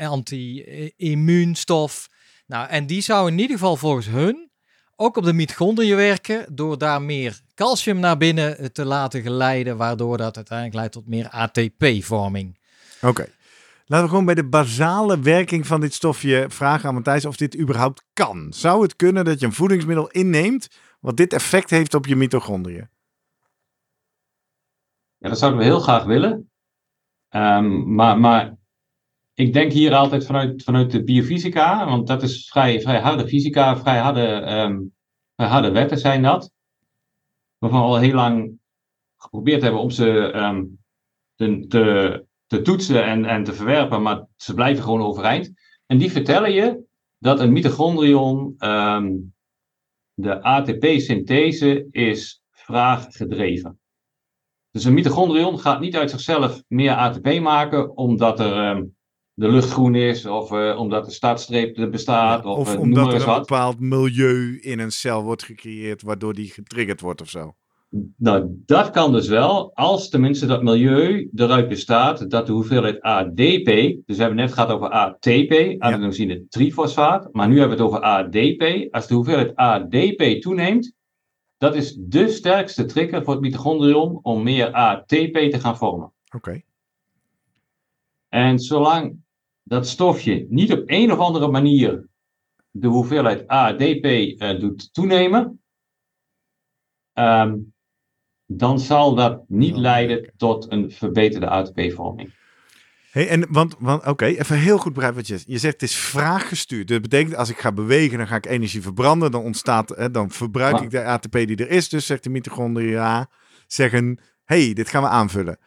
anti-immuunstof. 0.00 2.10
Nou, 2.52 2.68
en 2.68 2.86
die 2.86 3.00
zou 3.00 3.30
in 3.30 3.38
ieder 3.38 3.56
geval 3.56 3.76
volgens 3.76 4.06
hun 4.06 4.50
ook 4.96 5.16
op 5.16 5.24
de 5.24 5.32
mitochondriën 5.32 5.96
werken 5.96 6.54
door 6.54 6.78
daar 6.78 7.02
meer 7.02 7.40
calcium 7.54 8.00
naar 8.00 8.16
binnen 8.16 8.72
te 8.72 8.84
laten 8.84 9.22
geleiden, 9.22 9.76
waardoor 9.76 10.16
dat 10.16 10.36
uiteindelijk 10.36 10.76
leidt 10.76 10.92
tot 10.92 11.08
meer 11.08 11.28
ATP-vorming. 11.28 12.58
Oké. 13.02 13.26
Laten 13.86 14.04
we 14.04 14.10
gewoon 14.10 14.24
bij 14.24 14.34
de 14.34 14.48
basale 14.48 15.20
werking 15.20 15.66
van 15.66 15.80
dit 15.80 15.94
stofje 15.94 16.44
vragen 16.48 16.88
aan 16.88 16.94
Matthijs 16.94 17.24
of 17.24 17.36
dit 17.36 17.58
überhaupt 17.58 18.04
kan. 18.12 18.52
Zou 18.52 18.82
het 18.82 18.96
kunnen 18.96 19.24
dat 19.24 19.40
je 19.40 19.46
een 19.46 19.52
voedingsmiddel 19.52 20.10
inneemt 20.10 20.68
wat 21.00 21.16
dit 21.16 21.32
effect 21.32 21.70
heeft 21.70 21.94
op 21.94 22.06
je 22.06 22.16
mitochondriën? 22.16 22.88
Ja, 25.18 25.28
dat 25.28 25.38
zouden 25.38 25.60
we 25.60 25.66
heel 25.66 25.80
graag 25.80 26.04
willen. 26.04 26.50
Ehm, 27.28 27.94
maar, 27.94 28.18
maar 28.18 28.56
ik 29.34 29.52
denk 29.52 29.72
hier 29.72 29.94
altijd 29.94 30.26
vanuit, 30.26 30.62
vanuit 30.62 30.90
de 30.90 31.04
biofysica, 31.04 31.86
want 31.86 32.06
dat 32.06 32.22
is 32.22 32.48
vrij, 32.48 32.80
vrij 32.80 33.00
harde 33.00 33.28
fysica, 33.28 33.76
vrij 33.76 33.98
harde, 33.98 34.26
ehm, 34.26 34.80
vrij 35.34 35.48
harde 35.48 35.70
wetten 35.70 35.98
zijn 35.98 36.22
dat. 36.22 36.50
Waarvan 37.58 37.80
we 37.80 37.86
al 37.86 37.98
heel 37.98 38.14
lang 38.14 38.60
geprobeerd 39.16 39.62
hebben 39.62 39.80
om 39.80 39.90
ze 39.90 40.30
ehm, 40.32 40.64
te, 41.34 42.24
te, 42.46 42.62
toetsen 42.62 43.04
en, 43.04 43.24
en 43.24 43.44
te 43.44 43.52
verwerpen, 43.52 44.02
maar 44.02 44.26
ze 44.36 44.54
blijven 44.54 44.82
gewoon 44.82 45.02
overeind. 45.02 45.52
En 45.86 45.98
die 45.98 46.10
vertellen 46.10 46.52
je 46.52 46.84
dat 47.18 47.40
een 47.40 47.52
mitochondrion, 47.52 48.54
ehm, 48.58 49.16
de 50.14 50.42
ATP-synthese 50.42 51.88
is 51.90 52.42
vraaggedreven. 52.50 53.80
Dus 54.70 54.84
een 54.84 54.94
mitochondrion 54.94 55.58
gaat 55.58 55.80
niet 55.80 55.96
uit 55.96 56.10
zichzelf 56.10 56.62
meer 56.68 56.94
ATP 56.94 57.40
maken 57.40 57.96
omdat 57.96 58.40
er 58.40 58.86
de 59.42 59.48
lucht 59.48 59.70
groen 59.70 59.94
is 59.94 60.26
of 60.26 60.52
uh, 60.52 60.78
omdat 60.78 61.04
de 61.04 61.10
startstreep 61.10 61.78
er 61.78 61.90
bestaat. 61.90 62.44
Of, 62.44 62.58
of 62.58 62.74
uh, 62.74 62.80
omdat 62.80 63.08
er 63.08 63.20
een 63.20 63.26
wat. 63.26 63.38
bepaald 63.38 63.80
milieu 63.80 64.58
in 64.60 64.78
een 64.78 64.90
cel 64.90 65.22
wordt 65.22 65.42
gecreëerd 65.42 66.02
waardoor 66.02 66.34
die 66.34 66.50
getriggerd 66.50 67.00
wordt 67.00 67.20
of 67.20 67.28
zo. 67.28 67.54
Nou, 68.16 68.62
dat 68.66 68.90
kan 68.90 69.12
dus 69.12 69.28
wel, 69.28 69.74
als 69.74 70.08
tenminste 70.08 70.46
dat 70.46 70.62
milieu 70.62 71.30
eruit 71.34 71.68
bestaat 71.68 72.30
dat 72.30 72.46
de 72.46 72.52
hoeveelheid 72.52 73.00
ADP, 73.00 73.64
dus 74.06 74.16
we 74.16 74.22
hebben 74.22 74.36
net 74.36 74.52
gehad 74.52 74.70
over 74.70 74.88
ATP, 74.88 75.74
adenosine 75.78 76.46
trifosfaat, 76.48 77.28
maar 77.32 77.48
nu 77.48 77.58
hebben 77.58 77.76
we 77.76 77.82
het 77.82 77.92
over 77.92 78.04
ADP. 78.04 78.88
Als 78.90 79.06
de 79.06 79.14
hoeveelheid 79.14 79.56
ADP 79.56 80.40
toeneemt, 80.40 80.92
dat 81.58 81.74
is 81.74 81.96
de 81.98 82.28
sterkste 82.28 82.84
trigger 82.84 83.24
voor 83.24 83.32
het 83.32 83.42
mitochondrion 83.42 84.18
om 84.22 84.42
meer 84.42 84.72
ATP 84.72 85.36
te 85.50 85.60
gaan 85.60 85.76
vormen. 85.76 86.12
Oké. 86.34 86.62
En 88.28 88.58
zolang 88.58 89.21
dat 89.62 89.88
stofje 89.88 90.46
niet 90.48 90.72
op 90.72 90.82
een 90.86 91.12
of 91.12 91.18
andere 91.18 91.48
manier 91.48 92.08
de 92.70 92.86
hoeveelheid 92.86 93.46
ADP 93.46 94.04
eh, 94.04 94.60
doet 94.60 94.92
toenemen, 94.92 95.62
ehm, 97.12 97.58
dan 98.46 98.80
zal 98.80 99.14
dat 99.14 99.44
niet 99.48 99.76
leiden 99.76 100.32
tot 100.36 100.72
een 100.72 100.90
verbeterde 100.90 101.48
ATP-vorming. 101.48 102.40
Hey, 103.10 103.28
en 103.28 103.46
want, 103.50 103.76
want 103.78 104.06
oké, 104.06 104.24
even 104.24 104.58
heel 104.58 104.78
goed 104.78 104.92
begrijpen 104.92 105.18
wat 105.18 105.28
je 105.28 105.34
zegt. 105.36 105.48
Je 105.48 105.58
zegt 105.58 105.72
het 105.80 105.90
is 105.90 105.96
vraaggestuurd. 105.96 106.88
Dat 106.88 107.02
betekent 107.02 107.36
als 107.36 107.50
ik 107.50 107.58
ga 107.58 107.72
bewegen, 107.72 108.18
dan 108.18 108.26
ga 108.26 108.36
ik 108.36 108.46
energie 108.46 108.82
verbranden. 108.82 109.30
Dan 109.30 109.42
ontstaat, 109.42 109.88
hè, 109.88 110.10
dan 110.10 110.30
verbruik 110.30 110.72
Maar- 110.72 110.82
ik 110.82 110.90
de 110.90 111.04
ATP 111.04 111.32
die 111.32 111.56
er 111.56 111.70
is. 111.70 111.88
Dus 111.88 112.06
zegt 112.06 112.24
de 112.24 112.30
mitochondria, 112.30 113.28
zeggen, 113.66 114.18
hey, 114.44 114.72
dit 114.72 114.88
gaan 114.88 115.02
we 115.02 115.08
aanvullen. 115.08 115.58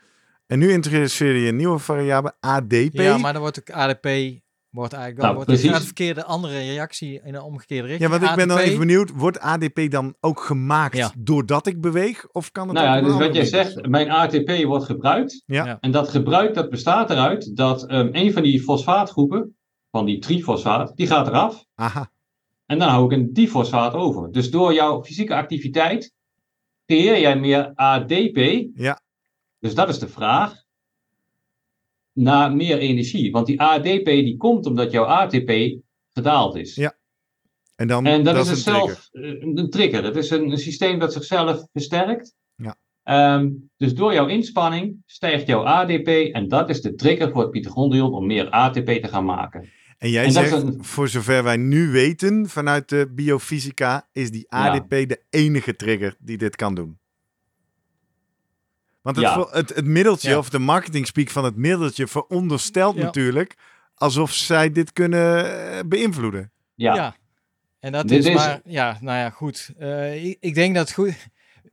En 0.48 0.60
nu 0.60 0.72
introduceer 0.72 1.36
je 1.36 1.48
een 1.48 1.56
nieuwe 1.56 1.80
variabele, 1.80 2.36
ADP. 2.40 2.90
Ja, 2.92 3.18
maar 3.18 3.34
dan 3.34 3.42
wordt 3.42 3.60
ook 3.60 3.70
ADP 3.76 4.08
wordt 4.70 4.94
eigenlijk 4.94 5.24
Nou, 5.24 5.36
wordt 5.36 5.50
precies. 5.50 5.72
de 5.72 5.82
verkeerde 5.86 6.24
andere 6.24 6.58
reactie 6.60 7.22
in 7.24 7.36
een 7.36 7.42
omgekeerde 7.42 7.84
Ja, 7.84 7.90
richting. 7.90 8.10
want 8.12 8.24
ik 8.32 8.36
ben 8.36 8.48
dan 8.48 8.58
even 8.58 8.80
benieuwd, 8.80 9.12
wordt 9.16 9.40
ADP 9.40 9.92
dan 9.92 10.16
ook 10.20 10.40
gemaakt 10.40 10.98
Ja. 10.98 11.12
doordat 11.18 11.68
ik 11.68 11.82
beweeg? 11.82 12.28
Of 12.32 12.52
kan 12.52 12.68
het 12.68 12.78
Nou 12.78 12.88
ja, 12.88 13.02
dus 13.02 13.14
wat 13.18 13.36
jij 13.36 13.46
zegt, 13.46 13.88
mijn 13.88 14.10
ATP 14.12 14.64
wordt 14.66 14.86
gebruikt. 14.86 15.44
Ja. 15.46 15.66
Ja. 15.66 15.78
En 15.82 15.92
dat 15.92 16.10
gebruik 16.10 16.54
dat 16.54 16.70
bestaat 16.70 17.10
eruit 17.10 17.56
dat 17.56 17.86
ehm, 17.88 18.10
een 18.12 18.34
van 18.34 18.44
die 18.44 18.62
fosfaatgroepen, 18.62 19.58
van 19.92 20.06
die 20.06 20.20
trifosfaat, 20.20 20.92
die 20.96 21.08
gaat 21.08 21.28
eraf. 21.28 21.66
Aha, 21.76 22.12
En 22.66 22.80
dan 22.80 22.90
hou 22.90 23.06
ik 23.06 23.12
een 23.12 23.34
difosfaat 23.34 23.94
over. 23.94 24.32
Dus 24.32 24.52
door 24.52 24.74
jouw 24.74 25.04
fysieke 25.04 25.36
activiteit 25.36 26.14
creëer 26.86 27.20
jij 27.20 27.40
meer 27.40 27.72
ADP. 27.76 28.66
Ja. 28.74 29.00
Dus 29.60 29.76
dat 29.76 29.90
is 29.90 30.00
de 30.00 30.08
vraag. 30.08 30.64
Naar 32.14 32.56
meer 32.56 32.78
energie. 32.78 33.32
Want 33.32 33.48
die 33.48 33.62
ADP 33.62 34.06
die 34.06 34.38
komt 34.38 34.66
omdat 34.66 34.92
jouw 34.92 35.06
ATP 35.06 35.52
gedaald 36.14 36.56
is. 36.56 36.76
Ja, 36.76 36.98
en 37.76 37.88
dan 37.88 38.06
En 38.06 38.24
dat, 38.24 38.36
dat 38.36 38.46
is, 38.46 38.66
een 38.66 38.74
trigger. 38.74 38.88
zelf, 38.96 39.10
eh, 39.12 39.42
een 39.42 39.70
trigger. 39.70 40.04
Het 40.04 40.16
is 40.16 40.30
een, 40.30 40.52
een 40.52 40.58
systeem 40.58 41.00
dat 41.00 41.14
zichzelf 41.14 41.66
versterkt. 41.74 42.36
Ja. 42.56 42.76
Ehm, 43.04 43.50
dus 43.78 43.94
door 43.96 44.14
jouw 44.14 44.28
inspanning 44.28 44.98
stijgt 45.06 45.48
jouw 45.48 45.66
ADP. 45.66 46.08
En 46.08 46.48
dat 46.48 46.70
is 46.70 46.82
de 46.82 46.94
trigger 46.96 47.32
voor 47.32 47.42
het 47.42 47.52
mitochondrion 47.54 48.14
om 48.14 48.26
meer 48.26 48.50
ATP 48.50 48.86
te 49.02 49.08
gaan 49.08 49.26
maken. 49.26 49.70
En 49.98 50.10
jij 50.10 50.26
En 50.26 50.32
zegt, 50.32 50.52
een- 50.52 50.84
voor 50.84 51.08
zover 51.08 51.44
wij 51.44 51.58
nu 51.58 51.92
weten 51.92 52.50
vanuit 52.50 52.90
de 52.90 53.12
biofysica, 53.16 54.10
is 54.12 54.32
die 54.32 54.46
ADP 54.52 54.90
de 54.90 55.24
enige 55.30 55.76
trigger 55.76 56.16
die 56.20 56.38
dit 56.38 56.56
kan 56.56 56.76
doen. 56.76 57.00
Want 59.06 59.18
het, 59.18 59.26
Ja. 59.26 59.48
het, 59.52 59.76
het 59.76 59.86
middeltje, 59.86 60.30
Ja. 60.30 60.38
of 60.38 60.50
de 60.50 60.60
marketing 60.60 61.08
speak 61.08 61.30
van 61.30 61.44
het 61.44 61.56
middeltje, 61.56 62.08
veronderstelt 62.08 62.96
Ja. 62.96 63.02
natuurlijk 63.04 63.56
alsof 63.96 64.32
zij 64.34 64.72
dit 64.72 64.94
kunnen 64.94 65.46
eh, 65.72 65.80
beïnvloeden. 65.86 66.52
Ja. 66.76 66.96
Ja. 66.96 67.16
En 67.80 67.92
dat 67.92 68.08
Dit 68.08 68.20
is, 68.20 68.26
is- 68.26 68.34
maar, 68.36 68.62
ja, 68.66 68.98
nou 69.02 69.18
ja, 69.18 69.30
goed. 69.30 69.70
Eh, 69.78 70.26
ik, 70.26 70.38
ik 70.40 70.54
denk 70.56 70.76
dat 70.76 70.86
het 70.88 70.96
goed. 70.96 71.14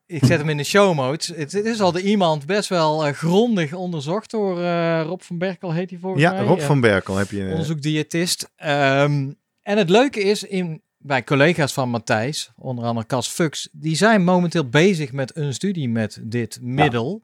Ik 0.07 0.25
zet 0.25 0.39
hem 0.39 0.49
in 0.49 0.57
de 0.57 0.65
show 0.65 0.97
notes. 0.97 1.27
Het, 1.27 1.53
het 1.53 1.65
is 1.65 1.81
al 1.81 1.93
de 1.93 2.03
iemand 2.03 2.47
best 2.47 2.69
wel 2.69 3.07
eh, 3.07 3.13
grondig 3.15 3.73
onderzocht 3.73 4.31
door 4.31 4.61
eh, 4.63 5.03
Rob 5.07 5.21
van 5.21 5.39
Berkel, 5.39 5.73
heet 5.73 5.91
hij 5.91 5.99
volgens 5.99 6.23
Ja, 6.23 6.33
mij. 6.33 6.45
Rob 6.45 6.59
Eh, 6.59 6.67
van 6.67 6.81
Berkel 6.81 7.17
heb 7.17 7.31
je. 7.31 7.45
eh, 7.45 7.51
onderzoekdiëtist. 7.51 8.51
Ehm, 8.57 9.31
en 9.63 9.79
het 9.79 9.91
leuke 9.91 10.21
is, 10.23 10.43
in, 10.43 10.83
bij 11.03 11.25
collega's 11.25 11.73
van 11.73 11.89
Matthijs, 11.89 12.51
onder 12.57 12.85
andere 12.85 13.07
Cas 13.07 13.29
Fux, 13.29 13.69
die 13.73 13.97
zijn 13.97 14.25
momenteel 14.25 14.69
bezig 14.69 15.13
met 15.13 15.37
een 15.37 15.55
studie 15.55 15.89
met 15.89 16.21
dit 16.23 16.59
middel. 16.61 17.23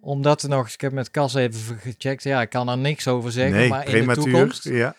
Omdat 0.00 0.42
er 0.42 0.48
nog, 0.48 0.68
ik 0.68 0.80
heb 0.80 0.92
met 0.92 1.10
Cas 1.10 1.34
even 1.34 1.78
gecheckt, 1.78 2.22
ja, 2.22 2.40
ik 2.40 2.50
kan 2.50 2.68
er 2.68 2.78
niks 2.78 3.08
over 3.08 3.32
zeggen, 3.32 3.56
nee, 3.56 3.68
maar 3.68 3.88
in 3.88 4.06
de 4.06 4.14
toekomst. 4.14 4.64
Ja. 4.64 4.94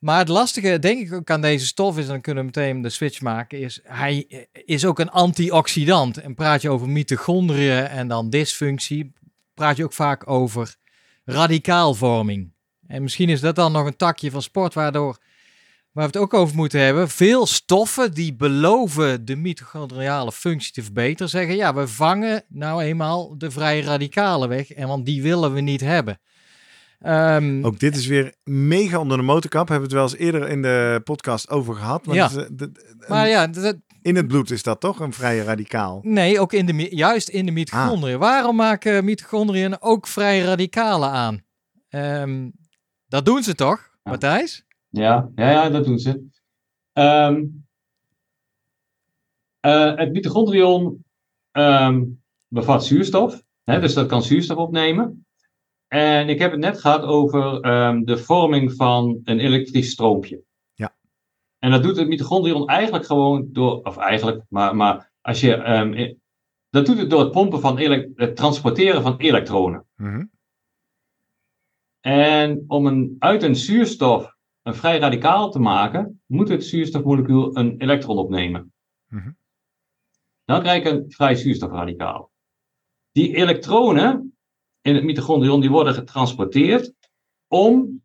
Maar 0.00 0.18
het 0.18 0.28
lastige, 0.28 0.78
denk 0.78 1.00
ik, 1.00 1.12
ook 1.12 1.30
aan 1.30 1.40
deze 1.40 1.66
stof 1.66 1.98
is, 1.98 2.04
en 2.04 2.10
dan 2.10 2.20
kunnen 2.20 2.44
we 2.44 2.50
meteen 2.54 2.82
de 2.82 2.90
switch 2.90 3.20
maken, 3.20 3.60
is 3.60 3.80
hij 3.82 4.46
is 4.52 4.84
ook 4.84 4.98
een 4.98 5.10
antioxidant. 5.10 6.16
En 6.16 6.34
praat 6.34 6.62
je 6.62 6.70
over 6.70 6.88
mitochondriën 6.88 7.86
en 7.86 8.08
dan 8.08 8.30
dysfunctie, 8.30 9.12
praat 9.54 9.76
je 9.76 9.84
ook 9.84 9.92
vaak 9.92 10.30
over 10.30 10.76
radicaalvorming. 11.24 12.52
En 12.86 13.02
misschien 13.02 13.28
is 13.28 13.40
dat 13.40 13.54
dan 13.54 13.72
nog 13.72 13.86
een 13.86 13.96
takje 13.96 14.30
van 14.30 14.42
sport, 14.42 14.74
waardoor 14.74 15.18
waar 15.92 16.04
we 16.10 16.10
het 16.12 16.16
ook 16.16 16.34
over 16.34 16.56
moeten 16.56 16.80
hebben. 16.80 17.08
Veel 17.08 17.46
stoffen 17.46 18.14
die 18.14 18.34
beloven 18.34 19.24
de 19.24 19.36
mitochondriale 19.36 20.32
functie 20.32 20.72
te 20.72 20.82
verbeteren, 20.82 21.28
zeggen 21.30 21.56
ja, 21.56 21.74
we 21.74 21.88
vangen 21.88 22.44
nou 22.48 22.82
eenmaal 22.82 23.38
de 23.38 23.50
vrije 23.50 23.82
radicalen 23.82 24.48
weg, 24.48 24.70
en 24.72 24.88
want 24.88 25.06
die 25.06 25.22
willen 25.22 25.52
we 25.54 25.60
niet 25.60 25.80
hebben. 25.80 26.20
Ehm, 27.00 27.64
Ook 27.64 27.78
dit 27.78 27.96
is 27.96 28.06
weer 28.06 28.34
mega 28.44 28.98
onder 28.98 29.16
de 29.16 29.22
motorkap. 29.22 29.68
Hebben 29.68 29.88
we 29.88 29.94
het 29.96 30.02
wel 30.04 30.12
eens 30.12 30.32
eerder 30.32 30.48
in 30.48 30.62
de 30.62 31.00
podcast 31.04 31.50
over 31.50 31.74
gehad. 31.74 32.06
Maar 32.06 32.16
Ja. 32.16 32.28
eh, 32.30 32.34
de- 32.36 32.54
de- 32.72 33.04
maar 33.08 33.28
ja, 33.28 33.50
in 34.02 34.16
het 34.16 34.26
bloed 34.28 34.50
is 34.50 34.62
dat 34.62 34.80
toch 34.80 35.00
een 35.00 35.12
vrije 35.12 35.42
radicaal? 35.42 36.00
Nee, 36.02 36.40
ook 36.40 36.52
in 36.52 36.66
de, 36.66 36.96
juist 36.96 37.28
in 37.28 37.46
de 37.46 37.52
mitochondriën. 37.52 38.18
Waarom 38.18 38.56
maken 38.56 39.04
mitochondriën 39.04 39.80
ook 39.82 40.06
vrij 40.06 40.40
radicalen 40.40 41.10
aan? 41.10 41.40
Ehm, 41.88 42.48
dat 43.08 43.24
doen 43.24 43.42
ze 43.42 43.54
toch, 43.54 43.90
Ja. 44.02 44.10
Matthijs? 44.10 44.64
Ja, 44.90 45.30
ja, 45.34 45.50
ja, 45.50 45.68
dat 45.70 45.84
doen 45.84 45.98
ze. 45.98 46.26
Ehm, 46.92 47.44
eh, 49.60 49.96
het 49.96 50.12
mitochondrion 50.12 51.04
ehm, 51.50 52.04
bevat 52.48 52.84
zuurstof, 52.84 53.42
hè, 53.64 53.80
dus 53.80 53.94
dat 53.94 54.06
kan 54.06 54.22
zuurstof 54.22 54.56
opnemen. 54.56 55.26
En 55.88 56.28
ik 56.28 56.38
heb 56.38 56.50
het 56.50 56.60
net 56.60 56.80
gehad 56.80 57.02
over 57.02 57.60
ehm, 57.60 58.02
de 58.04 58.18
vorming 58.18 58.72
van 58.72 59.20
een 59.24 59.38
elektrisch 59.40 59.90
stroompje. 59.90 60.42
Ja. 60.74 60.94
En 61.58 61.70
dat 61.70 61.82
doet 61.82 61.96
het 61.96 62.08
mitochondrion 62.08 62.68
eigenlijk 62.68 63.06
gewoon 63.06 63.48
door, 63.52 63.82
of 63.82 63.96
eigenlijk, 63.96 64.42
maar, 64.48 64.76
maar 64.76 65.10
als 65.20 65.40
je, 65.40 65.92
i- 65.98 66.18
dat 66.70 66.86
doet 66.86 66.98
het 66.98 67.10
door 67.10 67.20
het 67.20 67.30
pompen 67.30 67.60
van, 67.60 67.78
het 68.14 68.36
transporteren 68.36 69.02
van 69.02 69.16
elektronen. 69.16 69.86
Mhm. 69.96 70.24
En 72.00 72.64
om 72.66 72.86
een, 72.86 73.16
uit 73.18 73.42
een 73.42 73.56
zuurstof 73.56 74.36
een 74.62 74.74
vrij 74.74 74.98
radicaal 74.98 75.50
te 75.50 75.58
maken, 75.58 76.22
moet 76.26 76.48
het 76.48 76.64
zuurstofmolecuul 76.64 77.56
een 77.56 77.80
elektron 77.80 78.18
opnemen. 78.18 78.72
Mhm. 79.06 79.30
Dan 80.44 80.60
krijg 80.60 80.82
je 80.82 80.88
een 80.88 81.04
vrij 81.08 81.34
zuurstofradicaal. 81.34 82.30
Die 83.12 83.34
elektronen 83.34 84.36
in 84.80 84.94
het 84.94 85.04
mitochondrion 85.04 85.60
die 85.60 85.70
worden 85.70 85.94
getransporteerd 85.94 86.94
om 87.48 88.02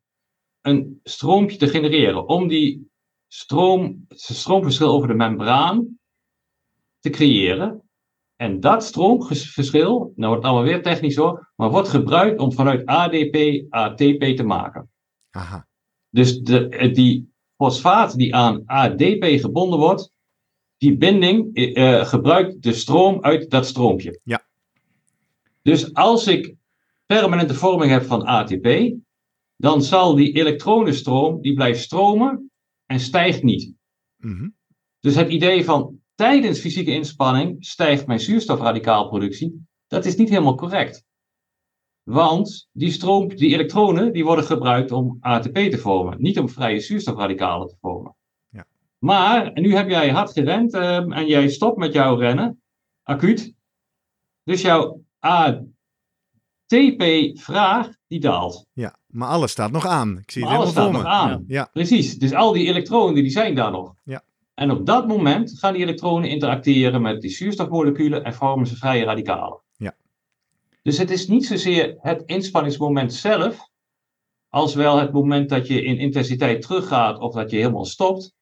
een 0.62 1.00
stroompje 1.04 1.58
te 1.58 1.68
genereren, 1.68 2.28
om 2.28 2.48
die 2.48 2.90
stroom, 3.28 4.06
het 4.08 4.20
stroomverschil 4.20 4.90
over 4.90 5.08
de 5.08 5.14
membraan 5.14 6.00
te 7.00 7.10
creëren. 7.10 7.90
En 8.36 8.60
dat 8.60 8.84
stroomverschil, 8.84 10.14
nou 10.16 10.16
wordt 10.16 10.36
het 10.36 10.44
allemaal 10.44 10.64
weer 10.64 10.82
technisch 10.82 11.16
hoor, 11.16 11.52
maar 11.56 11.70
wordt 11.70 11.90
gebruikt 11.90 12.40
om 12.40 12.54
vanuit 12.54 12.86
ADP 12.86 13.66
ATP 13.70 14.24
te 14.36 14.44
maken. 14.44 14.92
Aha. 15.32 15.68
Dus 16.16 16.40
de, 16.40 16.70
eh, 16.70 16.94
die 16.94 17.34
fosfaat 17.58 18.16
die 18.16 18.36
aan 18.36 18.64
ADP 18.66 19.24
gebonden 19.24 19.80
wordt, 19.80 20.12
die 20.78 20.98
binding 20.98 21.56
eh, 21.56 22.00
eh, 22.00 22.06
gebruikt 22.06 22.64
de 22.64 22.74
stroom 22.74 23.24
uit 23.24 23.50
dat 23.50 23.66
stroompje. 23.66 24.20
Dus 25.62 25.94
als 25.94 26.28
ik 26.28 26.56
permanente 27.06 27.54
vorming 27.54 27.92
heb 27.92 28.04
van 28.04 28.26
ATP, 28.26 28.96
dan 29.56 29.84
zal 29.84 30.16
die 30.16 30.32
elektronenstroom, 30.32 31.42
die 31.42 31.54
blijft 31.54 31.82
stromen 31.82 32.52
en 32.86 33.00
stijgt 33.00 33.44
niet. 33.44 33.74
Mhm. 34.18 34.50
Dus 35.00 35.16
het 35.16 35.30
idee 35.30 35.66
van 35.66 36.00
tijdens 36.16 36.60
fysieke 36.60 36.92
inspanning 36.92 37.66
stijgt 37.66 38.08
mijn 38.08 38.20
zuurstofradicaalproductie, 38.20 39.66
dat 39.88 40.06
is 40.06 40.16
niet 40.16 40.30
helemaal 40.30 40.56
correct. 40.56 41.04
Want 42.10 42.68
die 42.72 42.92
stroom, 42.92 43.36
die 43.36 43.54
elektronen, 43.54 44.14
die 44.14 44.26
worden 44.26 44.46
gebruikt 44.46 44.92
om 44.92 45.18
ATP 45.20 45.56
te 45.56 45.78
vormen, 45.78 46.22
niet 46.22 46.40
om 46.40 46.50
vrije 46.50 46.80
zuurstofradicalen 46.80 47.68
te 47.68 47.76
vormen. 47.82 48.16
Ja. 48.50 48.66
Maar 48.98 49.52
nu 49.54 49.76
heb 49.76 49.90
jij 49.90 50.10
hard 50.10 50.32
gerend 50.32 50.74
ehm, 50.74 51.12
en 51.12 51.28
jij 51.28 51.50
stopt 51.50 51.78
met 51.78 51.94
jouw 51.94 52.16
rennen, 52.16 52.62
acuut. 53.04 53.54
Dus 54.44 54.62
jouw 54.62 55.02
ATP-vraag, 56.68 57.90
die 58.08 58.20
daalt. 58.20 58.66
Ja, 58.74 58.96
maar 59.08 59.30
alles 59.30 59.52
staat 59.52 59.72
nog 59.72 59.86
aan. 59.86 60.18
Ik 60.18 60.32
zie 60.32 60.42
Maar 60.42 60.52
het 60.52 60.60
alles 60.60 60.72
staat 60.72 60.84
voor 60.84 60.94
nog 60.94 61.06
aan. 61.06 61.44
Ja, 61.48 61.70
Precies, 61.72 62.18
dus 62.18 62.34
al 62.34 62.54
die 62.54 62.68
elektronen 62.68 63.14
die 63.14 63.30
zijn 63.30 63.56
daar 63.56 63.72
nog. 63.72 63.94
Ja. 64.04 64.24
En 64.54 64.72
op 64.72 64.86
dat 64.86 65.08
moment 65.08 65.60
gaan 65.60 65.74
die 65.74 65.82
elektronen 65.82 66.30
interacteren 66.30 67.02
met 67.02 67.22
die 67.22 67.32
zuurstofmoleculen 67.32 68.24
en 68.24 68.34
vormen 68.34 68.68
ze 68.68 68.76
vrije 68.76 69.06
radicalen. 69.06 69.64
Ja. 70.86 70.92
Dus 70.92 70.98
het 70.98 71.12
is 71.12 71.28
niet 71.28 71.46
zozeer 71.46 71.96
het 72.00 72.24
inspanningsmoment 72.26 73.14
zelf, 73.14 73.70
als 74.50 74.76
wel 74.76 74.98
het 75.00 75.12
moment 75.12 75.50
dat 75.50 75.68
je 75.68 75.84
in 75.84 75.98
intensiteit 75.98 76.62
teruggaat 76.62 77.20
of 77.20 77.34
dat 77.34 77.52
je 77.52 77.58
helemaal 77.58 77.86
stopt. 77.86 78.34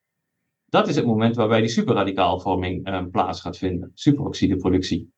Dat 0.66 0.88
is 0.88 0.96
het 0.96 1.06
moment 1.06 1.36
waarbij 1.36 1.60
die 1.60 1.70
superradicaalvorming 1.70 2.86
eh, 2.86 3.02
plaats 3.12 3.42
gaat 3.42 3.58
vinden, 3.58 3.92
superoxideproductie. 3.94 5.12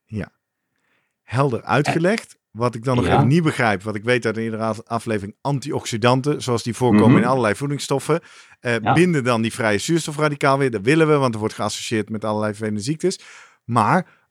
helder 1.24 1.64
uitgelegd. 1.64 2.38
Wat 2.52 2.76
ik 2.76 2.84
dan 2.84 2.96
nog 2.96 3.06
Ja. 3.06 3.16
even 3.16 3.28
niet 3.28 3.44
begrijp, 3.44 3.82
wat 3.84 3.96
ik 3.96 4.04
weet 4.04 4.26
uit 4.26 4.54
af- 4.54 4.84
aflevering, 4.84 5.36
antioxidanten, 5.42 6.42
zoals 6.42 6.64
die 6.64 6.74
voorkomen 6.74 7.10
Mhm. 7.10 7.18
in 7.18 7.26
allerlei 7.26 7.56
voedingsstoffen, 7.56 8.20
eh, 8.60 8.80
Ja. 8.80 8.94
binden 8.94 9.24
dan 9.24 9.42
die 9.42 9.54
vrije 9.54 9.78
zuurstofradicaal 9.78 10.58
weer. 10.58 10.72
Dat 10.72 10.82
willen 10.82 11.08
we, 11.08 11.14
want 11.18 11.34
er 11.34 11.40
wordt 11.40 11.56
geassocieerd 11.56 12.10
met 12.10 12.26
allerlei 12.26 12.52
vervelende 12.52 12.82
ziektes. 12.82 13.20
Maar 13.64 14.28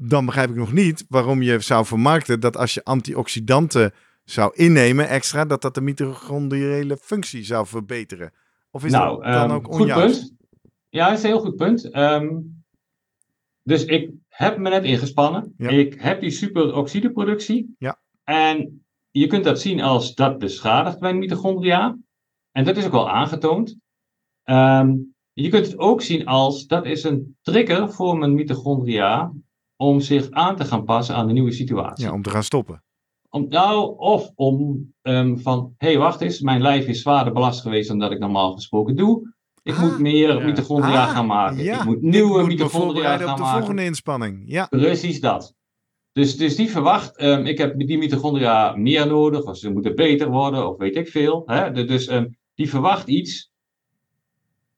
dan 0.00 0.26
begrijp 0.26 0.50
ik 0.50 0.56
nog 0.56 0.72
niet 0.72 1.04
waarom 1.08 1.42
je 1.42 1.60
zou 1.60 1.86
vermarkten 1.86 2.40
dat 2.40 2.56
als 2.56 2.74
je 2.74 2.84
antioxidanten 2.84 3.92
zou 4.24 4.52
innemen 4.54 5.08
extra, 5.08 5.44
dat 5.44 5.62
dat 5.62 5.74
de 5.74 5.80
mitochondriële 5.80 6.96
functie 6.96 7.44
zou 7.44 7.66
verbeteren. 7.66 8.32
Of 8.70 8.84
is 8.84 8.92
nou, 8.92 9.14
dat 9.14 9.32
dan 9.32 9.42
ehm, 9.42 9.50
ook 9.50 9.66
goed 9.66 9.80
onjuist? 9.80 10.20
punt. 10.20 10.36
Ja, 10.88 11.08
dat 11.08 11.18
is 11.18 11.24
een 11.24 11.30
heel 11.30 11.40
goed 11.40 11.56
punt. 11.56 11.90
Ehm, 11.90 12.28
dus 13.62 13.84
ik 13.84 14.10
heb 14.28 14.58
me 14.58 14.68
net 14.68 14.84
ingespannen. 14.84 15.54
Ja. 15.56 15.68
Ik 15.68 16.00
heb 16.00 16.20
die 16.20 16.30
superoxideproductie. 16.30 17.74
Ja. 17.78 18.00
En 18.24 18.84
je 19.10 19.26
kunt 19.26 19.44
dat 19.44 19.60
zien 19.60 19.80
als 19.80 20.14
dat 20.14 20.38
beschadigt 20.38 21.00
mijn 21.00 21.18
mitochondria. 21.18 21.98
En 22.52 22.64
dat 22.64 22.76
is 22.76 22.84
ook 22.84 22.92
wel 22.92 23.10
aangetoond. 23.10 23.76
Ehm, 24.42 24.94
je 25.32 25.48
kunt 25.48 25.66
het 25.66 25.78
ook 25.78 26.02
zien 26.02 26.26
als 26.26 26.66
dat 26.66 26.86
is 26.86 27.04
een 27.04 27.36
trigger 27.42 27.92
voor 27.92 28.18
mijn 28.18 28.34
mitochondria 28.34 29.32
om 29.80 30.00
zich 30.00 30.30
aan 30.30 30.56
te 30.56 30.64
gaan 30.64 30.84
passen 30.84 31.14
aan 31.14 31.26
de 31.26 31.32
nieuwe 31.32 31.52
situatie. 31.52 32.04
Ja, 32.04 32.12
om 32.12 32.22
te 32.22 32.30
gaan 32.30 32.42
stoppen. 32.42 32.82
Om, 33.30 33.46
nou, 33.48 33.98
of 33.98 34.30
om 34.34 34.86
ehm, 35.02 35.36
van, 35.36 35.74
hé, 35.78 35.86
hey, 35.88 35.98
wacht 35.98 36.20
eens, 36.20 36.40
mijn 36.40 36.62
lijf 36.62 36.86
is 36.86 37.00
zwaarder 37.00 37.32
belast 37.32 37.60
geweest 37.60 37.88
dan 37.88 37.98
dat 37.98 38.12
ik 38.12 38.18
normaal 38.18 38.52
gesproken 38.54 38.96
doe. 38.96 39.34
Ik 39.62 39.74
Ah, 39.74 39.80
moet 39.82 39.98
meer 39.98 40.38
ja. 40.38 40.44
mitochondria 40.44 41.02
Ah, 41.04 41.10
gaan 41.10 41.26
maken. 41.26 41.62
ja. 41.62 41.78
Ik 41.78 41.84
moet 41.84 42.00
nieuwe 42.02 42.28
Ik 42.28 42.30
moet 42.34 42.42
me 42.42 42.46
mitochondria 42.46 43.16
gaan 43.16 43.30
op 43.30 43.36
de 43.36 43.42
maken. 43.42 43.58
volgende 43.58 43.84
inspanning. 43.84 44.42
Ja, 44.46 44.66
Precies 44.66 45.20
dat. 45.20 45.54
Dus, 46.12 46.36
dus 46.36 46.56
die 46.56 46.70
verwacht, 46.70 47.16
ehm, 47.16 47.46
ik 47.46 47.58
heb 47.58 47.78
die 47.78 47.98
mitochondria 47.98 48.76
meer 48.76 49.06
nodig, 49.06 49.42
of 49.44 49.56
ze 49.56 49.70
moeten 49.72 49.94
beter 49.94 50.28
worden, 50.30 50.68
of 50.68 50.76
weet 50.78 50.96
ik 50.96 51.08
veel. 51.08 51.42
Hè? 51.46 51.70
De- 51.72 51.84
Dus 51.84 52.06
ehm, 52.06 52.26
die 52.54 52.68
verwacht 52.68 53.08
iets, 53.08 53.50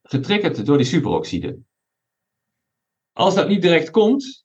getriggerd 0.03 0.66
door 0.66 0.76
die 0.76 0.86
superoxide. 0.86 1.59
Als 3.12 3.34
dat 3.34 3.48
niet 3.48 3.62
direct 3.62 3.90
komt, 3.90 4.44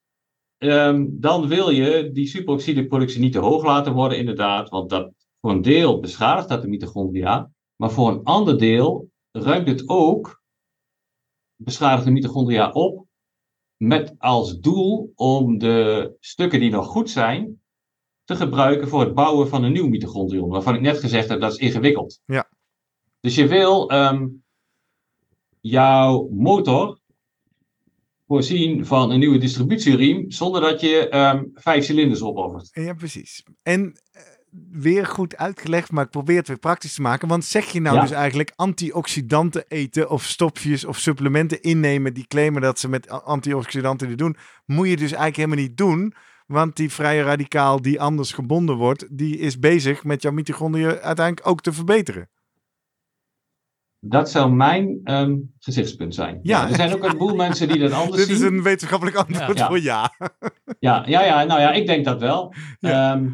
ehm, 0.68 1.06
dan 1.10 1.48
wil 1.48 1.70
je 1.70 2.12
die 2.12 2.28
superoxideproductie 2.28 3.20
niet 3.20 3.32
te 3.32 3.40
hoog 3.40 3.64
laten 3.64 3.94
worden, 3.94 4.18
inderdaad. 4.18 4.70
Want 4.70 4.90
dat, 4.90 5.12
voor 5.42 5.52
een 5.52 5.62
deel 5.62 6.00
beschadigt 6.00 6.50
dat 6.50 6.62
de 6.62 6.68
mitochondria, 6.68 7.52
maar 7.76 7.92
voor 7.92 8.10
een 8.10 8.24
ander 8.24 8.58
deel 8.58 9.10
ruimt 9.32 9.68
het 9.68 9.90
ook 9.90 10.44
beschadigde 11.56 12.12
mitochondria 12.12 12.72
op 12.72 13.06
met 13.78 14.16
als 14.18 14.60
doel 14.60 15.12
om 15.16 15.58
de 15.58 16.12
stukken 16.20 16.60
die 16.60 16.72
nog 16.72 16.86
goed 16.86 17.10
zijn 17.10 17.62
te 18.24 18.36
gebruiken 18.36 18.88
voor 18.88 19.00
het 19.00 19.14
bouwen 19.14 19.48
van 19.48 19.64
een 19.64 19.72
nieuw 19.72 19.88
mitochondrion. 19.88 20.50
Waarvan 20.50 20.76
ik 20.76 20.82
net 20.82 21.00
gezegd 21.00 21.30
heb 21.30 21.40
dat 21.40 21.52
is 21.52 21.58
ingewikkeld. 21.58 22.22
Ja. 22.26 22.50
Dus 23.20 23.36
je 23.36 23.48
wil 23.48 23.90
ehm, 23.90 24.28
jouw 25.62 26.30
motor 26.32 27.00
voorzien 28.28 28.86
van 28.86 29.12
een 29.12 29.20
nieuwe 29.20 29.38
distributieriem 29.38 30.32
zonder 30.32 30.62
dat 30.62 30.82
je 30.82 31.10
ehm, 31.10 31.44
vijf 31.54 31.86
cilinders 31.86 32.22
opoffert. 32.22 32.70
ja 32.72 32.94
precies. 32.94 33.44
En 33.64 34.00
eh, 34.12 34.22
weer 34.72 35.06
goed 35.06 35.38
uitgelegd, 35.38 35.92
maar 35.92 36.04
ik 36.04 36.10
probeer 36.10 36.38
het 36.38 36.48
weer 36.48 36.60
praktisch 36.60 36.94
te 36.94 37.02
maken. 37.02 37.28
Want 37.28 37.46
zeg 37.46 37.66
je 37.72 37.82
nou 37.82 37.96
Ja. 37.96 38.02
dus 38.02 38.12
eigenlijk 38.12 38.52
antioxidanten 38.56 39.66
eten 39.68 40.10
of 40.10 40.24
stofjes 40.24 40.86
of 40.86 40.98
supplementen 40.98 41.62
innemen 41.62 42.14
die 42.14 42.28
claimen 42.28 42.62
dat 42.62 42.80
ze 42.80 42.90
met 42.90 43.10
antioxidanten 43.10 44.08
dit 44.08 44.18
doen, 44.18 44.36
moet 44.66 44.88
je 44.88 44.96
dus 44.96 45.12
eigenlijk 45.12 45.36
helemaal 45.36 45.66
niet 45.66 45.78
doen. 45.78 46.14
Want 46.48 46.76
die 46.76 46.92
vrije 46.92 47.24
radicaal 47.24 47.82
die 47.82 48.02
anders 48.02 48.32
gebonden 48.32 48.76
wordt, 48.76 49.18
die 49.18 49.38
is 49.38 49.60
bezig 49.60 50.04
met 50.04 50.22
jouw 50.22 50.32
mitochondriën 50.32 50.88
uiteindelijk 51.00 51.48
ook 51.48 51.62
te 51.62 51.74
verbeteren. 51.74 52.30
Dat 54.08 54.30
zou 54.30 54.52
mijn 54.52 55.00
ehm, 55.04 55.36
gezichtspunt 55.60 56.16
zijn. 56.16 56.40
Ja. 56.42 56.70
er 56.70 56.76
zijn 56.76 56.94
ook 56.94 57.04
een 57.04 57.18
boel 57.18 57.36
mensen 57.36 57.68
die 57.68 57.80
dat 57.80 57.92
anders 58.02 58.16
Dit 58.18 58.26
zien. 58.26 58.36
is 58.36 58.42
een 58.42 58.64
wetenschappelijk 58.64 59.18
antwoord 59.18 59.58
Ja. 59.58 59.68
voor 59.68 59.80
ja. 59.82 60.14
Ja, 60.80 61.04
ja, 61.08 61.24
ja, 61.24 61.44
nou 61.44 61.60
ja, 61.62 61.72
ik 61.72 61.88
denk 61.88 62.06
dat 62.06 62.20
wel. 62.20 62.54
Ja. 62.80 63.14
Ehm, 63.14 63.28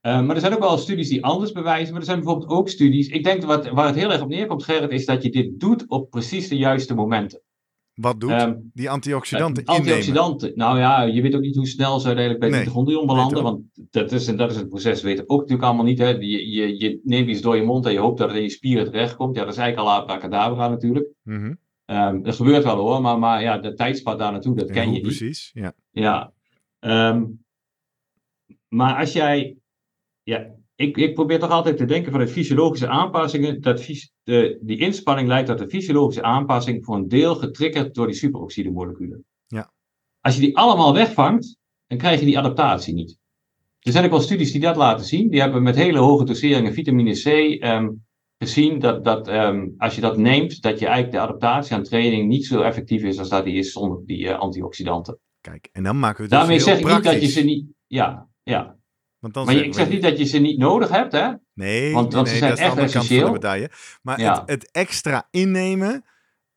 eh, 0.00 0.20
maar 0.20 0.34
er 0.34 0.40
zijn 0.40 0.52
ook 0.54 0.58
wel 0.60 0.78
studies 0.78 1.08
die 1.08 1.24
anders 1.24 1.52
bewijzen. 1.52 1.90
Maar 1.92 2.00
er 2.00 2.06
zijn 2.06 2.18
bijvoorbeeld 2.20 2.50
ook 2.50 2.68
studies. 2.68 3.08
Ik 3.08 3.24
denk 3.24 3.44
wat, 3.44 3.68
waar 3.68 3.86
het 3.86 3.94
heel 3.94 4.12
erg 4.12 4.20
op 4.20 4.28
neerkomt, 4.28 4.64
Gerrit, 4.64 4.90
is 4.90 5.06
dat 5.06 5.22
je 5.22 5.30
dit 5.30 5.60
doet 5.60 5.84
op 5.88 6.10
precies 6.10 6.48
de 6.48 6.56
juiste 6.56 6.94
momenten. 6.94 7.40
Wat 7.94 8.20
doet 8.20 8.30
Ehm, 8.30 8.54
die 8.72 8.90
antioxidanten 8.90 9.64
eh, 9.64 9.74
innemen? 9.74 9.92
antioxidanten. 9.94 10.52
Nou 10.54 10.78
ja, 10.78 11.02
je 11.02 11.22
weet 11.22 11.34
ook 11.34 11.40
niet 11.40 11.56
hoe 11.56 11.66
snel 11.66 12.00
ze 12.00 12.06
uiteindelijk 12.06 12.44
bij 12.44 12.50
Nee, 12.52 12.58
mitochondrion 12.60 13.06
belanden. 13.06 13.42
Want 13.42 13.60
dat 13.90 14.12
is, 14.12 14.26
en 14.28 14.36
dat 14.36 14.50
is 14.50 14.56
het 14.56 14.68
proces, 14.68 15.02
weten 15.02 15.24
we 15.24 15.30
ook 15.30 15.38
natuurlijk 15.40 15.66
allemaal 15.68 15.84
niet. 15.84 15.98
Hè. 15.98 16.08
Je, 16.08 16.50
je, 16.50 16.78
je 16.80 17.00
neemt 17.04 17.28
iets 17.28 17.40
door 17.40 17.56
je 17.56 17.62
mond 17.62 17.86
en 17.86 17.92
je 17.92 17.98
hoopt 17.98 18.18
dat 18.18 18.28
het 18.28 18.36
in 18.36 18.42
je 18.42 18.48
spieren 18.50 18.84
terechtkomt. 18.84 19.36
Ja, 19.36 19.44
dat 19.44 19.52
is 19.52 19.58
eigenlijk 19.58 19.88
al 19.88 20.00
abracadabra 20.00 20.68
natuurlijk. 20.68 21.08
Mhm. 21.22 21.54
Ehm, 21.84 22.22
dat 22.22 22.34
gebeurt 22.36 22.64
wel 22.64 22.76
hoor, 22.76 23.00
maar, 23.00 23.18
maar 23.18 23.42
ja, 23.42 23.58
de 23.58 23.74
tijdspad 23.74 24.18
daar 24.18 24.32
naartoe, 24.32 24.56
dat 24.56 24.68
En 24.68 24.74
ken 24.74 24.86
je 24.86 24.90
niet. 24.92 25.02
precies? 25.02 25.50
Ja. 25.54 25.72
Ja. 25.90 26.32
Ehm, 26.78 27.24
maar 28.68 28.96
als 28.98 29.12
jij. 29.12 29.56
Ja, 30.22 30.54
ik, 30.82 30.96
ik 30.96 31.14
probeer 31.14 31.38
toch 31.38 31.50
altijd 31.50 31.76
te 31.76 31.84
denken 31.84 32.12
vanuit 32.12 32.30
fysiologische 32.30 32.88
aanpassingen. 32.88 33.60
Dat 33.60 33.82
fys- 33.82 34.12
de, 34.22 34.58
die 34.62 34.78
inspanning 34.78 35.28
leidt 35.28 35.48
tot 35.48 35.60
een 35.60 35.70
fysiologische 35.70 36.22
aanpassing 36.22 36.84
voor 36.84 36.96
een 36.96 37.08
deel 37.08 37.34
getriggerd 37.34 37.94
door 37.94 38.06
die 38.06 38.16
superoxide 38.16 38.70
moleculen. 38.70 39.24
Ja. 39.46 39.72
Als 40.20 40.34
je 40.34 40.40
die 40.40 40.56
allemaal 40.56 40.94
wegvangt, 40.94 41.56
dan 41.86 41.98
krijg 41.98 42.20
je 42.20 42.26
die 42.26 42.38
adaptatie 42.38 42.94
niet. 42.94 43.18
Er 43.78 43.92
zijn 43.92 44.04
ook 44.04 44.10
wel 44.10 44.20
studies 44.20 44.52
die 44.52 44.60
dat 44.60 44.76
laten 44.76 45.06
zien. 45.06 45.30
Die 45.30 45.40
hebben 45.40 45.62
met 45.62 45.76
hele 45.76 45.98
hoge 45.98 46.24
doseringen 46.24 46.72
vitamine 46.72 47.12
C 47.12 47.26
ehm, 47.26 47.88
gezien 48.38 48.78
dat, 48.78 49.04
dat 49.04 49.28
ehm, 49.28 49.68
als 49.78 49.94
je 49.94 50.00
dat 50.00 50.16
neemt, 50.16 50.62
dat 50.62 50.78
je 50.78 50.86
eigenlijk 50.86 51.14
de 51.14 51.20
adaptatie 51.20 51.74
aan 51.74 51.82
training 51.82 52.28
niet 52.28 52.46
zo 52.46 52.60
effectief 52.60 53.02
is 53.02 53.18
als 53.18 53.28
dat 53.28 53.44
die 53.44 53.54
is 53.54 53.72
zonder 53.72 54.06
die 54.06 54.28
eh, 54.28 54.38
antioxidanten. 54.38 55.18
Kijk, 55.40 55.68
en 55.72 55.82
dan 55.82 55.98
maken 55.98 56.16
we 56.16 56.22
het 56.22 56.30
dus 56.30 56.38
Daarmee 56.38 56.56
heel 56.56 56.66
zeg 56.66 56.78
ik 56.78 56.94
niet 56.94 57.04
dat 57.04 57.20
je 57.20 57.28
ze 57.28 57.44
niet. 57.44 57.66
Ja, 57.86 58.28
ja. 58.42 58.76
Want 59.22 59.34
dan 59.34 59.44
Maar 59.44 59.54
je- 59.54 59.64
ik 59.64 59.74
zeg 59.74 59.88
niet 59.88 60.02
dat 60.02 60.18
je 60.18 60.24
ze 60.24 60.38
niet 60.38 60.58
nodig 60.58 60.88
hebt, 60.90 61.12
hè? 61.12 61.30
Nee, 61.54 61.92
Want- 61.92 62.06
nee, 62.08 62.14
want 62.16 62.28
ze 62.28 62.36
zijn 62.36 62.50
dat 62.50 62.58
is 62.58 62.58
de 62.58 62.62
echt 62.64 62.70
andere 62.78 62.92
kant 62.92 63.06
van 63.06 63.16
de 63.16 63.22
essentieel. 63.22 63.32
medaille. 63.32 63.70
Maar 64.02 64.20
Ja. 64.20 64.40
het, 64.40 64.48
het 64.50 64.70
extra 64.70 65.28
innemen, 65.30 66.04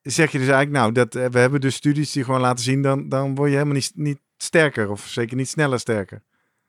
zeg 0.01 0.32
je 0.32 0.38
dus 0.38 0.47
eigenlijk, 0.47 0.78
nou, 0.78 0.91
dat, 0.91 1.16
eh, 1.16 1.26
we 1.26 1.39
hebben 1.39 1.61
dus 1.61 1.76
studies 1.76 2.11
die 2.11 2.24
gewoon 2.24 2.41
laten 2.41 2.63
zien, 2.63 2.82
dan, 2.82 3.09
dan 3.09 3.36
word 3.36 3.49
je 3.49 3.55
helemaal 3.55 3.76
niet, 3.78 3.91
niet 3.95 4.20
sterker 4.38 4.89
of 4.89 5.01
zeker 5.07 5.36
niet 5.38 5.47
sneller 5.49 5.80
sterker. 5.80 6.24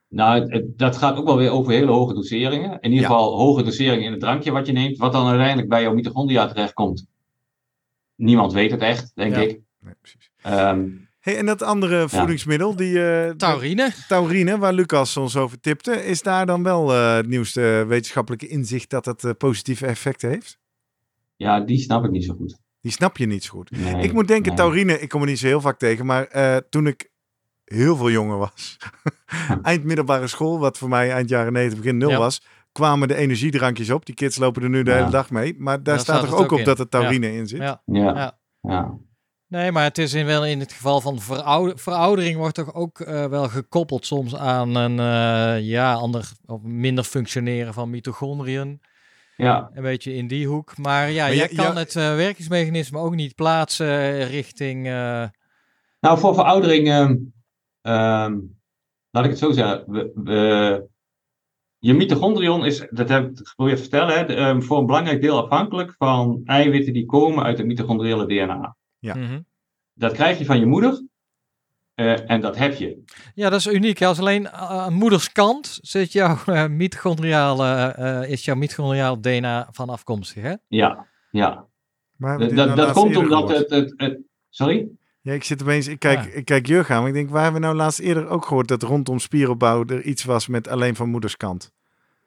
Nou, 0.09 0.41
het- 0.41 0.53
het- 0.53 0.79
dat 0.79 0.97
gaat 0.97 1.17
ook 1.17 1.27
wel 1.27 1.37
weer 1.37 1.51
over 1.51 1.73
hele 1.73 1.91
hoge 1.93 2.15
doseringen. 2.15 2.71
In 2.81 2.91
ieder 2.93 3.09
Ja. 3.09 3.15
geval 3.15 3.39
hoge 3.39 3.63
doseringen 3.63 4.05
in 4.05 4.11
het 4.11 4.21
drankje 4.21 4.51
wat 4.51 4.67
je 4.67 4.73
neemt, 4.73 4.97
wat 4.97 5.13
dan 5.13 5.27
uiteindelijk 5.29 5.69
bij 5.69 5.83
jouw 5.83 5.95
mitochondria 5.95 6.47
terechtkomt. 6.49 7.07
Niemand 8.15 8.53
weet 8.53 8.71
het 8.71 8.81
echt, 8.81 9.13
denk 9.15 9.35
Ja. 9.35 9.41
ik. 9.41 9.61
Nee, 9.81 9.95
precies. 10.01 10.31
Ehm, 10.43 10.89
Hey, 11.27 11.37
en 11.39 11.47
dat 11.47 11.63
andere 11.63 12.09
voedingsmiddel, 12.09 12.77
die 12.77 13.09
eh, 13.11 13.31
Taurine. 13.31 13.93
taurine, 14.09 14.59
waar 14.59 14.73
Lucas 14.73 15.17
ons 15.17 15.37
over 15.37 15.61
tipte, 15.61 16.05
is 16.05 16.23
daar 16.23 16.47
dan 16.47 16.63
wel 16.63 16.93
eh, 16.93 17.15
het 17.15 17.27
nieuwste 17.29 17.85
wetenschappelijke 17.89 18.47
inzicht 18.49 18.91
dat 18.91 19.05
het 19.05 19.25
eh, 19.25 19.31
positieve 19.39 19.87
effecten 19.87 20.31
heeft? 20.31 20.59
ja, 21.37 21.61
die 21.61 21.79
snap 21.79 22.05
ik 22.05 22.11
niet 22.11 22.25
zo 22.25 22.35
goed. 22.35 22.59
Die 22.81 22.93
snap 22.93 23.17
je 23.17 23.27
niet 23.27 23.45
zo 23.45 23.51
goed. 23.51 23.71
Nee, 23.71 24.03
Ik 24.03 24.13
moet 24.13 24.29
denken, 24.29 24.49
nee. 24.49 24.57
taurine, 24.61 25.01
ik 25.01 25.09
kom 25.09 25.21
er 25.21 25.27
niet 25.27 25.39
zo 25.39 25.47
heel 25.47 25.61
vaak 25.61 25.79
tegen, 25.79 26.07
maar 26.07 26.25
eh, 26.27 26.57
toen 26.71 26.87
ik 26.87 27.11
heel 27.65 27.97
veel 27.97 28.11
jonger 28.11 28.39
was. 28.39 28.77
eind 29.63 29.85
middelbare 29.85 30.27
school, 30.27 30.59
wat 30.59 30.79
voor 30.79 30.89
mij 30.89 31.11
eind 31.13 31.29
jaren 31.29 31.53
90, 31.53 31.79
begin 31.79 31.97
nul 31.97 32.11
Ja. 32.11 32.19
was, 32.19 32.43
kwamen 32.73 33.09
de 33.09 33.15
energiedrankjes 33.15 33.91
op. 33.91 34.07
Die 34.07 34.15
kids 34.15 34.37
lopen 34.39 34.63
er 34.63 34.69
nu 34.69 34.83
de 34.83 34.91
Ja. 34.91 34.97
hele 34.97 35.11
dag 35.11 35.31
mee. 35.31 35.55
Maar 35.59 35.75
daar 35.77 35.85
Daar 35.85 35.99
staat 35.99 36.17
staat 36.17 36.29
toch 36.31 36.39
ook 36.39 36.45
ook 36.45 36.53
op 36.53 36.59
in. 36.59 36.65
dat 36.65 36.79
er 36.79 36.89
taurine 36.89 37.33
in 37.33 37.47
zit? 37.47 37.59
Ja. 37.59 37.83
Ja. 37.87 38.99
Nee, 39.49 39.73
maar 39.73 39.83
het 39.85 39.99
is 39.99 40.15
in, 40.15 40.27
wel 40.27 40.47
in 40.47 40.61
het 40.61 40.73
geval 40.73 41.01
van 41.01 41.21
verouder, 41.21 41.79
veroudering 41.79 42.37
wordt 42.37 42.55
toch 42.55 42.75
ook 42.75 43.01
eh, 43.01 43.27
wel 43.27 43.49
gekoppeld 43.49 44.07
soms 44.07 44.37
aan 44.37 44.75
een 44.75 44.99
eh, 44.99 45.67
ja, 45.69 45.93
ander 45.95 46.31
of 46.47 46.63
minder 46.63 47.05
functioneren 47.05 47.75
van 47.75 47.91
mitochondriën. 47.91 48.81
ja. 49.37 49.71
Een 49.75 49.83
beetje 49.83 50.15
in 50.15 50.27
die 50.29 50.47
hoek. 50.47 50.77
Maar 50.79 51.11
ja, 51.11 51.25
Maar 51.27 51.35
jij 51.35 51.49
je- 51.51 51.55
kan 51.57 51.77
het 51.77 51.97
eh, 51.97 52.15
werkingsmechanisme 52.15 52.99
ook 52.99 53.15
niet 53.15 53.35
plaatsen 53.35 54.25
richting. 54.29 54.83
Nou, 56.01 56.19
voor 56.19 56.35
veroudering, 56.35 56.89
ehm, 56.89 57.17
ehm, 57.83 58.39
laat 59.11 59.25
ik 59.25 59.31
het 59.31 59.39
zo 59.39 59.53
zeggen. 59.53 59.85
We, 59.87 60.11
we- 60.15 60.87
je 61.79 61.95
mitochondrion 61.95 62.65
is, 62.65 62.87
dat 62.91 63.09
heb 63.09 63.31
ik 63.31 63.47
geprobeerd 63.47 63.77
te 63.77 63.83
vertellen, 63.83 64.19
hè, 64.19 64.27
de, 64.27 64.35
ehm, 64.35 64.61
voor 64.61 64.79
een 64.79 64.87
belangrijk 64.87 65.21
deel 65.21 65.43
afhankelijk 65.45 65.95
van 65.99 66.41
eiwitten 66.45 66.93
die 66.93 67.07
komen 67.07 67.45
uit 67.45 67.59
het 67.59 67.67
mitochondriële 67.67 68.27
DNA. 68.27 68.77
Ja. 68.99 69.15
mhm. 69.15 69.41
Dat 69.95 70.13
krijg 70.13 70.39
je 70.39 70.45
van 70.45 70.59
je 70.59 70.67
moeder 70.67 71.07
eh, 71.95 72.31
en 72.31 72.41
dat 72.41 72.57
heb 72.57 72.75
je. 72.75 73.03
Ja, 73.35 73.51
dat 73.51 73.59
is 73.59 73.67
uniek. 73.67 74.03
Als 74.03 74.19
alleen 74.19 74.47
eh, 74.47 74.53
aan 74.53 74.93
moederskant 74.93 75.79
zit 75.83 76.13
jouw 76.13 76.37
eh, 76.47 76.67
mitochondriale, 76.67 77.67
eh, 77.89 78.31
is 78.31 78.45
jouw 78.45 78.57
mitochondriaal 78.57 79.21
DNA 79.21 79.69
van 79.71 79.89
afkomstig, 79.89 80.43
hè? 80.43 80.55
Ja, 80.69 81.07
ja. 81.31 81.67
Maar 82.17 82.39
Dat, 82.39 82.51
dat, 82.57 82.77
nou 82.77 82.93
komt 82.93 83.17
omdat 83.17 83.49
het, 83.49 83.71
het, 83.71 83.95
het. 83.97 84.21
Sorry? 84.49 84.89
Ja, 85.21 85.33
ik 85.33 85.45
zit 85.45 85.63
opeens, 85.63 85.87
ik 85.87 85.99
kijk, 85.99 86.19
Ah. 86.19 86.37
ik 86.37 86.45
kijk 86.45 86.67
Jurgen 86.67 86.95
aan, 86.95 87.01
maar 87.01 87.09
ik 87.11 87.15
denk, 87.17 87.31
waar 87.31 87.43
hebben 87.43 87.61
we 87.61 87.67
nou 87.67 87.79
laatst 87.79 87.99
eerder 87.99 88.29
ook 88.29 88.47
gehoord 88.47 88.69
dat 88.69 88.83
rondom 88.83 89.19
spieropbouw 89.19 89.85
er 89.85 90.03
iets 90.03 90.25
was 90.25 90.47
met 90.47 90.69
alleen 90.69 90.97
van 90.97 91.09
moederskant? 91.09 91.73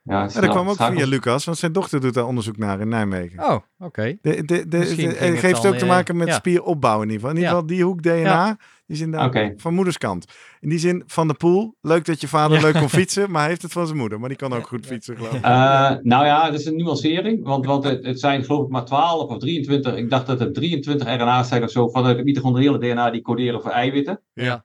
Ja, 0.04 0.28
dat 0.28 0.48
kwam 0.50 0.70
ook 0.70 0.76
via 0.76 1.06
Lucas, 1.06 1.46
want 1.46 1.58
zijn 1.58 1.72
dochter 1.72 2.02
doet 2.02 2.14
daar 2.14 2.26
onderzoek 2.26 2.58
naar 2.58 2.80
in 2.80 2.88
Nijmegen. 2.88 3.40
Oh, 3.44 3.58
oké. 3.80 4.18
De, 4.22 4.44
de, 4.46 4.68
de, 4.68 4.78
Misschien 4.78 5.10
de- 5.10 5.16
ging 5.16 5.42
het 5.42 5.62
dan, 5.62 5.72
ook 5.72 5.78
te 5.78 5.84
eh, 5.86 5.92
maken 5.92 6.18
met 6.18 6.28
ja. 6.28 6.34
spieropbouw 6.34 7.02
in 7.02 7.10
ieder 7.10 7.14
geval. 7.16 7.30
In 7.30 7.36
ieder 7.36 7.52
Ja. 7.52 7.60
geval 7.60 7.76
die 7.76 7.84
hoek 7.84 8.02
DNA, 8.02 8.58
die 8.86 8.96
is 8.96 9.02
inderdaad 9.02 9.28
Oké. 9.28 9.54
van 9.58 9.74
moederskant. 9.74 10.26
In 10.60 10.70
die 10.70 10.80
zin, 10.80 11.04
Van 11.08 11.28
de 11.28 11.34
Poel, 11.34 11.76
leuk 11.82 12.06
dat 12.06 12.22
je 12.22 12.28
vader 12.28 12.58
Ja. 12.58 12.64
leuk 12.64 12.74
kon 12.74 12.90
fietsen, 13.00 13.32
maar 13.32 13.40
hij 13.42 13.50
heeft 13.50 13.62
het 13.62 13.72
van 13.72 13.86
zijn 13.86 13.98
moeder. 13.98 14.20
Maar 14.20 14.30
die 14.30 14.38
kan 14.38 14.54
ook 14.54 14.68
goed 14.68 14.86
fietsen, 14.86 15.16
geloof 15.16 15.34
ik. 15.34 15.44
Eh, 15.44 15.92
nou 16.02 16.26
ja, 16.26 16.50
dat 16.50 16.60
is 16.60 16.66
een 16.66 16.76
nuancering, 16.76 17.44
want, 17.44 17.66
want 17.66 17.84
het, 17.84 18.06
het 18.06 18.20
zijn 18.20 18.44
geloof 18.44 18.64
ik 18.66 18.70
maar 18.72 18.86
12 18.86 19.30
of 19.30 19.38
23, 19.38 19.96
ik 19.96 20.10
dacht 20.10 20.26
dat 20.28 20.40
het 20.40 20.54
23 20.54 21.08
RNA's 21.08 21.48
zijn 21.48 21.64
of 21.64 21.70
zo 21.72 21.88
vanuit 21.88 22.16
het 22.16 22.26
mitochondriële 22.26 22.78
DNA 22.78 23.10
die 23.10 23.22
coderen 23.22 23.62
voor 23.62 23.72
eiwitten. 23.72 24.22
Ja. 24.34 24.64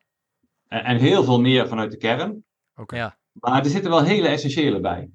En, 0.69 0.85
en 0.85 0.97
heel 0.97 1.25
veel 1.25 1.41
meer 1.41 1.69
vanuit 1.69 1.91
de 1.91 1.97
kern. 1.97 2.45
Oké, 2.77 2.97
Ja. 2.97 3.17
Maar 3.33 3.65
er 3.65 3.71
zitten 3.71 3.91
wel 3.91 4.03
hele 4.03 4.29
essentiële 4.29 4.81
bij. 4.81 5.09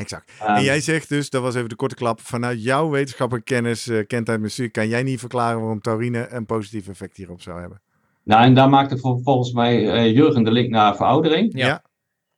Exact. 0.00 0.32
Ehm, 0.40 0.50
En 0.54 0.62
jij 0.62 0.80
zegt 0.80 1.08
dus, 1.08 1.30
dat 1.30 1.42
was 1.42 1.54
even 1.54 1.68
de 1.68 1.74
korte 1.74 1.94
klap, 1.94 2.20
vanuit 2.20 2.62
jouw 2.62 2.90
wetenschappelijke 2.90 3.54
kennis, 3.54 3.88
eh 3.88 4.06
kentheid 4.06 4.40
met 4.40 4.52
studie, 4.52 4.70
kan 4.70 4.88
jij 4.88 5.02
niet 5.02 5.18
verklaren 5.18 5.60
waarom 5.60 5.80
taurine 5.80 6.28
een 6.30 6.46
positief 6.46 6.88
effect 6.88 7.16
hierop 7.16 7.40
zou 7.42 7.60
hebben. 7.60 7.80
Nou, 8.24 8.44
en 8.44 8.54
daar 8.54 8.68
maakte 8.68 8.98
vol- 8.98 9.20
volgens 9.22 9.52
mij 9.52 9.90
eh, 9.92 10.14
Jurgen 10.14 10.44
de 10.44 10.50
link 10.50 10.70
naar 10.70 10.96
veroudering. 10.96 11.58
Ja. 11.58 11.66
Ja. 11.66 11.82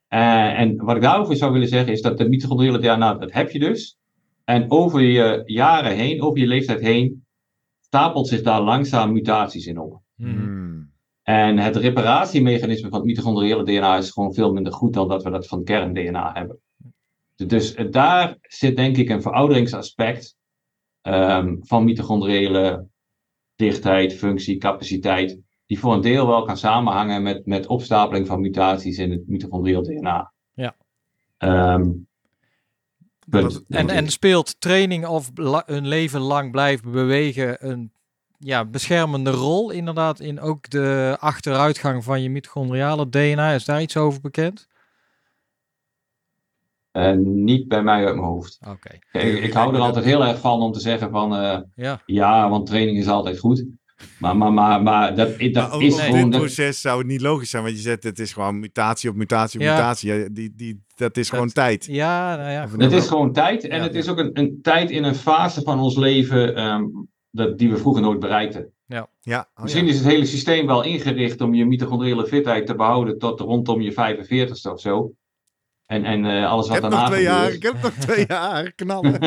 Eh, 0.07 0.59
en 0.59 0.75
wat 0.85 0.95
ik 0.95 1.01
daarover 1.01 1.35
zou 1.35 1.51
willen 1.51 1.67
zeggen 1.67 1.91
is 1.93 2.01
dat 2.01 2.17
de 2.17 2.29
mitochondriële 2.29 2.79
DNA, 2.79 3.13
dat 3.13 3.31
heb 3.31 3.49
je 3.51 3.59
dus. 3.59 3.97
En 4.45 4.71
over 4.71 5.01
je 5.01 5.41
jaren 5.45 5.95
heen, 5.95 6.21
over 6.21 6.39
je 6.39 6.47
leeftijd 6.47 6.79
heen, 6.81 7.25
stapelt 7.81 8.27
zich 8.27 8.41
daar 8.41 8.61
langzaam 8.61 9.11
mutaties 9.11 9.65
in 9.65 9.79
op. 9.79 10.01
Mhm. 10.15 10.29
Hmm. 10.35 10.91
En 11.23 11.57
het 11.57 11.75
reparatiemechanisme 11.75 12.89
van 12.89 12.97
het 12.99 13.07
mitochondriële 13.07 13.63
DNA 13.63 13.97
is 13.97 14.11
gewoon 14.11 14.33
veel 14.33 14.53
minder 14.53 14.73
goed 14.73 14.93
dan 14.93 15.07
dat 15.07 15.23
we 15.23 15.29
dat 15.29 15.47
van 15.47 15.63
kern-DNA 15.63 16.31
hebben. 16.33 16.59
Dus 17.47 17.73
eh, 17.73 17.85
daar 17.91 18.37
zit 18.41 18.75
denk 18.75 18.97
ik 18.97 19.09
een 19.09 19.21
verouderingsaspect 19.21 20.35
ehm, 21.01 21.55
van 21.59 21.83
mitochondriële 21.83 22.87
dichtheid, 23.55 24.13
functie, 24.13 24.57
capaciteit, 24.57 25.39
die 25.65 25.79
voor 25.79 25.93
een 25.93 26.01
deel 26.01 26.27
wel 26.27 26.43
kan 26.43 26.57
samenhangen 26.57 27.23
met, 27.23 27.45
met 27.45 27.67
opstapeling 27.67 28.27
van 28.27 28.41
mutaties 28.41 28.97
in 28.97 29.11
het 29.11 29.27
mitochondriële 29.27 29.81
DNA. 29.81 30.31
Ja. 30.53 30.75
Ehm, 31.37 31.91
punt. 33.29 33.51
Dat- 33.53 33.63
En, 33.69 33.89
en 33.89 34.07
speelt 34.09 34.61
training 34.61 35.05
of 35.05 35.31
la- 35.35 35.63
een 35.65 35.87
leven 35.87 36.21
lang 36.21 36.51
blijven 36.51 36.91
bewegen 36.91 37.69
een 37.69 37.91
ja, 38.37 38.65
beschermende 38.65 39.29
rol 39.31 39.71
inderdaad 39.71 40.19
in 40.19 40.39
ook 40.39 40.69
de 40.69 41.17
achteruitgang 41.19 42.03
van 42.03 42.21
je 42.21 42.29
mitochondriale 42.29 43.09
DNA? 43.09 43.51
Is 43.53 43.65
daar 43.65 43.81
iets 43.81 43.97
over 43.97 44.21
bekend? 44.21 44.67
Eh, 46.93 47.11
niet 47.23 47.67
bij 47.67 47.83
mij 47.83 48.05
uit 48.05 48.15
mijn 48.15 48.27
hoofd. 48.27 48.59
Oké. 48.69 49.19
Ik, 49.27 49.43
ik 49.43 49.53
hou 49.53 49.75
er 49.75 49.81
altijd 49.81 50.05
heel 50.05 50.25
erg 50.25 50.39
van 50.39 50.61
om 50.61 50.71
te 50.71 50.79
zeggen 50.79 51.09
van 51.09 51.35
eh, 51.35 51.59
Ja. 51.75 52.01
ja, 52.05 52.49
want 52.49 52.65
training 52.67 52.97
is 52.97 53.07
altijd 53.07 53.39
goed. 53.39 53.65
Maar, 54.19 54.37
maar, 54.37 54.53
maar, 54.53 54.83
maar 54.83 55.15
dat, 55.15 55.39
dat 55.39 55.53
Maar 55.71 55.81
is 55.81 55.99
gewoon. 55.99 56.21
dit 56.21 56.31
dat- 56.31 56.41
proces 56.41 56.81
zou 56.81 56.97
het 56.97 57.07
niet 57.07 57.21
logisch 57.21 57.49
zijn, 57.49 57.63
want 57.63 57.75
je 57.75 57.81
zegt 57.81 58.03
het 58.03 58.19
is 58.19 58.33
gewoon 58.33 58.59
mutatie 58.59 59.09
op 59.09 59.15
mutatie 59.15 59.59
op 59.59 59.65
Ja. 59.65 59.73
mutatie. 59.75 60.13
Ja, 60.13 60.27
Die, 60.31 60.53
die, 60.55 60.83
dat 60.95 61.17
is 61.17 61.25
Dat- 61.27 61.33
gewoon 61.35 61.51
tijd. 61.53 61.85
Ja, 61.85 62.35
nou 62.35 62.51
ja. 62.51 62.67
Het 62.77 62.91
is 62.91 63.07
gewoon 63.07 63.33
tijd. 63.33 63.67
En 63.67 63.77
Ja, 63.77 63.83
het 63.83 63.93
ja. 63.93 63.99
is 63.99 64.09
ook 64.09 64.17
een, 64.17 64.29
een 64.33 64.59
tijd 64.61 64.89
in 64.91 65.03
een 65.03 65.15
fase 65.15 65.61
van 65.61 65.79
ons 65.79 65.95
leven 65.95 66.55
ehm, 66.55 66.83
dat, 67.31 67.57
die 67.57 67.69
we 67.69 67.77
vroeger 67.77 68.01
nooit 68.01 68.19
bereikten. 68.19 68.71
Ja, 69.25 69.47
oh 69.55 69.63
Misschien 69.63 69.85
ja. 69.85 69.91
is 69.91 69.97
het 69.97 70.07
hele 70.07 70.25
systeem 70.25 70.67
wel 70.67 70.83
ingericht 70.83 71.41
om 71.41 71.53
je 71.53 71.65
mitochondriële 71.65 72.25
fitheid 72.27 72.65
te 72.65 72.75
behouden 72.75 73.17
tot 73.17 73.39
rondom 73.39 73.81
je 73.81 73.91
45ste 73.91 74.71
of 74.71 74.79
zo. 74.79 75.11
En, 75.93 76.05
en 76.05 76.25
eh, 76.25 76.49
alles 76.51 76.67
wat 76.67 76.73
heb 76.73 76.81
daarna 76.81 76.99
nog 76.99 77.09
twee 77.09 77.23
jaar, 77.23 77.51
ik 77.51 77.63
heb 77.63 77.81
nog 77.81 77.91
twee 77.91 78.25
jaar, 78.37 78.71
knallen. 78.71 79.19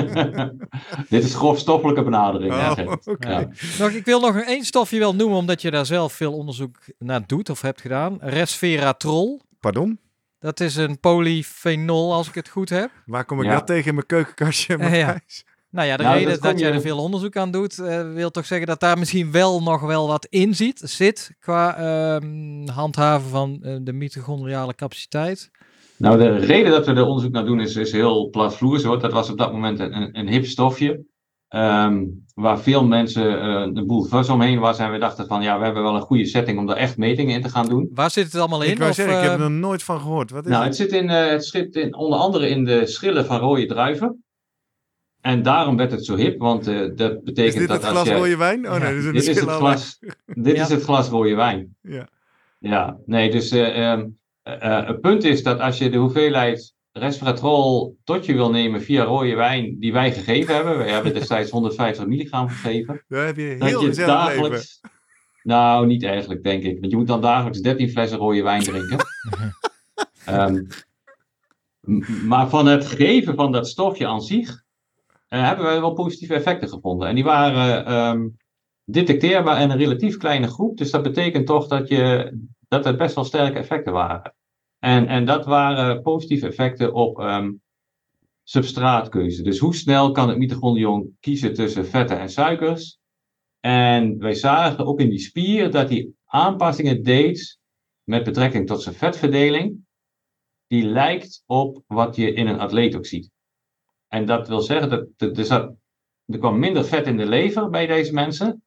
Dit 1.08 1.24
is 1.24 1.34
grofstoffelijke 1.34 2.02
benadering. 2.02 2.52
Oh. 2.52 2.72
Ja. 3.18 3.48
Nog, 3.78 3.90
ik 3.90 4.04
wil 4.04 4.20
nog 4.20 4.36
één 4.36 4.64
stofje 4.64 4.98
wel 4.98 5.14
noemen, 5.14 5.38
omdat 5.38 5.62
je 5.62 5.70
daar 5.70 5.86
zelf 5.86 6.12
veel 6.12 6.32
onderzoek 6.32 6.76
naar 6.98 7.26
doet 7.26 7.50
of 7.50 7.60
hebt 7.60 7.80
gedaan. 7.80 8.18
Resveratrol. 8.20 9.40
Pardon? 9.60 9.98
Dat 10.38 10.60
is 10.60 10.76
een 10.76 11.00
polyfenol, 11.00 12.12
als 12.14 12.28
ik 12.28 12.34
het 12.34 12.48
goed 12.48 12.68
heb. 12.68 12.90
Waar 13.06 13.24
kom 13.24 13.38
ik 13.40 13.46
Ja. 13.46 13.52
dat 13.52 13.66
tegen 13.66 13.86
in 13.88 13.94
mijn 13.94 14.06
keukenkastje? 14.06 14.78
Ja. 14.78 15.18
Nou 15.70 15.88
ja, 15.88 15.96
de 15.96 16.02
Nou, 16.02 16.16
reden 16.18 16.40
dat 16.40 16.58
jij 16.58 16.68
je- 16.68 16.74
er 16.74 16.80
veel 16.80 16.98
onderzoek 16.98 17.36
aan 17.36 17.50
doet, 17.50 17.78
eh, 17.78 18.12
wil 18.12 18.30
toch 18.30 18.46
zeggen 18.46 18.66
dat 18.66 18.80
daar 18.80 18.98
misschien 18.98 19.32
wel 19.32 19.62
nog 19.62 19.80
wel 19.80 20.06
wat 20.06 20.26
in 20.30 20.54
zit, 20.54 20.80
zit 20.84 21.30
qua 21.38 21.76
ehm, 21.76 22.66
handhaven 22.68 23.30
van 23.30 23.58
eh, 23.62 23.76
de 23.80 23.92
mitochondriale 23.92 24.74
capaciteit. 24.74 25.50
Nou, 25.98 26.18
de 26.18 26.36
reden 26.36 26.70
dat 26.70 26.86
we 26.86 26.92
er 26.92 27.06
onderzoek 27.06 27.32
naar 27.32 27.44
doen 27.44 27.60
is, 27.60 27.76
is 27.76 27.92
heel 27.92 28.28
platvloers. 28.30 28.82
Hoor. 28.82 29.00
Dat 29.00 29.12
was 29.12 29.30
op 29.30 29.38
dat 29.38 29.52
moment 29.52 29.78
een, 29.80 30.18
een, 30.18 30.28
hip 30.28 30.44
stofje. 30.46 31.04
ehm, 31.48 32.04
waar 32.34 32.58
veel 32.60 32.84
mensen 32.84 33.40
eh, 33.40 33.70
een 33.74 33.86
boel 33.86 34.04
fuzz 34.04 34.28
omheen 34.30 34.58
was. 34.58 34.78
En 34.78 34.92
we 34.92 34.98
dachten 34.98 35.26
van 35.26 35.42
ja, 35.42 35.58
we 35.58 35.64
hebben 35.64 35.82
wel 35.82 35.94
een 35.94 36.00
goede 36.00 36.26
setting 36.26 36.58
om 36.58 36.66
daar 36.66 36.76
echt 36.76 36.96
metingen 36.96 37.34
in 37.34 37.42
te 37.42 37.48
gaan 37.48 37.68
doen. 37.68 37.90
Waar 37.94 38.10
zit 38.10 38.24
het 38.24 38.34
allemaal 38.40 38.62
in? 38.62 38.70
Ik 38.72 38.80
Of, 38.82 38.94
zeggen, 38.94 39.16
ik 39.16 39.22
heb 39.22 39.38
eh, 39.38 39.44
er 39.44 39.50
nog 39.50 39.60
nooit 39.60 39.82
van 39.82 40.00
gehoord. 40.00 40.30
Wat 40.30 40.44
is 40.44 40.50
Nou, 40.50 40.64
het? 40.64 40.78
het 40.78 40.90
zit, 40.90 41.00
in, 41.00 41.08
eh, 41.10 41.26
het 41.30 41.44
zit 41.46 41.76
in, 41.76 41.94
onder 41.94 42.18
andere 42.18 42.48
in 42.48 42.64
de 42.64 42.86
schillen 42.86 43.26
van 43.26 43.38
rode 43.38 43.66
druiven. 43.66 44.24
En 45.20 45.42
daarom 45.42 45.76
werd 45.76 45.90
het 45.90 46.04
zo 46.04 46.16
hip, 46.16 46.38
want 46.38 46.66
eh, 46.66 46.78
dat 46.94 47.12
Is 47.12 47.22
betekent 47.22 47.58
dit 47.58 47.68
dat 47.68 47.82
het 47.82 47.90
als 47.96 48.02
glas 48.08 48.18
rode 48.18 48.36
wijn? 48.36 48.58
Oh 48.70 48.72
Ja. 48.72 48.78
nee, 48.78 48.94
dat 49.02 49.14
is 49.14 49.24
dit 49.24 49.36
is 49.36 49.40
het 49.40 49.50
glas, 49.50 49.98
dit 50.24 50.56
Ja. 50.56 50.62
is 50.62 50.68
het 50.68 50.82
glas 50.82 51.08
rode 51.08 51.34
wijn. 51.34 51.76
Ja. 51.82 52.08
Ja, 52.58 52.96
nee, 53.06 53.30
dus 53.30 53.50
eh, 53.50 53.98
eh, 54.46 54.86
het 54.86 55.00
punt 55.00 55.24
is 55.24 55.42
dat 55.42 55.60
als 55.60 55.78
je 55.78 55.90
de 55.90 55.96
hoeveelheid 55.96 56.74
resveratrol 56.92 57.96
tot 58.04 58.26
je 58.26 58.34
wil 58.34 58.50
nemen 58.50 58.82
via 58.82 59.04
rode 59.04 59.34
wijn 59.34 59.76
die 59.78 59.92
wij 59.92 60.12
gegeven 60.12 60.54
hebben, 60.54 60.78
wij 60.78 60.90
hebben 60.90 61.14
destijds 61.14 61.50
150 61.50 62.06
milligram 62.06 62.48
gegeven, 62.48 63.04
Daar 63.08 63.26
heb 63.26 63.36
je 63.36 63.56
dat 63.58 63.68
heel 63.68 63.80
je 63.80 63.86
gezellig 63.86 64.26
leven. 64.26 64.40
dagelijks... 64.40 64.80
Nou, 65.42 65.86
niet 65.86 66.04
eigenlijk, 66.04 66.42
denk 66.42 66.62
ik. 66.62 66.80
Want 66.80 66.90
je 66.90 66.98
moet 66.98 67.06
dan 67.06 67.20
dagelijks 67.20 67.60
13 67.60 67.90
flessen 67.90 68.18
rode 68.18 68.42
wijn 68.42 68.62
drinken. 68.62 68.98
Ehm, 70.24 70.64
maar 72.26 72.48
van 72.48 72.66
het 72.66 72.86
geven 72.86 73.34
van 73.34 73.52
dat 73.52 73.68
stofje 73.68 74.06
aan 74.06 74.22
zich 74.22 74.64
eh, 75.28 75.46
hebben 75.46 75.64
wij 75.64 75.80
wel 75.80 75.92
positieve 75.92 76.34
effecten 76.34 76.68
gevonden. 76.68 77.08
En 77.08 77.14
die 77.14 77.24
waren 77.24 77.86
ehm, 77.86 78.28
detecteerbaar 78.84 79.60
in 79.60 79.70
een 79.70 79.78
relatief 79.78 80.16
kleine 80.16 80.46
groep. 80.46 80.76
Dus 80.76 80.90
dat 80.90 81.02
betekent 81.02 81.46
toch 81.46 81.66
dat, 81.66 81.88
je, 81.88 82.32
dat 82.68 82.84
het 82.84 82.96
best 82.96 83.14
wel 83.14 83.24
sterke 83.24 83.58
effecten 83.58 83.92
waren. 83.92 84.34
En, 84.78 85.06
en 85.06 85.24
dat 85.24 85.44
waren 85.44 86.02
positieve 86.02 86.46
effecten 86.46 86.94
op 86.94 87.20
ehm, 87.20 87.52
substraatkeuze. 88.42 89.42
Dus 89.42 89.58
hoe 89.58 89.74
snel 89.74 90.10
kan 90.10 90.28
het 90.28 90.38
mitochondrion 90.38 91.16
kiezen 91.20 91.54
tussen 91.54 91.86
vetten 91.86 92.18
en 92.18 92.30
suikers? 92.30 92.98
En 93.60 94.18
wij 94.18 94.34
zagen 94.34 94.86
ook 94.86 95.00
in 95.00 95.10
die 95.10 95.18
spier 95.18 95.70
dat 95.70 95.88
hij 95.88 96.10
aanpassingen 96.24 97.02
deed 97.02 97.58
met 98.02 98.24
betrekking 98.24 98.66
tot 98.66 98.82
zijn 98.82 98.94
vetverdeling, 98.94 99.84
die 100.66 100.84
lijkt 100.84 101.42
op 101.46 101.82
wat 101.86 102.16
je 102.16 102.32
in 102.32 102.46
een 102.46 102.60
atleet 102.60 102.96
ook 102.96 103.06
ziet. 103.06 103.30
En 104.08 104.26
dat 104.26 104.48
wil 104.48 104.60
zeggen 104.60 104.90
dat 104.90 105.08
er, 105.16 105.52
er, 105.52 105.74
er 106.26 106.38
kwam 106.38 106.58
minder 106.58 106.84
vet 106.84 107.06
in 107.06 107.16
de 107.16 107.26
lever 107.26 107.70
bij 107.70 107.86
deze 107.86 108.12
mensen. 108.12 108.62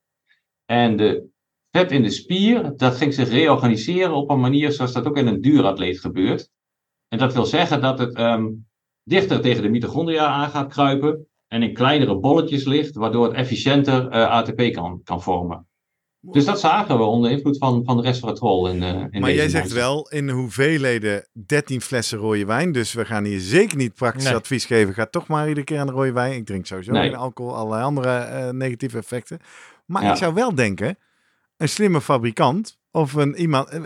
En 0.66 0.98
de 0.98 1.30
vet 1.72 1.92
in 1.92 2.02
de 2.04 2.10
spier, 2.10 2.74
dat 2.76 2.96
ging 2.96 3.14
zich 3.14 3.30
reorganiseren 3.30 4.14
op 4.14 4.30
een 4.30 4.40
manier 4.40 4.72
zoals 4.72 4.94
dat 4.94 5.06
ook 5.08 5.18
in 5.18 5.28
een 5.28 5.42
duuratleet 5.42 6.00
gebeurt. 6.00 6.50
En 7.08 7.18
dat 7.18 7.34
wil 7.34 7.46
zeggen 7.46 7.82
dat 7.82 8.00
het 8.00 8.16
ehm, 8.16 8.48
dichter 9.04 9.42
tegen 9.42 9.64
de 9.64 9.70
mitochondria 9.70 10.26
aan 10.26 10.50
gaat 10.50 10.72
kruipen 10.72 11.28
en 11.48 11.64
in 11.64 11.74
kleinere 11.74 12.20
bolletjes 12.20 12.66
ligt, 12.66 12.96
waardoor 12.96 13.26
het 13.26 13.34
efficiënter 13.36 14.08
eh, 14.08 14.30
ATP 14.30 14.74
kan, 14.74 15.02
kan 15.04 15.22
vormen. 15.22 15.68
Dus 16.22 16.46
dat 16.46 16.60
zagen 16.60 16.98
we 16.98 17.04
onder 17.04 17.32
invloed 17.32 17.58
van, 17.58 17.84
van 17.86 17.98
de 17.98 18.04
resveratrol. 18.04 18.68
In, 18.70 18.82
uh, 18.82 19.06
in 19.10 19.22
maar 19.22 19.34
jij 19.34 19.50
zegt 19.50 19.72
wel 19.72 20.10
in 20.10 20.30
hoeveelheden 20.30 21.28
13 21.46 21.82
flessen 21.82 22.18
rode 22.18 22.46
wijn. 22.46 22.72
Dus 22.72 22.94
we 22.94 23.06
gaan 23.06 23.24
hier 23.24 23.40
zeker 23.40 23.78
niet 23.78 23.94
praktisch 23.94 24.24
Nee. 24.24 24.36
advies 24.36 24.66
geven. 24.66 24.94
Ga 24.94 25.06
toch 25.06 25.28
maar 25.28 25.48
iedere 25.48 25.66
keer 25.66 25.80
aan 25.80 25.88
de 25.88 25.94
rode 25.94 26.12
wijn. 26.12 26.34
Ik 26.34 26.46
drink 26.46 26.66
sowieso 26.66 26.92
Nee. 26.92 27.10
geen 27.10 27.18
alcohol, 27.18 27.56
allerlei 27.56 27.84
andere 27.84 28.18
eh, 28.18 28.50
negatieve 28.50 28.98
effecten. 28.98 29.40
Maar 29.86 30.04
Ja. 30.04 30.12
ik 30.12 30.18
zou 30.18 30.34
wel 30.34 30.56
denken, 30.56 30.98
een 31.60 31.70
slimme 31.70 32.02
fabrikant 32.02 32.78
of 32.92 33.14
een 33.14 33.36
iemand. 33.36 33.70
eh, 33.70 33.82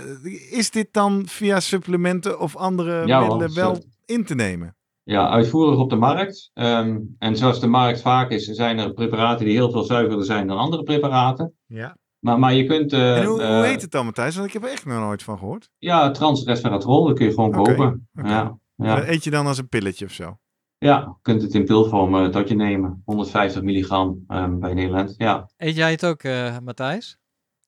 Is 0.51 0.71
dit 0.71 0.87
dan 0.91 1.23
via 1.27 1.59
supplementen 1.59 2.39
of 2.39 2.55
andere 2.55 3.07
Ja, 3.07 3.19
middelen 3.19 3.39
want, 3.39 3.53
wel 3.53 3.73
eh, 3.73 3.79
in 4.15 4.25
te 4.25 4.35
nemen? 4.35 4.75
Ja, 5.03 5.29
uitvoerig 5.29 5.79
op 5.79 5.89
de 5.89 5.95
markt. 5.95 6.49
Ehm, 6.53 6.99
en 7.19 7.37
zoals 7.37 7.59
de 7.59 7.67
markt 7.67 8.01
vaak 8.01 8.29
is, 8.31 8.45
zijn 8.45 8.79
er 8.79 8.93
preparaten 8.93 9.45
die 9.45 9.53
heel 9.55 9.71
veel 9.71 9.83
zuiverder 9.83 10.25
zijn 10.25 10.47
dan 10.47 10.57
andere 10.57 10.83
preparaten. 10.83 11.53
Ja. 11.65 11.97
Maar, 12.19 12.39
maar 12.39 12.53
je 12.53 12.65
kunt... 12.65 12.93
eh, 12.93 13.17
en 13.17 13.25
hoe, 13.25 13.43
hoe 13.43 13.65
heet 13.65 13.81
het 13.81 13.91
dan, 13.91 14.05
Matthijs? 14.05 14.35
Want 14.35 14.47
ik 14.47 14.53
heb 14.53 14.63
er 14.63 14.69
echt 14.69 14.85
nog 14.85 14.99
nooit 14.99 15.23
van 15.23 15.37
gehoord. 15.37 15.69
Ja, 15.77 16.11
transresveratrol, 16.11 17.05
dat 17.07 17.15
kun 17.17 17.25
je 17.25 17.33
gewoon 17.33 17.51
kopen. 17.51 18.07
oké. 18.15 18.27
Ja, 18.29 18.43
Dat 18.75 18.87
ja. 18.87 19.07
eet 19.07 19.23
je 19.23 19.29
dan 19.29 19.47
als 19.47 19.57
een 19.57 19.69
pilletje 19.69 20.05
of 20.05 20.11
zo? 20.11 20.37
ja, 20.77 20.97
je 20.99 21.13
kunt 21.21 21.41
het 21.41 21.53
in 21.53 21.65
pilvorm 21.65 22.15
eh, 22.15 22.25
tot 22.27 22.49
je 22.49 22.55
nemen. 22.55 23.01
150 23.05 23.61
milligram 23.61 24.23
ehm, 24.27 24.59
bij 24.59 24.73
Nederland. 24.73 25.13
Ja. 25.17 25.49
Eet 25.57 25.75
jij 25.75 25.91
het 25.91 26.05
ook, 26.05 26.23
eh, 26.23 26.57
Matthijs? 26.63 27.17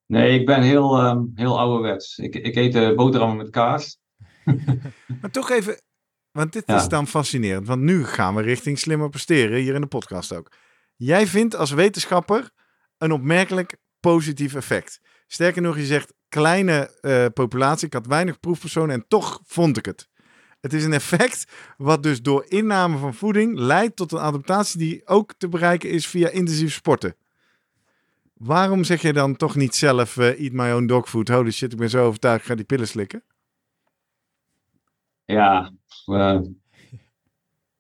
Nee, 0.08 0.40
ik 0.40 0.46
ben 0.46 0.62
heel, 0.62 0.98
ehm, 0.98 1.22
heel 1.36 1.60
ouderwets. 1.60 2.18
Ik, 2.18 2.36
ik 2.36 2.56
eet 2.56 2.96
boterhammen 2.96 3.38
met 3.38 3.50
kaas. 3.50 3.98
Maar 5.22 5.32
toch 5.32 5.50
even, 5.52 5.82
want 6.32 6.54
dit 6.54 6.64
Ja. 6.66 6.76
is 6.76 6.88
dan 6.88 7.08
fascinerend. 7.08 7.68
Want 7.68 7.82
nu 7.82 8.06
gaan 8.06 8.36
we 8.36 8.42
richting 8.42 8.80
slimmer 8.80 9.10
presteren, 9.10 9.60
hier 9.60 9.76
in 9.76 9.82
de 9.82 9.88
podcast 9.88 10.34
ook. 10.34 10.52
Jij 10.96 11.28
vindt 11.28 11.56
als 11.56 11.72
wetenschapper 11.72 12.50
een 12.98 13.12
opmerkelijk 13.12 13.78
positief 14.00 14.54
effect. 14.56 15.00
Sterker 15.28 15.62
nog, 15.62 15.78
je 15.78 15.86
zegt 15.86 16.14
kleine 16.30 16.98
eh, 17.02 17.26
populatie, 17.34 17.88
ik 17.88 17.94
had 17.94 18.08
weinig 18.08 18.40
proefpersonen 18.40 18.96
en 18.96 19.06
toch 19.08 19.40
vond 19.46 19.78
ik 19.78 19.86
het. 19.86 20.10
Het 20.62 20.74
is 20.74 20.84
een 20.84 20.94
effect 20.94 21.52
wat 21.78 22.04
dus 22.04 22.22
door 22.22 22.46
inname 22.48 22.98
van 22.98 23.14
voeding 23.14 23.58
leidt 23.58 23.96
tot 23.96 24.12
een 24.12 24.20
adaptatie 24.20 24.80
die 24.80 25.08
ook 25.08 25.34
te 25.38 25.50
bereiken 25.50 25.90
is 25.90 26.08
via 26.08 26.30
intensief 26.30 26.74
sporten. 26.74 27.16
Waarom 28.36 28.84
zeg 28.84 29.02
je 29.02 29.14
dan 29.14 29.36
toch 29.36 29.56
niet 29.56 29.76
zelf, 29.76 30.18
eh, 30.18 30.40
eat 30.40 30.52
my 30.52 30.72
own 30.72 30.86
dog 30.86 31.10
food, 31.10 31.28
holy 31.28 31.52
shit, 31.52 31.72
ik 31.72 31.78
ben 31.78 31.90
zo 31.90 32.06
overtuigd, 32.06 32.42
ik 32.42 32.48
ga 32.48 32.56
die 32.56 32.66
pillen 32.66 32.88
slikken? 32.88 33.24
Ja, 35.26 35.72
eh, 36.06 36.40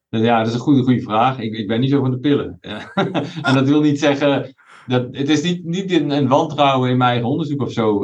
ja, 0.10 0.38
dat 0.38 0.48
is 0.48 0.54
een 0.54 0.60
goede, 0.60 0.84
goede 0.84 1.02
vraag. 1.02 1.40
Ik, 1.40 1.54
ik 1.54 1.68
ben 1.68 1.80
niet 1.80 1.90
zo 1.90 2.00
van 2.00 2.12
de 2.12 2.20
pillen. 2.20 2.58
en 3.48 3.54
dat 3.54 3.68
wil 3.68 3.82
niet 3.82 4.00
zeggen. 4.00 4.56
Dat, 4.88 5.16
het 5.16 5.30
is 5.30 5.42
niet, 5.42 5.64
niet 5.64 5.92
een, 5.92 6.28
wantrouwen 6.28 6.90
in 6.90 6.98
mijn 6.98 7.10
eigen 7.10 7.30
onderzoek 7.30 7.62
of 7.62 7.72
zo. 7.72 8.04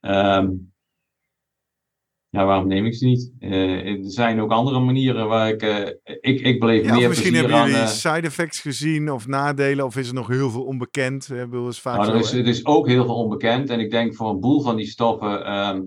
Ehm, 0.00 0.50
ja, 2.30 2.44
waarom 2.44 2.66
neem 2.68 2.86
ik 2.86 2.94
ze 2.94 3.04
niet? 3.06 3.32
Eh, 3.38 3.86
er 3.86 3.98
zijn 4.00 4.40
ook 4.40 4.50
andere 4.50 4.80
manieren 4.80 5.28
waar 5.28 5.48
ik. 5.48 5.62
eh, 5.62 5.86
ik, 6.20 6.40
ik 6.40 6.62
Ja, 6.62 6.90
of 6.92 6.98
meer 6.98 7.08
misschien 7.08 7.34
hebben 7.34 7.54
aan. 7.56 7.66
jullie 7.68 7.82
eh, 7.82 7.88
side 7.88 8.20
effects 8.26 8.60
gezien 8.60 9.10
of 9.12 9.26
nadelen, 9.26 9.84
of 9.84 9.96
is 9.96 10.08
er 10.08 10.14
nog 10.14 10.28
heel 10.28 10.50
veel 10.50 10.64
onbekend? 10.64 11.26
Hebben 11.26 11.64
eens 11.64 11.80
vaak 11.80 11.96
Nou, 11.96 12.10
er, 12.12 12.18
is, 12.18 12.32
er 12.32 12.46
is 12.46 12.66
ook 12.66 12.86
heel 12.88 13.04
veel 13.04 13.14
onbekend. 13.14 13.70
En 13.70 13.80
ik 13.80 13.90
denk 13.90 14.14
voor 14.14 14.30
een 14.30 14.40
boel 14.40 14.60
van 14.62 14.76
die 14.76 14.86
stoffen. 14.86 15.44
ehm, 15.44 15.80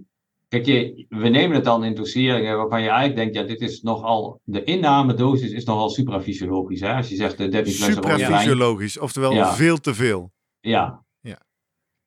kijk, 0.48 0.66
je, 0.66 1.06
we 1.10 1.30
nemen 1.30 1.56
het 1.56 1.66
dan 1.66 1.84
in 1.84 1.96
doseringen 1.96 2.58
waarvan 2.58 2.82
je 2.82 2.88
eigenlijk 2.90 3.18
denkt: 3.20 3.36
ja, 3.36 3.44
dit 3.56 3.70
is 3.70 3.82
nogal. 3.82 4.40
De 4.44 4.64
innamedosis 4.64 5.52
is 5.52 5.64
nogal 5.64 5.90
suprafysiologisch. 5.90 6.80
Hè? 6.82 6.94
Als 6.94 7.10
je 7.10 7.16
zegt 7.16 7.38
de 7.38 7.48
13 7.48 7.74
flessen 7.74 7.96
rode 7.96 8.08
wijn. 8.08 8.20
Suprafysiologisch, 8.20 9.00
oftewel 9.00 9.34
Ja. 9.34 9.54
veel 9.54 9.78
te 9.78 9.94
veel. 9.94 10.32
Ja. 10.60 11.04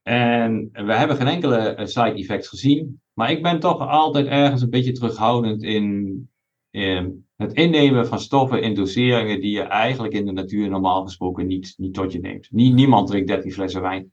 En 0.05 0.68
we 0.72 0.94
hebben 0.94 1.16
geen 1.16 1.26
enkele 1.26 1.57
eh, 1.57 1.86
side 1.86 2.14
effects 2.14 2.48
gezien. 2.48 3.00
Maar 3.12 3.30
ik 3.30 3.42
ben 3.42 3.61
toch 3.61 3.78
altijd 3.88 4.26
ergens 4.26 4.62
een 4.62 4.70
beetje 4.70 4.92
terughoudend 4.92 5.62
in, 5.62 6.28
in 6.70 7.26
het 7.36 7.52
innemen 7.52 8.07
van 8.07 8.20
stoffen 8.20 8.62
in 8.62 8.74
doseringen 8.74 9.40
die 9.40 9.50
je 9.52 9.62
eigenlijk 9.62 10.14
in 10.14 10.26
de 10.26 10.32
natuur 10.32 10.68
normaal 10.68 11.05
gesproken 11.05 11.46
niet, 11.46 11.74
niet 11.76 11.94
tot 11.94 12.12
je 12.12 12.18
neemt. 12.20 12.48
Nie- 12.50 12.72
niemand 12.72 13.07
drinkt 13.09 13.28
13 13.28 13.52
flessen 13.52 13.82
wijn. 13.82 14.12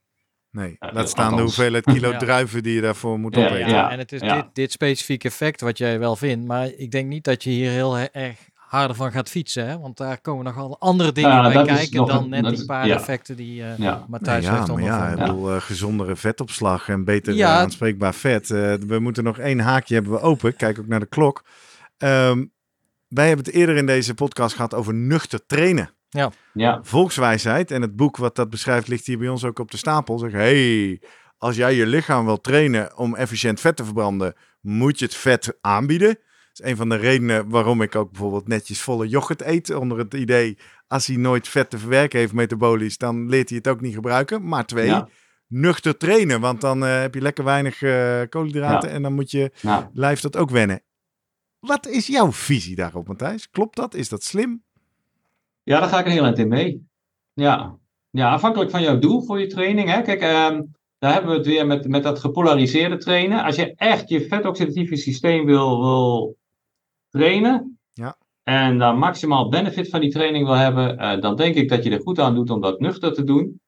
Nee, 0.52 0.76
Ja, 0.80 0.92
laat 0.94 1.10
staan 1.10 1.36
de 1.36 1.42
hoeveelheid 1.42 1.84
kilo 1.86 2.12
Ja. 2.12 2.18
druiven 2.18 2.64
die 2.64 2.74
je 2.76 2.82
daarvoor 2.82 3.20
moet 3.20 3.36
Ja, 3.36 3.46
opeten. 3.46 3.70
Ja, 3.70 3.92
en 3.92 4.00
het 4.00 4.12
is 4.12 4.22
ja. 4.22 4.36
dit, 4.42 4.46
dit 4.56 4.72
specifieke 4.72 5.28
effect 5.28 5.62
wat 5.62 5.78
jij 5.78 6.00
wel 6.00 6.16
vindt, 6.16 6.48
maar 6.48 6.68
ik 6.76 6.92
denk 6.92 7.08
niet 7.08 7.24
dat 7.24 7.44
je 7.44 7.50
hier 7.50 7.70
heel 7.70 7.94
he- 7.94 8.06
erg 8.12 8.50
harder 8.72 8.96
van 8.96 9.12
gaat 9.12 9.30
fietsen, 9.30 9.68
hè? 9.68 9.80
want 9.80 9.98
daar 9.98 10.22
komen 10.22 10.46
nogal 10.46 10.80
andere 10.80 11.12
dingen 11.12 11.30
Ja, 11.30 11.52
bij 11.54 11.66
kijken 11.66 12.06
dan 12.06 12.24
een- 12.34 12.44
net 12.44 12.56
die 12.56 12.66
paar 12.66 12.88
ja. 12.88 12.96
effecten 12.96 13.36
die 13.36 13.64
eh 13.64 13.78
Ja. 13.78 14.06
Matthijs 14.08 14.46
ja, 14.46 14.56
heeft 14.56 14.68
maar 14.68 14.82
ja, 14.82 14.96
ik 14.98 15.02
ondervonden. 15.04 15.36
bedoel, 15.36 15.56
eh, 15.56 15.62
gezondere 15.62 16.16
vetopslag 16.16 16.90
en 16.90 17.04
beter 17.04 17.34
Ja. 17.34 17.54
eh, 17.54 17.60
aanspreekbaar 17.60 18.14
vet. 18.14 18.52
Eh, 18.52 18.74
we 18.74 19.00
moeten 19.00 19.24
nog 19.24 19.38
één 19.38 19.60
haakje 19.60 19.94
hebben 19.94 20.12
we 20.12 20.20
open. 20.20 20.56
Kijk 20.56 20.80
ook 20.80 20.88
naar 20.88 21.00
de 21.00 21.06
klok. 21.06 21.44
Ehm, 21.98 22.46
wij 23.08 23.28
hebben 23.28 23.46
het 23.46 23.54
eerder 23.54 23.76
in 23.76 23.86
deze 23.86 24.14
podcast 24.14 24.56
gehad 24.56 24.74
over 24.74 24.94
nuchter 24.94 25.46
trainen. 25.46 25.90
Ja, 26.54 26.80
Volkswijsheid 26.84 27.72
en 27.72 27.82
het 27.82 27.96
boek 27.96 28.18
wat 28.18 28.36
dat 28.36 28.50
beschrijft 28.50 28.88
ligt 28.88 29.06
hier 29.06 29.18
bij 29.18 29.28
ons 29.28 29.44
ook 29.44 29.60
op 29.60 29.72
de 29.72 29.78
stapel. 29.78 30.18
Zeg, 30.18 30.32
hey, 30.32 31.02
als 31.38 31.56
jij 31.56 31.76
je 31.76 31.86
lichaam 31.86 32.26
wil 32.26 32.42
trainen 32.42 32.98
om 32.98 33.16
efficiënt 33.16 33.60
vet 33.60 33.76
te 33.76 33.84
verbranden, 33.86 34.34
moet 34.62 35.00
je 35.00 35.06
het 35.06 35.16
vet 35.16 35.58
aanbieden. 35.62 36.18
Dat 36.54 36.66
is 36.66 36.72
een 36.72 36.78
van 36.78 36.90
de 36.90 36.96
redenen 36.96 37.50
waarom 37.50 37.82
ik 37.82 37.96
ook 37.96 38.12
bijvoorbeeld 38.12 38.48
netjes 38.48 38.82
volle 38.82 39.08
yoghurt 39.08 39.42
eet. 39.42 39.74
Onder 39.74 39.98
het 39.98 40.14
idee, 40.14 40.58
als 40.88 41.08
hij 41.08 41.16
nooit 41.16 41.48
vet 41.48 41.70
te 41.70 41.78
verwerken 41.78 42.20
heeft 42.20 42.34
metabolisch, 42.34 42.98
dan 42.98 43.30
leert 43.30 43.50
hij 43.50 43.58
het 43.58 43.68
ook 43.68 43.82
niet 43.82 43.94
gebruiken. 43.94 44.48
Maar 44.48 44.66
twee, 44.66 44.86
ja, 44.86 45.08
nuchter 45.48 45.98
trainen, 45.98 46.42
want 46.42 46.62
dan 46.62 46.86
eh, 46.86 47.00
heb 47.00 47.14
je 47.14 47.22
lekker 47.22 47.44
weinig 47.44 47.82
eh, 47.82 48.22
koolhydraten 48.30 48.90
en 48.90 49.02
dan 49.02 49.14
moet 49.14 49.32
je 49.32 49.52
lijf 49.94 50.20
dat 50.20 50.38
ook 50.38 50.50
wennen. 50.50 50.82
Wat 51.60 51.88
is 51.88 52.08
jouw 52.08 52.32
visie 52.32 52.76
daarop, 52.76 53.08
Matthijs? 53.08 53.50
Klopt 53.50 53.76
dat? 53.76 53.94
Is 53.94 54.10
dat 54.10 54.24
slim? 54.24 54.64
ja, 55.64 55.80
daar 55.80 55.90
ga 55.90 56.00
ik 56.00 56.06
een 56.06 56.12
heel 56.12 56.24
eind 56.24 56.38
in 56.38 56.48
mee. 56.48 56.88
Ja. 57.34 57.78
ja, 58.10 58.32
afhankelijk 58.32 58.72
van 58.72 58.82
jouw 58.82 59.00
doel 59.00 59.22
voor 59.22 59.40
je 59.40 59.48
training. 59.48 59.90
Hè? 59.90 60.02
Kijk, 60.02 60.22
ehm, 60.22 60.62
daar 61.00 61.14
hebben 61.14 61.32
we 61.32 61.38
het 61.38 61.46
weer 61.46 61.68
met, 61.68 61.88
met 61.88 62.04
dat 62.04 62.20
gepolariseerde 62.20 62.98
trainen. 62.98 63.44
Als 63.44 63.56
je 63.56 63.76
echt 63.76 64.10
je 64.10 64.28
vetoxidatieve 64.28 64.96
systeem 64.96 65.46
wil, 65.46 65.82
wil 65.82 66.38
trainen. 67.12 67.80
Ja. 67.94 68.18
En 68.44 68.78
daar 68.78 68.98
maximaal 68.98 69.50
benefit 69.50 69.90
van 69.90 70.02
die 70.02 70.12
training 70.12 70.46
wil 70.46 70.56
hebben. 70.56 70.98
eh, 70.98 71.22
dan 71.22 71.36
denk 71.36 71.56
ik 71.56 71.70
dat 71.70 71.84
je 71.84 71.90
er 71.90 72.02
goed 72.02 72.20
aan 72.20 72.36
doet 72.36 72.50
om 72.50 72.62
dat 72.62 72.80
nuchter 72.80 73.14
te 73.14 73.24
doen. 73.24 73.60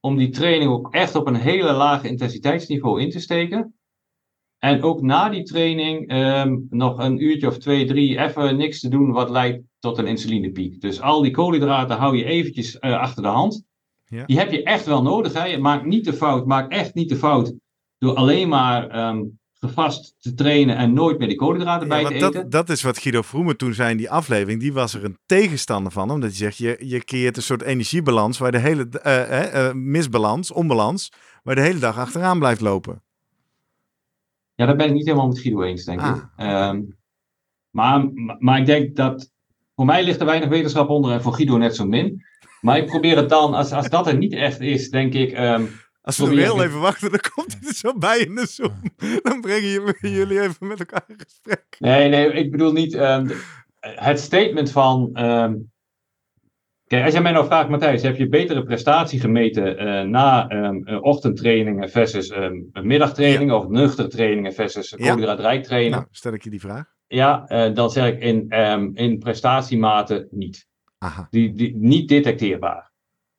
Om 0.00 0.16
die 0.16 0.30
training 0.30 0.70
ook 0.70 0.94
echt 0.94 1.14
op 1.14 1.26
een 1.26 1.34
hele 1.34 1.72
lage 1.72 2.08
intensiteitsniveau 2.08 3.00
in 3.00 3.10
te 3.10 3.20
steken. 3.20 3.74
En 4.58 4.82
ook 4.82 5.02
na 5.02 5.28
die 5.28 5.42
training 5.42 6.08
ehm, 6.08 6.58
nog 6.70 6.98
een 6.98 7.22
uurtje 7.22 7.46
of 7.46 7.58
twee, 7.58 7.86
drie 7.86 8.18
even 8.18 8.56
niks 8.56 8.80
te 8.80 8.88
doen 8.88 9.12
wat 9.12 9.30
leidt 9.30 9.62
tot 9.78 9.98
een 9.98 10.06
insulinepiek. 10.06 10.80
Dus 10.80 11.00
al 11.00 11.22
die 11.22 11.30
koolhydraten 11.30 11.96
hou 11.96 12.16
je 12.16 12.24
eventjes 12.24 12.78
eh, 12.78 12.98
achter 12.98 13.22
de 13.22 13.28
hand. 13.28 13.64
Ja. 14.04 14.24
Die 14.24 14.38
heb 14.38 14.52
je 14.52 14.62
echt 14.62 14.86
wel 14.86 15.02
nodig. 15.02 15.32
Hè? 15.32 15.44
Je 15.44 15.58
maakt 15.58 15.84
niet 15.84 16.04
de 16.04 16.12
fout, 16.12 16.46
maak 16.46 16.72
echt 16.72 16.94
niet 16.94 17.08
de 17.08 17.16
fout 17.16 17.54
door 17.98 18.14
alleen 18.14 18.48
maar 18.48 18.88
ehm, 18.88 19.24
gevast 19.60 20.14
te 20.18 20.34
trainen 20.34 20.76
en 20.76 20.92
nooit 20.92 21.18
meer 21.18 21.28
die 21.28 21.36
koolhydraten 21.36 21.88
bij 21.88 22.04
te 22.04 22.14
eten. 22.14 22.32
dat, 22.32 22.50
dat 22.50 22.68
is 22.68 22.82
wat 22.82 22.98
Guido 22.98 23.22
Vroemen 23.22 23.56
toen 23.56 23.74
zei 23.74 23.90
in 23.90 23.96
die 23.96 24.10
aflevering. 24.10 24.60
Die 24.60 24.72
was 24.72 24.94
er 24.94 25.04
een 25.04 25.18
tegenstander 25.26 25.92
van. 25.92 26.10
Omdat 26.10 26.28
hij 26.28 26.38
zegt, 26.38 26.56
je, 26.56 26.76
je 26.80 27.04
creëert 27.04 27.36
een 27.36 27.42
soort 27.42 27.62
energiebalans. 27.62 28.38
Waar 28.38 28.52
de 28.52 28.58
hele, 28.58 28.88
eh, 29.02 29.22
eh, 29.22 29.68
eh, 29.68 29.74
misbalans, 29.74 30.52
onbalans. 30.52 31.12
Waar 31.42 31.54
de 31.54 31.60
hele 31.60 31.78
dag 31.78 31.98
achteraan 31.98 32.38
blijft 32.38 32.60
lopen. 32.60 33.02
Ja, 34.54 34.66
daar 34.66 34.76
ben 34.76 34.86
ik 34.86 34.92
niet 34.92 35.06
helemaal 35.06 35.28
met 35.28 35.38
Guido 35.38 35.62
eens, 35.62 35.84
denk 35.84 36.00
Ah, 36.00 36.16
ik. 36.16 36.22
Ehm, 36.36 36.82
maar, 37.70 38.04
maar 38.38 38.58
ik 38.58 38.66
denk 38.66 38.96
dat. 38.96 39.30
Voor 39.74 39.84
mij 39.84 40.04
ligt 40.04 40.20
er 40.20 40.26
weinig 40.26 40.48
wetenschap 40.48 40.88
onder 40.88 41.12
en 41.12 41.22
voor 41.22 41.32
Guido 41.34 41.56
net 41.56 41.76
zo 41.76 41.86
min. 41.86 42.22
Maar 42.60 42.78
ik 42.78 42.86
probeer 42.86 43.16
het 43.16 43.28
dan, 43.28 43.54
als, 43.54 43.72
als 43.72 43.88
dat 43.88 44.06
er 44.06 44.16
niet 44.16 44.32
echt 44.32 44.60
is, 44.60 44.90
denk 44.90 45.14
ik. 45.14 45.32
ehm, 45.32 45.64
Als 46.06 46.18
we 46.18 46.26
nog 46.26 46.34
heel 46.34 46.62
even 46.64 46.80
wachten, 46.80 47.10
dan 47.10 47.20
komt 47.34 47.52
hij 47.60 47.68
er 47.68 47.74
zo 47.74 47.98
bij 47.98 48.18
in 48.18 48.34
de 48.34 48.46
Zoom. 48.46 48.80
Dan 49.22 49.40
brengen 49.40 49.68
jullie- 49.70 49.94
jullie 50.00 50.40
even 50.40 50.66
met 50.66 50.78
elkaar 50.78 51.04
in 51.06 51.20
gesprek. 51.26 51.64
Nee, 51.78 52.08
nee, 52.08 52.32
ik 52.32 52.50
bedoel 52.50 52.72
niet 52.72 52.94
ehm, 52.94 53.28
het 53.80 54.20
statement 54.20 54.70
van. 54.70 55.10
ehm, 55.12 55.54
kijk, 56.86 57.04
als 57.04 57.12
jij 57.12 57.22
mij 57.22 57.32
nou 57.32 57.46
vraagt, 57.46 57.68
Matthijs, 57.68 58.02
heb 58.02 58.16
je 58.16 58.28
betere 58.28 58.62
prestatie 58.62 59.20
gemeten 59.20 59.78
eh, 59.78 60.02
na 60.08 60.48
eh, 60.48 61.02
ochtendtrainingen 61.02 61.90
versus 61.90 62.32
middagtrainingen 62.82 63.54
of 63.54 63.68
nuchter 63.68 64.08
trainingen 64.08 64.52
versus 64.52 64.90
Ja. 64.90 64.96
koolhydraatrijk 65.08 65.62
trainen? 65.64 65.90
Nou, 65.90 66.06
stel 66.10 66.32
ik 66.32 66.44
je 66.44 66.50
die 66.50 66.60
vraag. 66.60 66.94
Ja, 67.06 67.46
eh, 67.46 67.74
dan 67.74 67.90
zeg 67.90 68.12
ik 68.12 68.20
in, 68.20 68.48
in 68.94 69.18
prestatiemate 69.18 70.28
niet. 70.30 70.66
Aha. 70.98 71.26
Die, 71.30 71.52
die, 71.52 71.76
niet 71.76 72.08
detecteerbaar. 72.08 72.92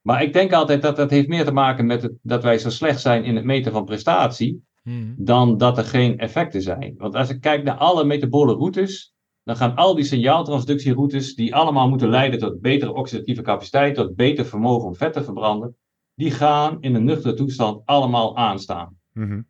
Maar 0.07 0.23
ik 0.23 0.33
denk 0.33 0.53
altijd 0.53 0.81
dat 0.81 0.95
dat 0.95 1.09
heeft 1.09 1.27
meer 1.27 1.45
te 1.45 1.51
maken 1.51 1.85
met 1.85 2.01
het, 2.01 2.13
dat 2.21 2.43
wij 2.43 2.57
zo 2.57 2.69
slecht 2.69 3.01
zijn 3.01 3.23
in 3.23 3.35
het 3.35 3.45
meten 3.45 3.71
van 3.71 3.85
prestatie, 3.85 4.65
Mhm. 4.83 5.13
dan 5.17 5.57
dat 5.57 5.77
er 5.77 5.83
geen 5.83 6.17
effecten 6.19 6.61
zijn. 6.61 6.93
Want 6.97 7.15
als 7.15 7.29
ik 7.29 7.41
kijk 7.41 7.63
naar 7.63 7.75
alle 7.75 8.03
metabole 8.03 8.53
routes, 8.53 9.13
dan 9.43 9.55
gaan 9.55 9.75
al 9.75 9.95
die 9.95 10.03
signaaltransductieroutes, 10.03 11.35
die 11.35 11.55
allemaal 11.55 11.89
moeten 11.89 12.09
leiden 12.09 12.39
tot 12.39 12.61
betere 12.61 12.93
oxidatieve 12.93 13.41
capaciteit, 13.41 13.95
tot 13.95 14.15
beter 14.15 14.45
vermogen 14.45 14.87
om 14.87 14.95
vet 14.95 15.13
te 15.13 15.23
verbranden, 15.23 15.75
die 16.15 16.31
gaan 16.31 16.77
in 16.79 16.95
een 16.95 17.03
nuchtere 17.03 17.33
toestand 17.33 17.81
allemaal 17.85 18.37
aanstaan. 18.37 18.97
Mhm. 19.13 19.41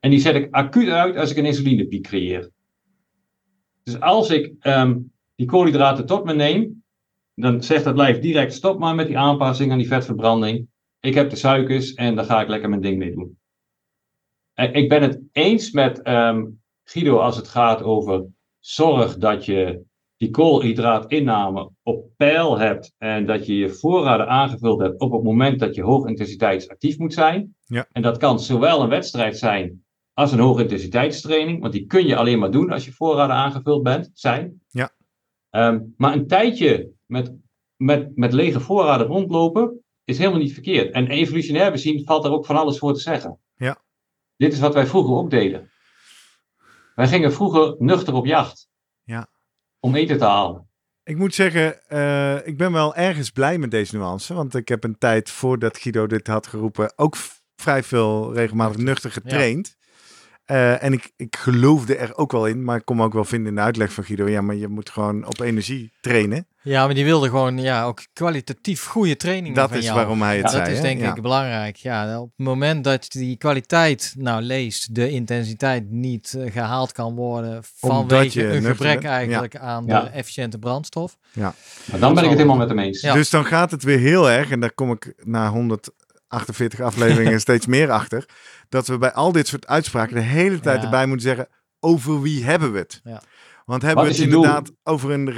En 0.00 0.10
die 0.10 0.20
zet 0.20 0.34
ik 0.34 0.48
acuut 0.50 0.88
uit 0.88 1.16
als 1.16 1.30
ik 1.30 1.36
een 1.36 1.46
insulinepiek 1.46 2.02
creëer. 2.02 2.50
Dus 3.82 4.00
als 4.00 4.30
ik 4.30 4.54
ehm, 4.60 4.98
die 5.36 5.46
koolhydraten 5.46 6.06
tot 6.06 6.24
me 6.24 6.34
neem, 6.34 6.77
dan 7.40 7.62
zegt 7.62 7.84
het 7.84 7.96
lijf 7.96 8.18
direct 8.18 8.52
stop 8.52 8.78
maar 8.78 8.94
met 8.94 9.06
die 9.06 9.18
aanpassing 9.18 9.72
aan 9.72 9.78
die 9.78 9.86
vetverbranding. 9.86 10.68
Ik 11.00 11.14
heb 11.14 11.30
de 11.30 11.36
suikers 11.36 11.94
en 11.94 12.16
daar 12.16 12.24
ga 12.24 12.40
ik 12.40 12.48
lekker 12.48 12.68
mijn 12.68 12.80
ding 12.80 12.98
mee 12.98 13.14
doen. 13.14 13.38
En 14.54 14.74
ik 14.74 14.88
ben 14.88 15.02
het 15.02 15.20
eens 15.32 15.70
met 15.70 16.02
ehm, 16.02 16.46
Guido 16.84 17.18
als 17.18 17.36
het 17.36 17.48
gaat 17.48 17.82
over 17.82 18.26
zorg 18.58 19.16
dat 19.16 19.44
je 19.44 19.86
die 20.16 20.30
koolhydraatinname 20.30 21.70
op 21.82 22.10
peil 22.16 22.58
hebt 22.58 22.94
en 22.98 23.26
dat 23.26 23.46
je 23.46 23.56
je 23.56 23.68
voorraden 23.68 24.28
aangevuld 24.28 24.80
hebt 24.80 25.00
op 25.00 25.12
het 25.12 25.22
moment 25.22 25.58
dat 25.58 25.74
je 25.74 25.82
hoogintensiteitsactief 25.82 26.98
moet 26.98 27.14
zijn. 27.14 27.56
Ja. 27.64 27.86
En 27.92 28.02
dat 28.02 28.16
kan 28.16 28.40
zowel 28.40 28.82
een 28.82 28.88
wedstrijd 28.88 29.38
zijn 29.38 29.84
als 30.12 30.32
een 30.32 30.38
hoogintensiteitstraining, 30.38 31.60
want 31.60 31.72
die 31.72 31.86
kun 31.86 32.06
je 32.06 32.16
alleen 32.16 32.38
maar 32.38 32.50
doen 32.50 32.70
als 32.70 32.84
je 32.84 32.92
voorraden 32.92 33.36
aangevuld 33.36 33.82
bent, 33.82 34.10
zijn. 34.14 34.62
Ja. 34.68 34.90
Ehm, 35.50 35.80
maar 35.96 36.12
een 36.12 36.26
tijdje 36.26 36.96
met, 37.08 37.32
met, 37.76 38.16
met 38.16 38.32
lege 38.32 38.60
voorraden 38.60 39.06
rondlopen 39.06 39.84
is 40.04 40.18
helemaal 40.18 40.40
niet 40.40 40.52
verkeerd. 40.52 40.92
En 40.92 41.08
evolutionair 41.08 41.70
bezien 41.70 42.04
valt 42.04 42.24
er 42.24 42.30
ook 42.30 42.46
van 42.46 42.56
alles 42.56 42.78
voor 42.78 42.94
te 42.94 43.00
zeggen. 43.00 43.38
Ja. 43.56 43.82
Dit 44.36 44.52
is 44.52 44.60
wat 44.60 44.74
wij 44.74 44.86
vroeger 44.86 45.14
ook 45.14 45.30
deden. 45.30 45.70
Wij 46.94 47.08
gingen 47.08 47.32
vroeger 47.32 47.74
nuchter 47.78 48.14
op 48.14 48.26
jacht. 48.26 48.68
Ja. 49.02 49.28
Om 49.80 49.94
eten 49.94 50.18
te 50.18 50.24
halen. 50.24 50.68
Ik 51.02 51.16
moet 51.16 51.34
zeggen, 51.34 51.88
eh, 51.88 52.46
ik 52.46 52.56
ben 52.56 52.72
wel 52.72 52.94
ergens 52.94 53.30
blij 53.30 53.58
met 53.58 53.70
deze 53.70 53.96
nuance. 53.96 54.34
Want 54.34 54.54
ik 54.54 54.68
heb 54.68 54.84
een 54.84 54.98
tijd 54.98 55.30
voordat 55.30 55.78
Guido 55.78 56.06
dit 56.06 56.26
had 56.26 56.46
geroepen 56.46 56.92
ook 56.96 57.16
vrij 57.56 57.82
veel 57.82 58.34
regelmatig 58.34 58.76
nuchter 58.76 59.10
getraind. 59.10 59.76
Eh, 60.44 60.82
en 60.82 60.92
ik, 60.92 61.12
ik 61.16 61.36
geloofde 61.36 61.96
er 61.96 62.16
ook 62.16 62.32
wel 62.32 62.46
in, 62.46 62.64
maar 62.64 62.76
ik 62.76 62.84
kon 62.84 62.96
me 62.96 63.04
ook 63.04 63.12
wel 63.12 63.24
vinden 63.24 63.48
in 63.48 63.54
de 63.54 63.60
uitleg 63.60 63.92
van 63.92 64.04
Guido. 64.04 64.28
Ja, 64.28 64.40
maar 64.40 64.54
je 64.54 64.68
moet 64.68 64.90
gewoon 64.90 65.26
op 65.26 65.40
energie 65.40 65.92
trainen. 66.00 66.46
Ja, 66.68 66.84
maar 66.86 66.94
die 66.94 67.04
wilde 67.04 67.28
gewoon 67.28 67.58
ja, 67.58 67.84
ook 67.84 68.00
kwalitatief 68.12 68.84
goede 68.84 69.16
trainingen 69.16 69.54
Dat 69.54 69.68
van 69.68 69.78
is 69.78 69.84
jou. 69.84 69.96
waarom 69.96 70.22
hij 70.22 70.34
het 70.34 70.42
dat 70.42 70.52
zei. 70.52 70.70
is 70.70 70.76
hè? 70.76 70.82
denk 70.82 71.00
Ja. 71.00 71.14
ik 71.14 71.22
belangrijk. 71.22 71.76
Ja, 71.76 72.20
op 72.20 72.30
het 72.36 72.46
moment 72.46 72.84
dat 72.84 73.06
die 73.10 73.36
kwaliteit 73.36 74.14
nou 74.18 74.42
leest, 74.42 74.94
de 74.94 75.10
intensiteit 75.10 75.90
niet 75.90 76.34
eh, 76.38 76.52
gehaald 76.52 76.92
kan 76.92 77.14
worden 77.14 77.60
vanwege 77.76 78.40
je 78.40 78.46
een 78.48 78.62
gebrek 78.62 78.90
bent. 78.92 79.02
Ja. 79.02 79.08
eigenlijk 79.10 79.56
aan 79.56 79.84
Ja. 79.86 80.00
de 80.00 80.08
efficiënte 80.08 80.58
brandstof. 80.58 81.16
Maar 81.34 81.54
dan 82.00 82.14
ben 82.14 82.22
ik 82.24 82.28
het 82.28 82.38
helemaal 82.38 82.56
met 82.58 82.68
hem 82.68 82.78
eens. 82.78 83.00
Ja. 83.00 83.12
Dus 83.14 83.30
dan 83.30 83.44
gaat 83.44 83.70
het 83.70 83.82
weer 83.82 83.98
heel 83.98 84.30
erg, 84.30 84.50
en 84.50 84.60
daar 84.60 84.72
kom 84.72 84.90
ik 84.92 85.12
na 85.24 85.50
148 85.50 86.80
afleveringen 86.80 87.40
steeds 87.48 87.66
meer 87.66 87.90
achter, 87.90 88.28
dat 88.68 88.86
we 88.86 88.98
bij 88.98 89.12
al 89.12 89.32
dit 89.32 89.46
soort 89.46 89.66
uitspraken 89.66 90.14
de 90.14 90.20
hele 90.20 90.60
tijd 90.60 90.78
Ja. 90.78 90.84
erbij 90.84 91.06
moeten 91.06 91.26
zeggen, 91.26 91.48
over 91.80 92.22
wie 92.22 92.44
hebben 92.44 92.72
we 92.72 92.78
het? 92.78 93.00
Ja. 93.04 93.22
Want 93.64 93.82
hebben 93.82 94.04
we 94.04 94.10
het 94.10 94.18
is 94.20 94.26
doel? 94.28 94.34
inderdaad 94.44 94.70
over 94.82 95.10
een 95.10 95.30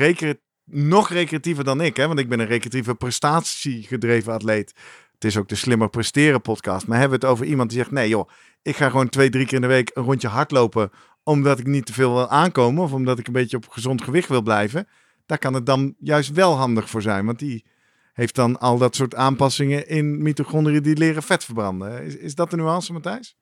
nog 0.71 1.09
recreatiever 1.09 1.65
dan 1.65 1.81
ik, 1.81 1.97
hè? 1.97 2.07
want 2.07 2.19
ik 2.19 2.29
ben 2.29 2.41
een 2.41 2.47
recreatieve 2.47 2.95
prestatiegedreven 2.95 4.33
atleet. 4.33 4.75
Het 5.15 5.25
is 5.25 5.37
ook 5.37 5.49
de 5.49 5.55
Slimmer 5.55 5.91
Presteren 5.91 6.41
podcast. 6.41 6.87
Maar 6.87 6.99
hebben 6.99 7.21
we 7.21 7.27
het 7.27 7.35
over 7.35 7.47
iemand 7.47 7.71
die 7.71 7.79
zegt, 7.79 7.91
nee 7.91 8.09
joh, 8.09 8.29
ik 8.63 8.77
ga 8.77 8.91
gewoon 8.91 9.09
twee, 9.09 9.31
drie 9.31 9.47
keer 9.47 9.55
in 9.55 9.61
de 9.61 9.67
week 9.67 9.91
een 9.95 10.03
rondje 10.03 10.29
hardlopen, 10.29 10.91
omdat 11.23 11.59
ik 11.59 11.67
niet 11.67 11.87
te 11.87 11.93
veel 11.93 12.13
wil 12.13 12.29
aankomen 12.29 12.83
of 12.83 12.93
omdat 12.93 13.19
ik 13.19 13.27
een 13.27 13.33
beetje 13.33 13.57
op 13.57 13.69
gezond 13.69 14.03
gewicht 14.03 14.29
wil 14.29 14.43
blijven. 14.43 14.89
Daar 15.27 15.39
kan 15.39 15.55
het 15.55 15.67
dan 15.67 15.95
juist 15.99 16.33
wel 16.33 16.57
handig 16.57 16.91
voor 16.91 17.03
zijn, 17.03 17.27
want 17.27 17.39
die 17.39 17.65
heeft 18.13 18.35
dan 18.35 18.59
al 18.59 18.79
dat 18.79 18.97
soort 18.97 19.15
aanpassingen 19.15 19.89
in 19.89 20.23
mitochondriën 20.23 20.83
die 20.83 20.97
leren 20.97 21.23
vet 21.23 21.45
verbranden. 21.45 22.03
Is, 22.03 22.17
is 22.17 22.35
dat 22.35 22.51
de 22.51 22.57
nuance, 22.57 22.93
Matthijs? 22.93 23.37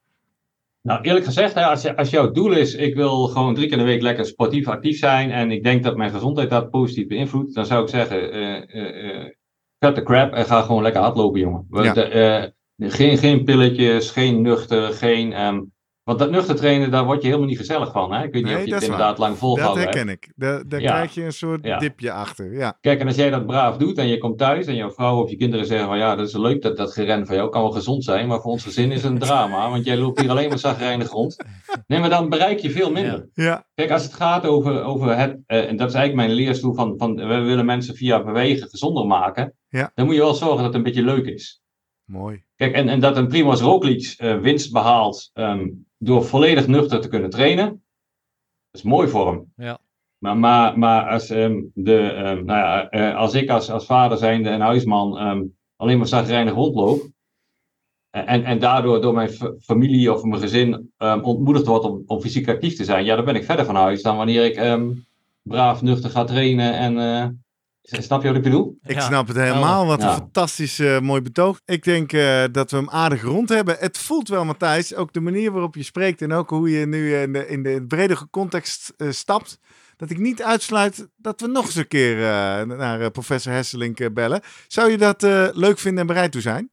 Nou, 0.89 1.01
eerlijk 1.01 1.25
gezegd, 1.25 1.53
hè, 1.53 1.65
als, 1.65 1.81
je, 1.81 1.95
als 1.95 2.09
jouw 2.09 2.31
doel 2.31 2.51
is, 2.51 2.75
ik 2.75 2.95
wil 2.95 3.27
gewoon 3.27 3.55
drie 3.55 3.67
keer 3.67 3.77
in 3.77 3.83
de 3.83 3.89
week 3.91 4.01
lekker 4.01 4.25
sportief 4.25 4.67
actief 4.67 4.97
zijn 4.97 5.31
en 5.31 5.51
ik 5.51 5.63
denk 5.63 5.83
dat 5.83 5.97
mijn 5.97 6.11
gezondheid 6.11 6.49
dat 6.49 6.69
positief 6.69 7.07
beïnvloedt, 7.07 7.55
dan 7.55 7.65
zou 7.65 7.83
ik 7.83 7.89
zeggen, 7.89 8.31
eh 8.31 8.75
eh, 8.75 9.21
eh, 9.21 9.25
cut 9.79 9.95
the 9.95 10.03
crap 10.03 10.33
en 10.33 10.45
ga 10.45 10.61
gewoon 10.61 10.83
lekker 10.83 11.01
hardlopen, 11.01 11.39
jongen. 11.39 11.67
Ja. 11.69 11.93
eh, 11.95 12.49
geen, 12.77 13.17
geen 13.17 13.43
pilletjes, 13.43 14.11
geen 14.11 14.41
nuchter, 14.41 14.93
geen... 14.93 15.33
ehm, 15.33 15.61
want 16.09 16.21
dat 16.21 16.31
nuchter 16.31 16.55
trainen, 16.55 16.91
daar 16.91 17.05
word 17.05 17.21
je 17.21 17.27
helemaal 17.27 17.47
niet 17.47 17.57
gezellig 17.57 17.91
van. 17.91 18.13
Hè? 18.13 18.23
Ik 18.23 18.33
weet 18.33 18.43
niet 18.43 18.51
Nee, 18.53 18.55
of 18.55 18.63
je 18.65 18.71
dat 18.71 18.79
het 18.81 18.89
inderdaad 18.89 19.17
lang 19.17 19.31
Dat 19.31 19.39
volhouden 19.39 19.83
hebt. 19.83 19.93
herken 19.95 20.11
ik. 20.13 20.31
Daar, 20.35 20.67
daar 20.67 20.81
Ja. 20.81 20.91
krijg 20.91 21.13
je 21.13 21.23
een 21.23 21.31
soort 21.33 21.65
Ja. 21.65 21.77
dipje 21.79 22.11
achter. 22.11 22.53
Ja. 22.53 22.77
Kijk, 22.81 22.99
en 22.99 23.07
als 23.07 23.15
jij 23.15 23.29
dat 23.29 23.45
braaf 23.45 23.77
doet 23.77 23.97
en 23.97 24.07
je 24.07 24.17
komt 24.17 24.37
thuis 24.37 24.65
en 24.65 24.75
jouw 24.75 24.91
vrouw 24.91 25.21
of 25.23 25.29
je 25.29 25.35
kinderen 25.35 25.65
zeggen 25.65 25.87
van 25.87 25.97
ja, 25.97 26.15
dat 26.15 26.27
is 26.27 26.33
leuk 26.33 26.61
dat 26.61 26.77
dat 26.77 26.93
geren 26.93 27.25
van 27.25 27.35
jou 27.35 27.49
kan 27.49 27.61
wel 27.61 27.71
gezond 27.71 28.03
zijn, 28.03 28.27
maar 28.27 28.41
voor 28.41 28.51
ons 28.51 28.63
gezin 28.63 28.91
is 28.91 29.03
het 29.03 29.11
een 29.11 29.19
drama, 29.19 29.69
want 29.69 29.85
jij 29.85 29.97
loopt 29.97 30.19
hier 30.21 30.29
alleen 30.29 30.49
maar 30.49 30.59
zagrijnig 30.59 31.09
rond. 31.09 31.35
Nee, 31.87 31.99
maar 31.99 32.09
dan 32.09 32.29
bereik 32.29 32.59
je 32.59 32.69
veel 32.71 32.91
minder. 32.91 33.29
ja. 33.33 33.67
Kijk, 33.75 33.91
als 33.91 34.03
het 34.03 34.13
gaat 34.13 34.45
over, 34.45 34.83
over 34.83 35.17
het, 35.17 35.37
eh, 35.45 35.69
en 35.69 35.75
dat 35.77 35.87
is 35.89 35.93
eigenlijk 35.95 36.27
mijn 36.27 36.39
leerstoel 36.39 36.73
van, 36.73 36.93
van 36.97 37.15
we 37.15 37.39
willen 37.39 37.65
mensen 37.65 37.95
via 37.95 38.23
bewegen 38.23 38.69
gezonder 38.69 39.05
maken, 39.05 39.53
Ja. 39.69 39.91
dan 39.95 40.05
moet 40.05 40.15
je 40.15 40.21
wel 40.21 40.33
zorgen 40.33 40.57
dat 40.57 40.65
het 40.65 40.75
een 40.75 40.83
beetje 40.83 41.03
leuk 41.03 41.25
is. 41.25 41.61
Mooi. 42.05 42.43
Kijk, 42.55 42.73
en, 42.73 42.89
en 42.89 42.99
dat 42.99 43.17
een 43.17 43.27
Primoz 43.27 43.61
Roglic 43.61 44.13
eh, 44.17 44.37
winst 44.37 44.71
behaalt 44.71 45.29
ehm, 45.33 45.67
door 45.99 46.25
volledig 46.25 46.67
nuchter 46.67 47.01
te 47.01 47.07
kunnen 47.07 47.29
trainen, 47.29 47.65
dat 48.71 48.81
is 48.81 48.83
mooi 48.83 49.07
voor 49.07 49.27
hem. 49.27 49.53
Ja. 49.55 49.79
Maar, 50.17 50.37
maar, 50.37 50.79
maar 50.79 51.09
als, 51.09 51.29
ehm, 51.29 51.61
de, 51.73 51.97
ehm, 51.99 52.45
nou 52.45 52.59
ja, 52.59 52.89
eh, 52.89 53.15
als 53.15 53.33
ik 53.33 53.49
als, 53.49 53.71
als 53.71 53.85
vader 53.85 54.17
zijnde 54.17 54.49
en 54.49 54.61
huisman 54.61 55.17
ehm, 55.17 55.43
alleen 55.75 55.97
maar 55.97 56.07
zagrijnig 56.07 56.53
rondloop, 56.53 57.07
en, 58.09 58.43
en 58.43 58.59
daardoor 58.59 59.01
door 59.01 59.13
mijn 59.13 59.29
fa- 59.29 59.53
familie 59.59 60.13
of 60.13 60.23
mijn 60.23 60.41
gezin 60.41 60.91
ontmoedigd 61.21 61.65
wordt 61.65 61.85
om, 61.85 62.03
om 62.05 62.21
fysiek 62.21 62.47
actief 62.49 62.75
te 62.75 62.83
zijn, 62.83 63.05
ja, 63.05 63.15
dan 63.15 63.25
ben 63.25 63.35
ik 63.35 63.43
verder 63.43 63.65
van 63.65 63.75
huis 63.75 64.01
dan 64.01 64.17
wanneer 64.17 64.45
ik 64.45 64.57
braaf 65.41 65.81
nuchter 65.81 66.09
ga 66.09 66.23
trainen. 66.23 66.73
En, 66.73 66.99
eh, 66.99 67.27
snap 67.89 68.21
je 68.21 68.27
wat 68.27 68.37
ik 68.37 68.43
bedoel? 68.43 68.77
Ik 68.83 68.95
Ja, 68.95 69.01
snap 69.01 69.27
het 69.27 69.37
helemaal. 69.37 69.85
Wat 69.85 70.01
een 70.01 70.07
Ja. 70.07 70.13
fantastisch 70.15 70.79
eh, 70.79 70.99
mooi 70.99 71.21
betoog. 71.21 71.61
Ik 71.65 71.83
denk 71.83 72.13
eh, 72.13 72.43
dat 72.51 72.71
we 72.71 72.77
hem 72.77 72.89
aardig 72.89 73.21
rond 73.21 73.49
hebben. 73.49 73.75
Het 73.79 73.97
voelt 73.97 74.27
wel, 74.27 74.45
Matthijs, 74.45 74.95
ook 74.95 75.13
de 75.13 75.19
manier 75.21 75.51
waarop 75.51 75.75
je 75.75 75.83
spreekt 75.83 76.21
en 76.21 76.31
ook 76.33 76.49
hoe 76.49 76.69
je 76.69 76.85
nu 76.85 77.15
in 77.15 77.33
de, 77.33 77.47
in 77.47 77.63
de 77.63 77.85
bredere 77.87 78.27
context 78.29 78.93
eh, 78.97 79.11
stapt. 79.11 79.59
Dat 79.97 80.09
ik 80.09 80.17
niet 80.17 80.43
uitsluit 80.43 81.07
dat 81.17 81.41
we 81.41 81.47
nog 81.47 81.65
eens 81.65 81.75
een 81.75 81.87
keer 81.87 82.15
eh, 82.17 82.21
naar 82.65 83.01
eh, 83.01 83.09
professor 83.09 83.51
Hesselink 83.53 84.13
bellen. 84.13 84.41
Zou 84.67 84.91
je 84.91 84.97
dat 84.97 85.23
eh, 85.23 85.47
leuk 85.51 85.79
vinden 85.79 86.01
en 86.01 86.07
bereid 86.07 86.31
toe 86.31 86.41
zijn? 86.41 86.69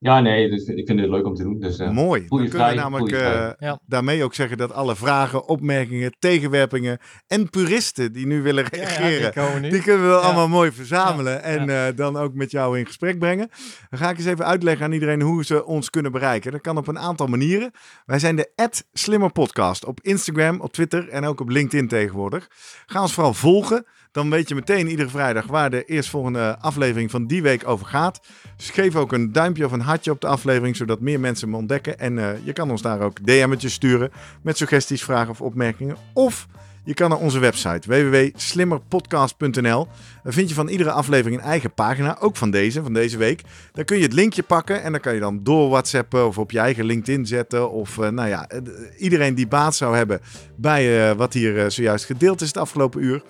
Ja, 0.00 0.20
nee, 0.20 0.50
dus 0.50 0.64
ik 0.64 0.86
vind 0.86 1.00
het 1.00 1.08
leuk 1.08 1.26
om 1.26 1.34
te 1.34 1.42
doen. 1.42 1.58
Dus, 1.58 1.78
eh, 1.78 1.90
Mooi. 1.90 2.26
Dan 2.28 2.48
kunnen 2.48 2.68
we 2.68 2.74
namelijk 2.74 3.12
eh, 3.16 3.50
Ja. 3.58 3.80
daarmee 3.86 4.24
ook 4.24 4.34
zeggen 4.34 4.56
dat 4.58 4.72
alle 4.72 4.96
vragen, 4.96 5.48
opmerkingen, 5.48 6.16
tegenwerpingen 6.18 6.98
en 7.26 7.50
puristen 7.50 8.12
die 8.12 8.26
nu 8.26 8.42
willen 8.42 8.64
Ja, 8.70 8.78
ja, 8.78 8.84
reageren, 8.84 9.62
die. 9.62 9.70
Die 9.70 9.82
kunnen 9.82 10.06
we 10.06 10.12
Ja. 10.12 10.16
allemaal 10.18 10.48
mooi 10.48 10.72
verzamelen 10.72 11.32
Ja, 11.32 11.38
en 11.38 11.68
eh, 11.68 11.96
dan 11.96 12.16
ook 12.16 12.34
met 12.34 12.50
jou 12.50 12.78
in 12.78 12.86
gesprek 12.86 13.18
brengen. 13.18 13.48
Dan 13.90 13.98
ga 13.98 14.10
ik 14.10 14.16
eens 14.16 14.26
even 14.26 14.46
uitleggen 14.46 14.84
aan 14.86 14.92
iedereen 14.92 15.20
hoe 15.22 15.44
ze 15.44 15.64
ons 15.64 15.90
kunnen 15.90 16.12
bereiken. 16.12 16.52
Dat 16.52 16.60
kan 16.60 16.76
op 16.76 16.86
een 16.88 16.98
aantal 16.98 17.26
manieren. 17.26 17.70
Wij 18.06 18.18
zijn 18.18 18.36
de 18.36 18.50
Slimmer 18.92 19.32
Podcast 19.32 19.84
op 19.84 20.00
Instagram, 20.02 20.60
op 20.60 20.72
Twitter 20.72 21.08
en 21.08 21.24
ook 21.24 21.40
op 21.40 21.48
LinkedIn 21.48 21.88
tegenwoordig. 21.88 22.48
Ga 22.86 23.00
ons 23.00 23.14
vooral 23.14 23.34
volgen. 23.34 23.84
Dan 24.12 24.30
weet 24.30 24.48
je 24.48 24.54
meteen 24.54 24.88
iedere 24.88 25.08
vrijdag 25.08 25.46
waar 25.46 25.70
de 25.70 25.84
eerstvolgende 25.84 26.58
aflevering 26.60 27.10
van 27.10 27.26
die 27.26 27.42
week 27.42 27.68
over 27.68 27.86
gaat. 27.86 28.20
Dus 28.56 28.70
geef 28.70 28.96
ook 28.96 29.12
een 29.12 29.32
duimpje 29.32 29.64
of 29.64 29.72
een 29.72 29.80
hartje 29.80 30.10
op 30.10 30.20
de 30.20 30.26
aflevering, 30.26 30.76
zodat 30.76 31.00
meer 31.00 31.20
mensen 31.20 31.48
hem 31.48 31.56
ontdekken. 31.56 31.98
En 31.98 32.18
eh, 32.18 32.30
je 32.44 32.52
kan 32.52 32.70
ons 32.70 32.82
daar 32.82 33.00
ook 33.00 33.26
DM'tjes 33.26 33.72
sturen 33.72 34.10
met 34.42 34.56
suggesties, 34.56 35.04
vragen 35.04 35.30
of 35.30 35.40
opmerkingen. 35.40 35.96
Of 36.12 36.46
je 36.84 36.94
kan 36.94 37.10
naar 37.10 37.18
onze 37.18 37.38
website 37.38 37.88
www.slimmerpodcast.nl. 37.88 39.88
Daar 40.22 40.32
vind 40.32 40.48
je 40.48 40.54
van 40.54 40.68
iedere 40.68 40.90
aflevering 40.90 41.40
een 41.40 41.46
eigen 41.46 41.74
pagina, 41.74 42.16
ook 42.20 42.36
van 42.36 42.50
deze, 42.50 42.82
van 42.82 42.92
deze 42.92 43.16
week. 43.16 43.42
Daar 43.72 43.84
kun 43.84 43.96
je 43.96 44.02
het 44.02 44.12
linkje 44.12 44.42
pakken 44.42 44.82
en 44.82 44.92
dan 44.92 45.00
kan 45.00 45.14
je 45.14 45.20
dan 45.20 45.40
door 45.42 45.68
WhatsAppen 45.68 46.26
of 46.26 46.38
op 46.38 46.50
je 46.50 46.58
eigen 46.58 46.84
LinkedIn 46.84 47.26
zetten. 47.26 47.70
Of 47.70 47.98
eh, 47.98 48.08
nou 48.08 48.28
ja, 48.28 48.48
eh, 48.48 48.60
iedereen 48.98 49.34
die 49.34 49.48
baat 49.48 49.74
zou 49.74 49.96
hebben 49.96 50.20
bij 50.56 51.14
wat 51.14 51.32
hier 51.32 51.70
zojuist 51.70 52.04
gedeeld 52.04 52.40
is 52.40 52.48
het 52.48 52.56
afgelopen 52.56 53.02
uur. 53.02 53.22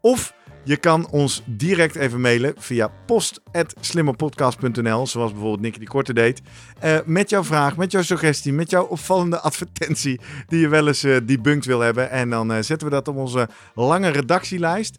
Of 0.00 0.34
je 0.64 0.76
kan 0.76 1.08
ons 1.10 1.42
direct 1.44 1.94
even 1.94 2.20
mailen 2.20 2.54
via 2.58 2.90
post.slimmerpodcast.nl, 3.06 5.06
zoals 5.06 5.30
bijvoorbeeld 5.32 5.60
Nicky 5.60 5.78
die 5.78 5.88
Korte 5.88 6.12
deed. 6.12 6.40
eh, 6.78 6.98
met 7.04 7.30
jouw 7.30 7.44
vraag, 7.44 7.76
met 7.76 7.92
jouw 7.92 8.02
suggestie, 8.02 8.52
met 8.52 8.70
jouw 8.70 8.84
opvallende 8.84 9.40
advertentie 9.48 10.20
die 10.46 10.60
je 10.60 10.68
wel 10.68 10.86
eens 10.86 11.00
debunked 11.00 11.64
wil 11.64 11.80
hebben. 11.80 12.10
En 12.10 12.30
dan 12.30 12.52
eh, 12.52 12.62
zetten 12.62 12.88
we 12.88 12.94
dat 12.94 13.08
op 13.08 13.16
onze 13.16 13.48
lange 13.74 14.08
redactielijst. 14.08 14.96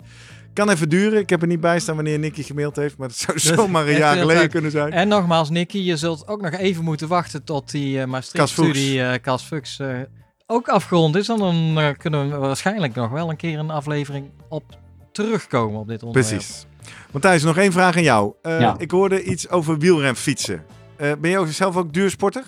Kan 0.54 0.70
even 0.70 0.90
duren. 0.90 1.20
Ik 1.20 1.30
heb 1.30 1.42
er 1.42 1.48
niet 1.48 1.60
bij 1.60 1.80
staan 1.80 1.96
wanneer 1.96 2.20
Nicky 2.20 2.44
gemaild 2.44 2.76
heeft. 2.76 2.98
Maar 2.98 3.08
het 3.08 3.18
zou 3.18 3.40
zomaar 3.56 3.88
een 3.88 3.98
jaar 3.98 4.18
geleden 4.18 4.50
kunnen 4.50 4.72
zijn. 4.72 4.92
En 4.92 5.08
nogmaals, 5.08 5.50
Nicky, 5.50 5.78
je 5.78 5.98
zult 5.98 6.28
ook 6.28 6.42
nog 6.42 6.52
even 6.52 6.84
moeten 6.84 7.08
wachten 7.08 7.44
tot 7.44 7.72
die 7.72 7.98
uh, 7.98 8.06
Maastricht-studie 8.06 9.00
uh, 9.00 9.14
Cas 9.22 9.44
Fuchs 9.44 9.80
uh, 9.80 10.00
ook 10.46 10.68
afgerond 10.68 11.16
is. 11.16 11.30
En 11.30 11.38
dan 11.38 11.80
uh, 11.80 11.90
kunnen 11.98 12.30
we 12.30 12.38
waarschijnlijk 12.38 12.96
nog 12.96 13.10
wel 13.10 13.30
een 13.30 13.36
keer 13.36 13.60
een 13.60 13.70
aflevering 13.70 14.30
op 14.50 14.64
terugkomen 15.12 15.80
op 15.80 15.88
dit 15.88 16.04
onderwerp. 16.04 16.38
Precies. 16.38 16.66
Matthijs, 17.12 17.44
nog 17.44 17.58
één 17.58 17.72
vraag 17.72 17.96
aan 17.96 18.04
jou. 18.04 18.34
Uh, 18.44 18.60
ja. 18.60 18.76
Ik 18.78 18.92
hoorde 18.92 19.24
iets 19.24 19.50
over 19.50 19.78
wielrenfietsen. 19.78 20.64
Uh, 21.02 21.12
ben 21.20 21.30
je 21.30 21.38
ook 21.38 21.48
zelf 21.48 21.78
ook 21.78 21.94
duursporter? 21.94 22.44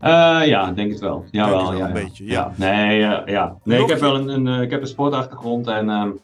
Uh, 0.00 0.40
ja, 0.44 0.72
denk 0.72 0.90
het 0.90 1.00
wel. 1.00 1.24
Ja, 1.30 1.48
wel. 1.48 1.62
wel 1.62 1.72
ja, 1.76 1.80
een 1.80 1.86
ja. 1.86 1.92
beetje, 1.92 2.24
ja. 2.24 2.32
ja. 2.32 2.52
Nee, 2.56 2.98
ja. 3.26 3.56
nee 3.64 3.82
ik 3.82 3.88
heb 3.88 4.00
wel 4.00 4.14
een, 4.14 4.46
een, 4.46 4.62
ik 4.62 4.70
heb 4.70 4.80
een 4.80 4.86
sportachtergrond 4.86 5.66
en 5.66 5.88
um, 5.88 6.20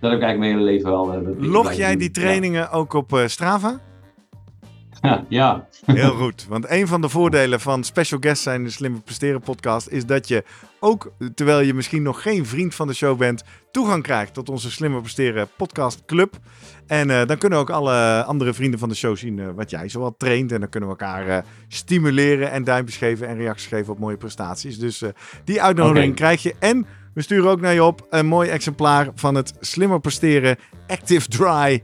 dat 0.00 0.10
heb 0.10 0.20
ik 0.20 0.26
eigenlijk 0.26 0.38
mijn 0.38 0.52
hele 0.52 0.64
leven 0.64 0.90
wel. 0.90 1.14
Uh, 1.14 1.50
Log 1.52 1.72
jij 1.72 1.96
die 1.96 2.10
trainingen 2.10 2.60
ja. 2.60 2.68
ook 2.72 2.92
op 2.92 3.12
uh, 3.12 3.26
Strava? 3.26 3.80
Ja. 5.28 5.66
Heel 5.86 6.14
goed. 6.14 6.46
Want 6.48 6.70
een 6.70 6.86
van 6.86 7.00
de 7.00 7.08
voordelen 7.08 7.60
van 7.60 7.84
special 7.84 8.20
guest 8.20 8.42
zijn 8.42 8.58
in 8.58 8.64
de 8.64 8.70
Slimme 8.70 8.98
Presteren 8.98 9.40
podcast 9.40 9.88
is 9.88 10.06
dat 10.06 10.28
je 10.28 10.44
ook, 10.80 11.12
terwijl 11.34 11.60
je 11.60 11.74
misschien 11.74 12.02
nog 12.02 12.22
geen 12.22 12.46
vriend 12.46 12.74
van 12.74 12.86
de 12.86 12.94
show 12.94 13.18
bent, 13.18 13.44
toegang 13.70 14.02
krijgt 14.02 14.34
tot 14.34 14.48
onze 14.48 14.70
Slimme 14.70 15.00
Presteren 15.00 15.48
podcast 15.56 16.02
club. 16.06 16.36
En 16.86 17.08
uh, 17.08 17.26
dan 17.26 17.38
kunnen 17.38 17.58
ook 17.58 17.70
alle 17.70 18.24
andere 18.24 18.54
vrienden 18.54 18.78
van 18.78 18.88
de 18.88 18.94
show 18.94 19.16
zien 19.16 19.38
uh, 19.38 19.48
wat 19.54 19.70
jij 19.70 19.88
zoal 19.88 20.14
traint. 20.16 20.52
En 20.52 20.60
dan 20.60 20.68
kunnen 20.68 20.88
we 20.88 20.96
elkaar 20.96 21.28
uh, 21.28 21.38
stimuleren 21.68 22.50
en 22.50 22.64
duimpjes 22.64 22.96
geven 22.96 23.28
en 23.28 23.36
reacties 23.36 23.68
geven 23.68 23.92
op 23.92 23.98
mooie 23.98 24.16
prestaties. 24.16 24.78
Dus 24.78 25.02
die 25.44 25.62
uitnodiging 25.62 26.12
okay. 26.12 26.16
krijg 26.16 26.42
je. 26.42 26.54
En 26.58 26.86
we 27.14 27.22
sturen 27.22 27.50
ook 27.50 27.60
naar 27.60 27.74
je 27.74 27.84
op 27.84 28.06
een 28.10 28.26
mooi 28.26 28.50
exemplaar 28.50 29.08
van 29.14 29.34
het 29.34 29.54
Slimmer 29.60 30.00
Presteren 30.00 30.56
Active 30.86 31.28
Dry 31.28 31.82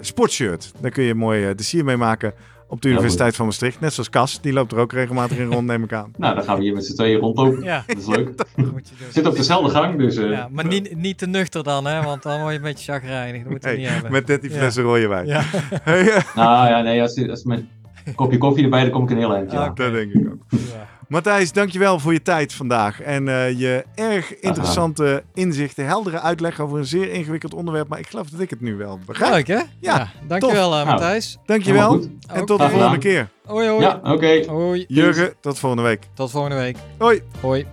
sportshirt. 0.00 0.72
Daar 0.80 0.90
kun 0.90 1.04
je 1.04 1.14
mooi 1.14 1.54
de 1.54 1.62
sier 1.62 1.84
mee 1.84 1.96
maken 1.96 2.34
op 2.68 2.82
de 2.82 2.88
Universiteit 2.88 3.36
van 3.36 3.46
Maastricht. 3.46 3.80
Net 3.80 3.92
zoals 3.92 4.10
Cas, 4.10 4.40
die 4.40 4.52
loopt 4.52 4.72
er 4.72 4.78
ook 4.78 4.92
regelmatig 4.92 5.38
in 5.38 5.52
rond, 5.52 5.66
neem 5.66 5.82
ik 5.82 5.92
aan. 5.92 6.12
Nou, 6.18 6.34
dan 6.34 6.44
gaan 6.44 6.56
we 6.56 6.62
hier 6.62 6.74
met 6.74 6.86
z'n 6.86 6.94
tweeën 6.94 7.18
rondlopen. 7.18 7.62
Ja. 7.62 7.84
Dat 7.86 7.96
is 7.96 8.06
leuk. 8.06 8.44
Zit 9.12 9.26
op 9.26 9.36
dezelfde 9.36 9.70
gang, 9.70 9.98
dus... 9.98 10.16
Uh... 10.16 10.30
Ja, 10.30 10.48
maar 10.50 10.66
niet, 10.66 10.96
niet 10.96 11.18
te 11.18 11.26
nuchter 11.26 11.62
dan, 11.62 11.86
hè, 11.86 12.02
want 12.02 12.22
dan 12.22 12.40
word 12.40 12.50
je 12.50 12.56
een 12.56 12.64
beetje 12.64 12.92
chagrijnig. 12.92 13.42
Dat 13.42 13.50
moet 13.50 13.62
je 13.62 13.68
hey, 13.68 13.78
niet 13.78 13.88
hebben. 13.88 14.12
Met 14.12 14.26
13 14.26 14.50
flessen 14.50 14.82
ja. 14.82 14.88
rode 14.88 15.08
wijn. 15.08 15.26
Ja. 15.26 15.42
nou 16.34 16.68
ja, 16.68 16.80
nee, 16.80 17.02
als, 17.02 17.28
als 17.28 17.44
met 17.44 17.64
een 18.04 18.14
kopje 18.14 18.38
koffie 18.38 18.64
erbij, 18.64 18.82
dan 18.82 18.90
kom 18.90 19.02
ik 19.02 19.10
een 19.10 19.18
heel 19.18 19.34
eind. 19.34 19.52
Ja. 19.52 19.66
Ah, 19.66 19.74
dat 19.74 19.92
denk 19.92 20.12
ik 20.12 20.28
ook. 20.28 20.60
Matthijs, 21.08 21.52
dankjewel 21.52 21.98
voor 21.98 22.12
je 22.12 22.22
tijd 22.22 22.52
vandaag. 22.52 23.00
En 23.00 23.26
uh, 23.26 23.58
je 23.58 23.84
erg 23.94 24.40
interessante 24.40 25.04
Aha. 25.04 25.20
inzichten, 25.34 25.86
heldere 25.86 26.20
uitleg 26.20 26.60
over 26.60 26.78
een 26.78 26.84
zeer 26.84 27.12
ingewikkeld 27.12 27.54
onderwerp. 27.54 27.88
Maar 27.88 27.98
ik 27.98 28.06
geloof 28.06 28.28
dat 28.28 28.40
ik 28.40 28.50
het 28.50 28.60
nu 28.60 28.76
wel 28.76 28.98
begrijp. 29.06 29.32
Leuk, 29.32 29.46
hè? 29.46 29.54
Ja, 29.54 29.66
ja 29.80 30.08
dankjewel 30.26 30.78
uh, 30.78 30.86
Matthijs. 30.86 31.38
Dankjewel. 31.44 32.04
En 32.26 32.46
tot 32.46 32.58
de 32.58 32.68
volgende 32.68 32.98
keer. 32.98 33.28
Hoi, 33.44 33.68
hoi. 33.68 33.82
Ja, 33.82 34.00
oké. 34.02 34.10
Okay. 34.10 34.44
Hoi. 34.46 34.84
Jurgen, 34.88 35.34
tot 35.40 35.58
volgende 35.58 35.84
week. 35.84 36.08
Tot 36.14 36.30
volgende 36.30 36.56
week. 36.56 36.76
Hoi. 36.98 37.22
Hoi. 37.40 37.66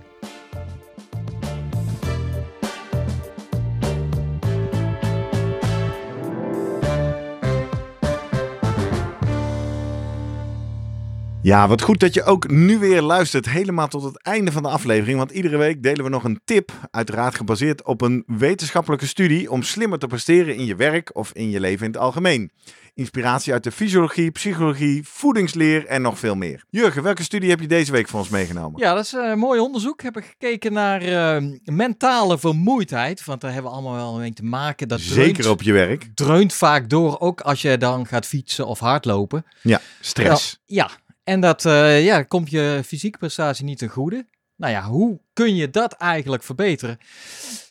Ja, 11.44 11.68
wat 11.68 11.82
goed 11.82 12.00
dat 12.00 12.14
je 12.14 12.24
ook 12.24 12.50
nu 12.50 12.78
weer 12.78 13.02
luistert, 13.02 13.48
helemaal 13.48 13.88
tot 13.88 14.02
het 14.02 14.22
einde 14.22 14.52
van 14.52 14.62
de 14.62 14.68
aflevering. 14.68 15.18
Want 15.18 15.30
iedere 15.30 15.56
week 15.56 15.82
delen 15.82 16.04
we 16.04 16.10
nog 16.10 16.24
een 16.24 16.40
tip, 16.44 16.72
uiteraard 16.90 17.34
gebaseerd 17.34 17.84
op 17.84 18.00
een 18.00 18.24
wetenschappelijke 18.26 19.06
studie 19.06 19.50
om 19.50 19.62
slimmer 19.62 19.98
te 19.98 20.06
presteren 20.06 20.56
in 20.56 20.64
je 20.64 20.76
werk 20.76 21.10
of 21.16 21.32
in 21.32 21.50
je 21.50 21.60
leven 21.60 21.86
in 21.86 21.92
het 21.92 22.00
algemeen. 22.00 22.50
Inspiratie 22.94 23.52
uit 23.52 23.64
de 23.64 23.72
fysiologie, 23.72 24.30
psychologie, 24.30 25.08
voedingsleer 25.08 25.86
en 25.86 26.02
nog 26.02 26.18
veel 26.18 26.34
meer. 26.34 26.64
Jurgen, 26.70 27.02
welke 27.02 27.22
studie 27.22 27.50
heb 27.50 27.60
je 27.60 27.66
deze 27.66 27.92
week 27.92 28.08
voor 28.08 28.20
ons 28.20 28.28
meegenomen? 28.28 28.80
Ja, 28.80 28.94
dat 28.94 29.04
is 29.04 29.12
een 29.12 29.38
mooi 29.38 29.60
onderzoek. 29.60 30.02
Heb 30.02 30.16
ik 30.16 30.24
gekeken 30.24 30.72
naar 30.72 31.02
uh, 31.42 31.50
mentale 31.64 32.38
vermoeidheid. 32.38 33.24
Want 33.24 33.40
daar 33.40 33.52
hebben 33.52 33.70
we 33.70 33.76
allemaal 33.76 33.96
wel 33.96 34.18
mee 34.18 34.32
te 34.32 34.44
maken. 34.44 34.88
Dat 34.88 35.00
Zeker 35.00 35.32
dreunt, 35.32 35.52
op 35.52 35.62
je 35.62 35.72
werk. 35.72 36.08
Dreunt 36.14 36.54
vaak 36.54 36.88
door, 36.88 37.20
ook 37.20 37.40
als 37.40 37.62
je 37.62 37.78
dan 37.78 38.06
gaat 38.06 38.26
fietsen 38.26 38.66
of 38.66 38.78
hardlopen. 38.78 39.44
Ja, 39.62 39.80
stress. 40.00 40.60
Ja. 40.64 40.90
En 41.24 41.40
dat 41.40 41.64
uh, 41.64 42.04
ja, 42.04 42.22
komt 42.22 42.50
je 42.50 42.80
fysieke 42.84 43.18
prestatie 43.18 43.64
niet 43.64 43.78
ten 43.78 43.88
goede. 43.88 44.26
Nou 44.56 44.72
ja, 44.72 44.82
hoe 44.82 45.20
kun 45.32 45.56
je 45.56 45.70
dat 45.70 45.92
eigenlijk 45.92 46.42
verbeteren? 46.42 46.98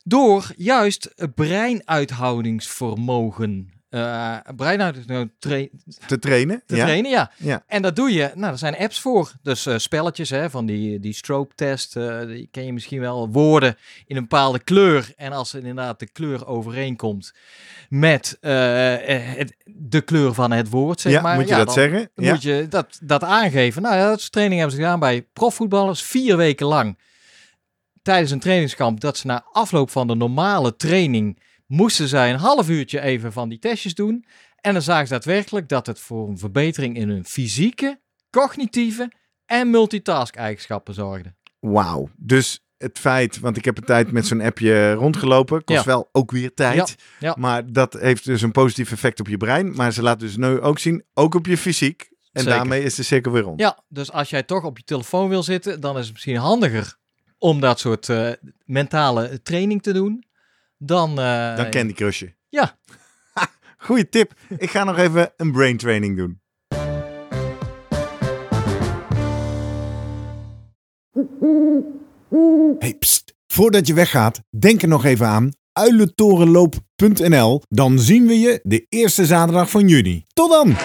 Door 0.03 0.51
juist 0.55 1.13
breinuithoudingsvermogen 1.35 3.82
uh, 3.93 4.37
breinuithoudingsvermogen 4.55 5.33
tra 5.39 5.65
te 6.07 6.19
trainen. 6.19 6.63
Te 6.65 6.75
ja. 6.75 6.85
trainen, 6.85 7.11
ja. 7.11 7.31
ja. 7.37 7.63
En 7.67 7.81
dat 7.81 7.95
doe 7.95 8.13
je, 8.13 8.31
nou, 8.35 8.51
er 8.51 8.57
zijn 8.57 8.77
apps 8.77 8.99
voor. 8.99 9.31
Dus 9.41 9.67
uh, 9.67 9.77
spelletjes 9.77 10.29
hè, 10.29 10.49
van 10.49 10.65
die, 10.65 10.99
die 10.99 11.13
stroop-test, 11.13 11.95
uh, 11.95 12.21
die 12.25 12.47
ken 12.51 12.65
je 12.65 12.73
misschien 12.73 12.99
wel. 12.99 13.29
Woorden 13.29 13.77
in 14.05 14.15
een 14.15 14.21
bepaalde 14.21 14.59
kleur. 14.59 15.13
En 15.15 15.31
als 15.31 15.53
inderdaad 15.53 15.99
de 15.99 16.07
kleur 16.07 16.47
overeenkomt 16.47 17.33
met 17.89 18.37
het, 18.41 19.55
de 19.65 20.01
kleur 20.01 20.33
van 20.33 20.51
het 20.51 20.69
woord, 20.69 21.01
zeg 21.01 21.11
ja, 21.11 21.21
maar. 21.21 21.35
moet 21.35 21.49
je 21.49 21.55
dat 21.55 21.65
dan, 21.65 21.75
zeggen? 21.75 22.09
Dan 22.15 22.25
moet 22.25 22.41
je 22.41 22.65
dat, 22.69 22.99
dat 23.01 23.23
aangeven. 23.23 23.81
Nou 23.81 23.95
ja, 23.95 24.09
dat 24.09 24.19
soort 24.19 24.31
training 24.31 24.59
hebben 24.59 24.77
ze 24.77 24.83
gedaan 24.83 24.99
bij 24.99 25.27
profvoetballers. 25.33 26.03
Vier 26.03 26.37
weken 26.37 26.65
lang 26.65 26.97
tijdens 28.01 28.31
een 28.31 28.39
trainingskamp. 28.39 28.99
Dat 28.99 29.17
ze 29.17 29.27
na 29.27 29.45
afloop 29.51 29.89
van 29.89 30.07
de 30.07 30.15
normale 30.15 30.75
training 30.75 31.41
moesten 31.65 32.07
zij 32.07 32.33
een 32.33 32.39
half 32.39 32.69
uurtje 32.69 33.01
even 33.01 33.31
van 33.31 33.49
die 33.49 33.59
testjes 33.59 33.95
doen. 33.95 34.25
En 34.61 34.73
dan 34.73 34.81
zagen 34.81 35.07
ze 35.07 35.13
daadwerkelijk 35.13 35.69
dat 35.69 35.87
het 35.87 35.99
voor 35.99 36.29
een 36.29 36.37
verbetering 36.37 36.95
in 36.95 37.09
hun 37.09 37.25
fysieke, 37.25 37.99
cognitieve 38.29 39.11
en 39.45 39.69
multitask 39.69 40.35
eigenschappen 40.35 40.93
zorgde. 40.93 41.33
Wauw. 41.59 42.09
Dus 42.15 42.63
het 42.77 42.99
feit, 42.99 43.39
want 43.39 43.57
ik 43.57 43.65
heb 43.65 43.77
een 43.77 43.83
tijd 43.83 44.11
met 44.11 44.27
zo'n 44.27 44.41
appje 44.41 44.93
rondgelopen, 44.93 45.63
kost 45.63 45.79
ja. 45.79 45.85
wel 45.85 46.09
ook 46.11 46.31
weer 46.31 46.53
tijd. 46.53 46.75
Ja. 47.19 47.27
Ja. 47.27 47.35
Maar 47.39 47.71
dat 47.71 47.93
heeft 47.93 48.25
dus 48.25 48.41
een 48.41 48.51
positief 48.51 48.91
effect 48.91 49.19
op 49.19 49.27
je 49.27 49.37
brein. 49.37 49.75
Maar 49.75 49.93
ze 49.93 50.01
laat 50.01 50.19
dus 50.19 50.37
nu 50.37 50.61
ook 50.61 50.79
zien, 50.79 51.03
ook 51.13 51.35
op 51.35 51.45
je 51.45 51.57
fysiek. 51.57 52.11
En 52.31 52.41
Zeker. 52.41 52.57
daarmee 52.57 52.83
is 52.83 52.95
de 52.95 53.03
cirkel 53.03 53.31
weer 53.31 53.41
rond. 53.41 53.59
Ja, 53.59 53.83
dus 53.87 54.11
als 54.11 54.29
jij 54.29 54.43
toch 54.43 54.63
op 54.63 54.77
je 54.77 54.83
telefoon 54.83 55.29
wil 55.29 55.43
zitten, 55.43 55.81
dan 55.81 55.97
is 55.97 56.03
het 56.03 56.13
misschien 56.13 56.35
handiger 56.35 56.97
om 57.37 57.59
dat 57.59 57.79
soort 57.79 58.07
uh, 58.07 58.31
mentale 58.65 59.41
training 59.41 59.81
te 59.81 59.93
doen. 59.93 60.25
Dan, 60.85 61.09
uh, 61.19 61.55
dan 61.55 61.69
Candy 61.69 61.93
Crushje. 61.93 62.33
Ja. 62.49 62.77
Goeie 63.85 64.09
tip. 64.09 64.33
Ik 64.57 64.69
ga 64.69 64.83
nog 64.83 64.97
even 64.97 65.33
een 65.37 65.51
brain 65.51 65.77
training 65.77 66.17
doen. 66.17 66.41
Hey, 72.79 72.95
pst. 72.99 73.33
Voordat 73.47 73.87
je 73.87 73.93
weggaat, 73.93 74.41
denk 74.49 74.81
er 74.81 74.87
nog 74.87 75.05
even 75.05 75.27
aan 75.27 75.51
uilentorenloop.nl. 75.71 77.61
Dan 77.69 77.99
zien 77.99 78.27
we 78.27 78.39
je 78.39 78.59
de 78.63 78.85
eerste 78.89 79.25
zaterdag 79.25 79.69
van 79.69 79.87
juni. 79.87 80.23
Tot 80.33 80.49
dan! 80.49 80.75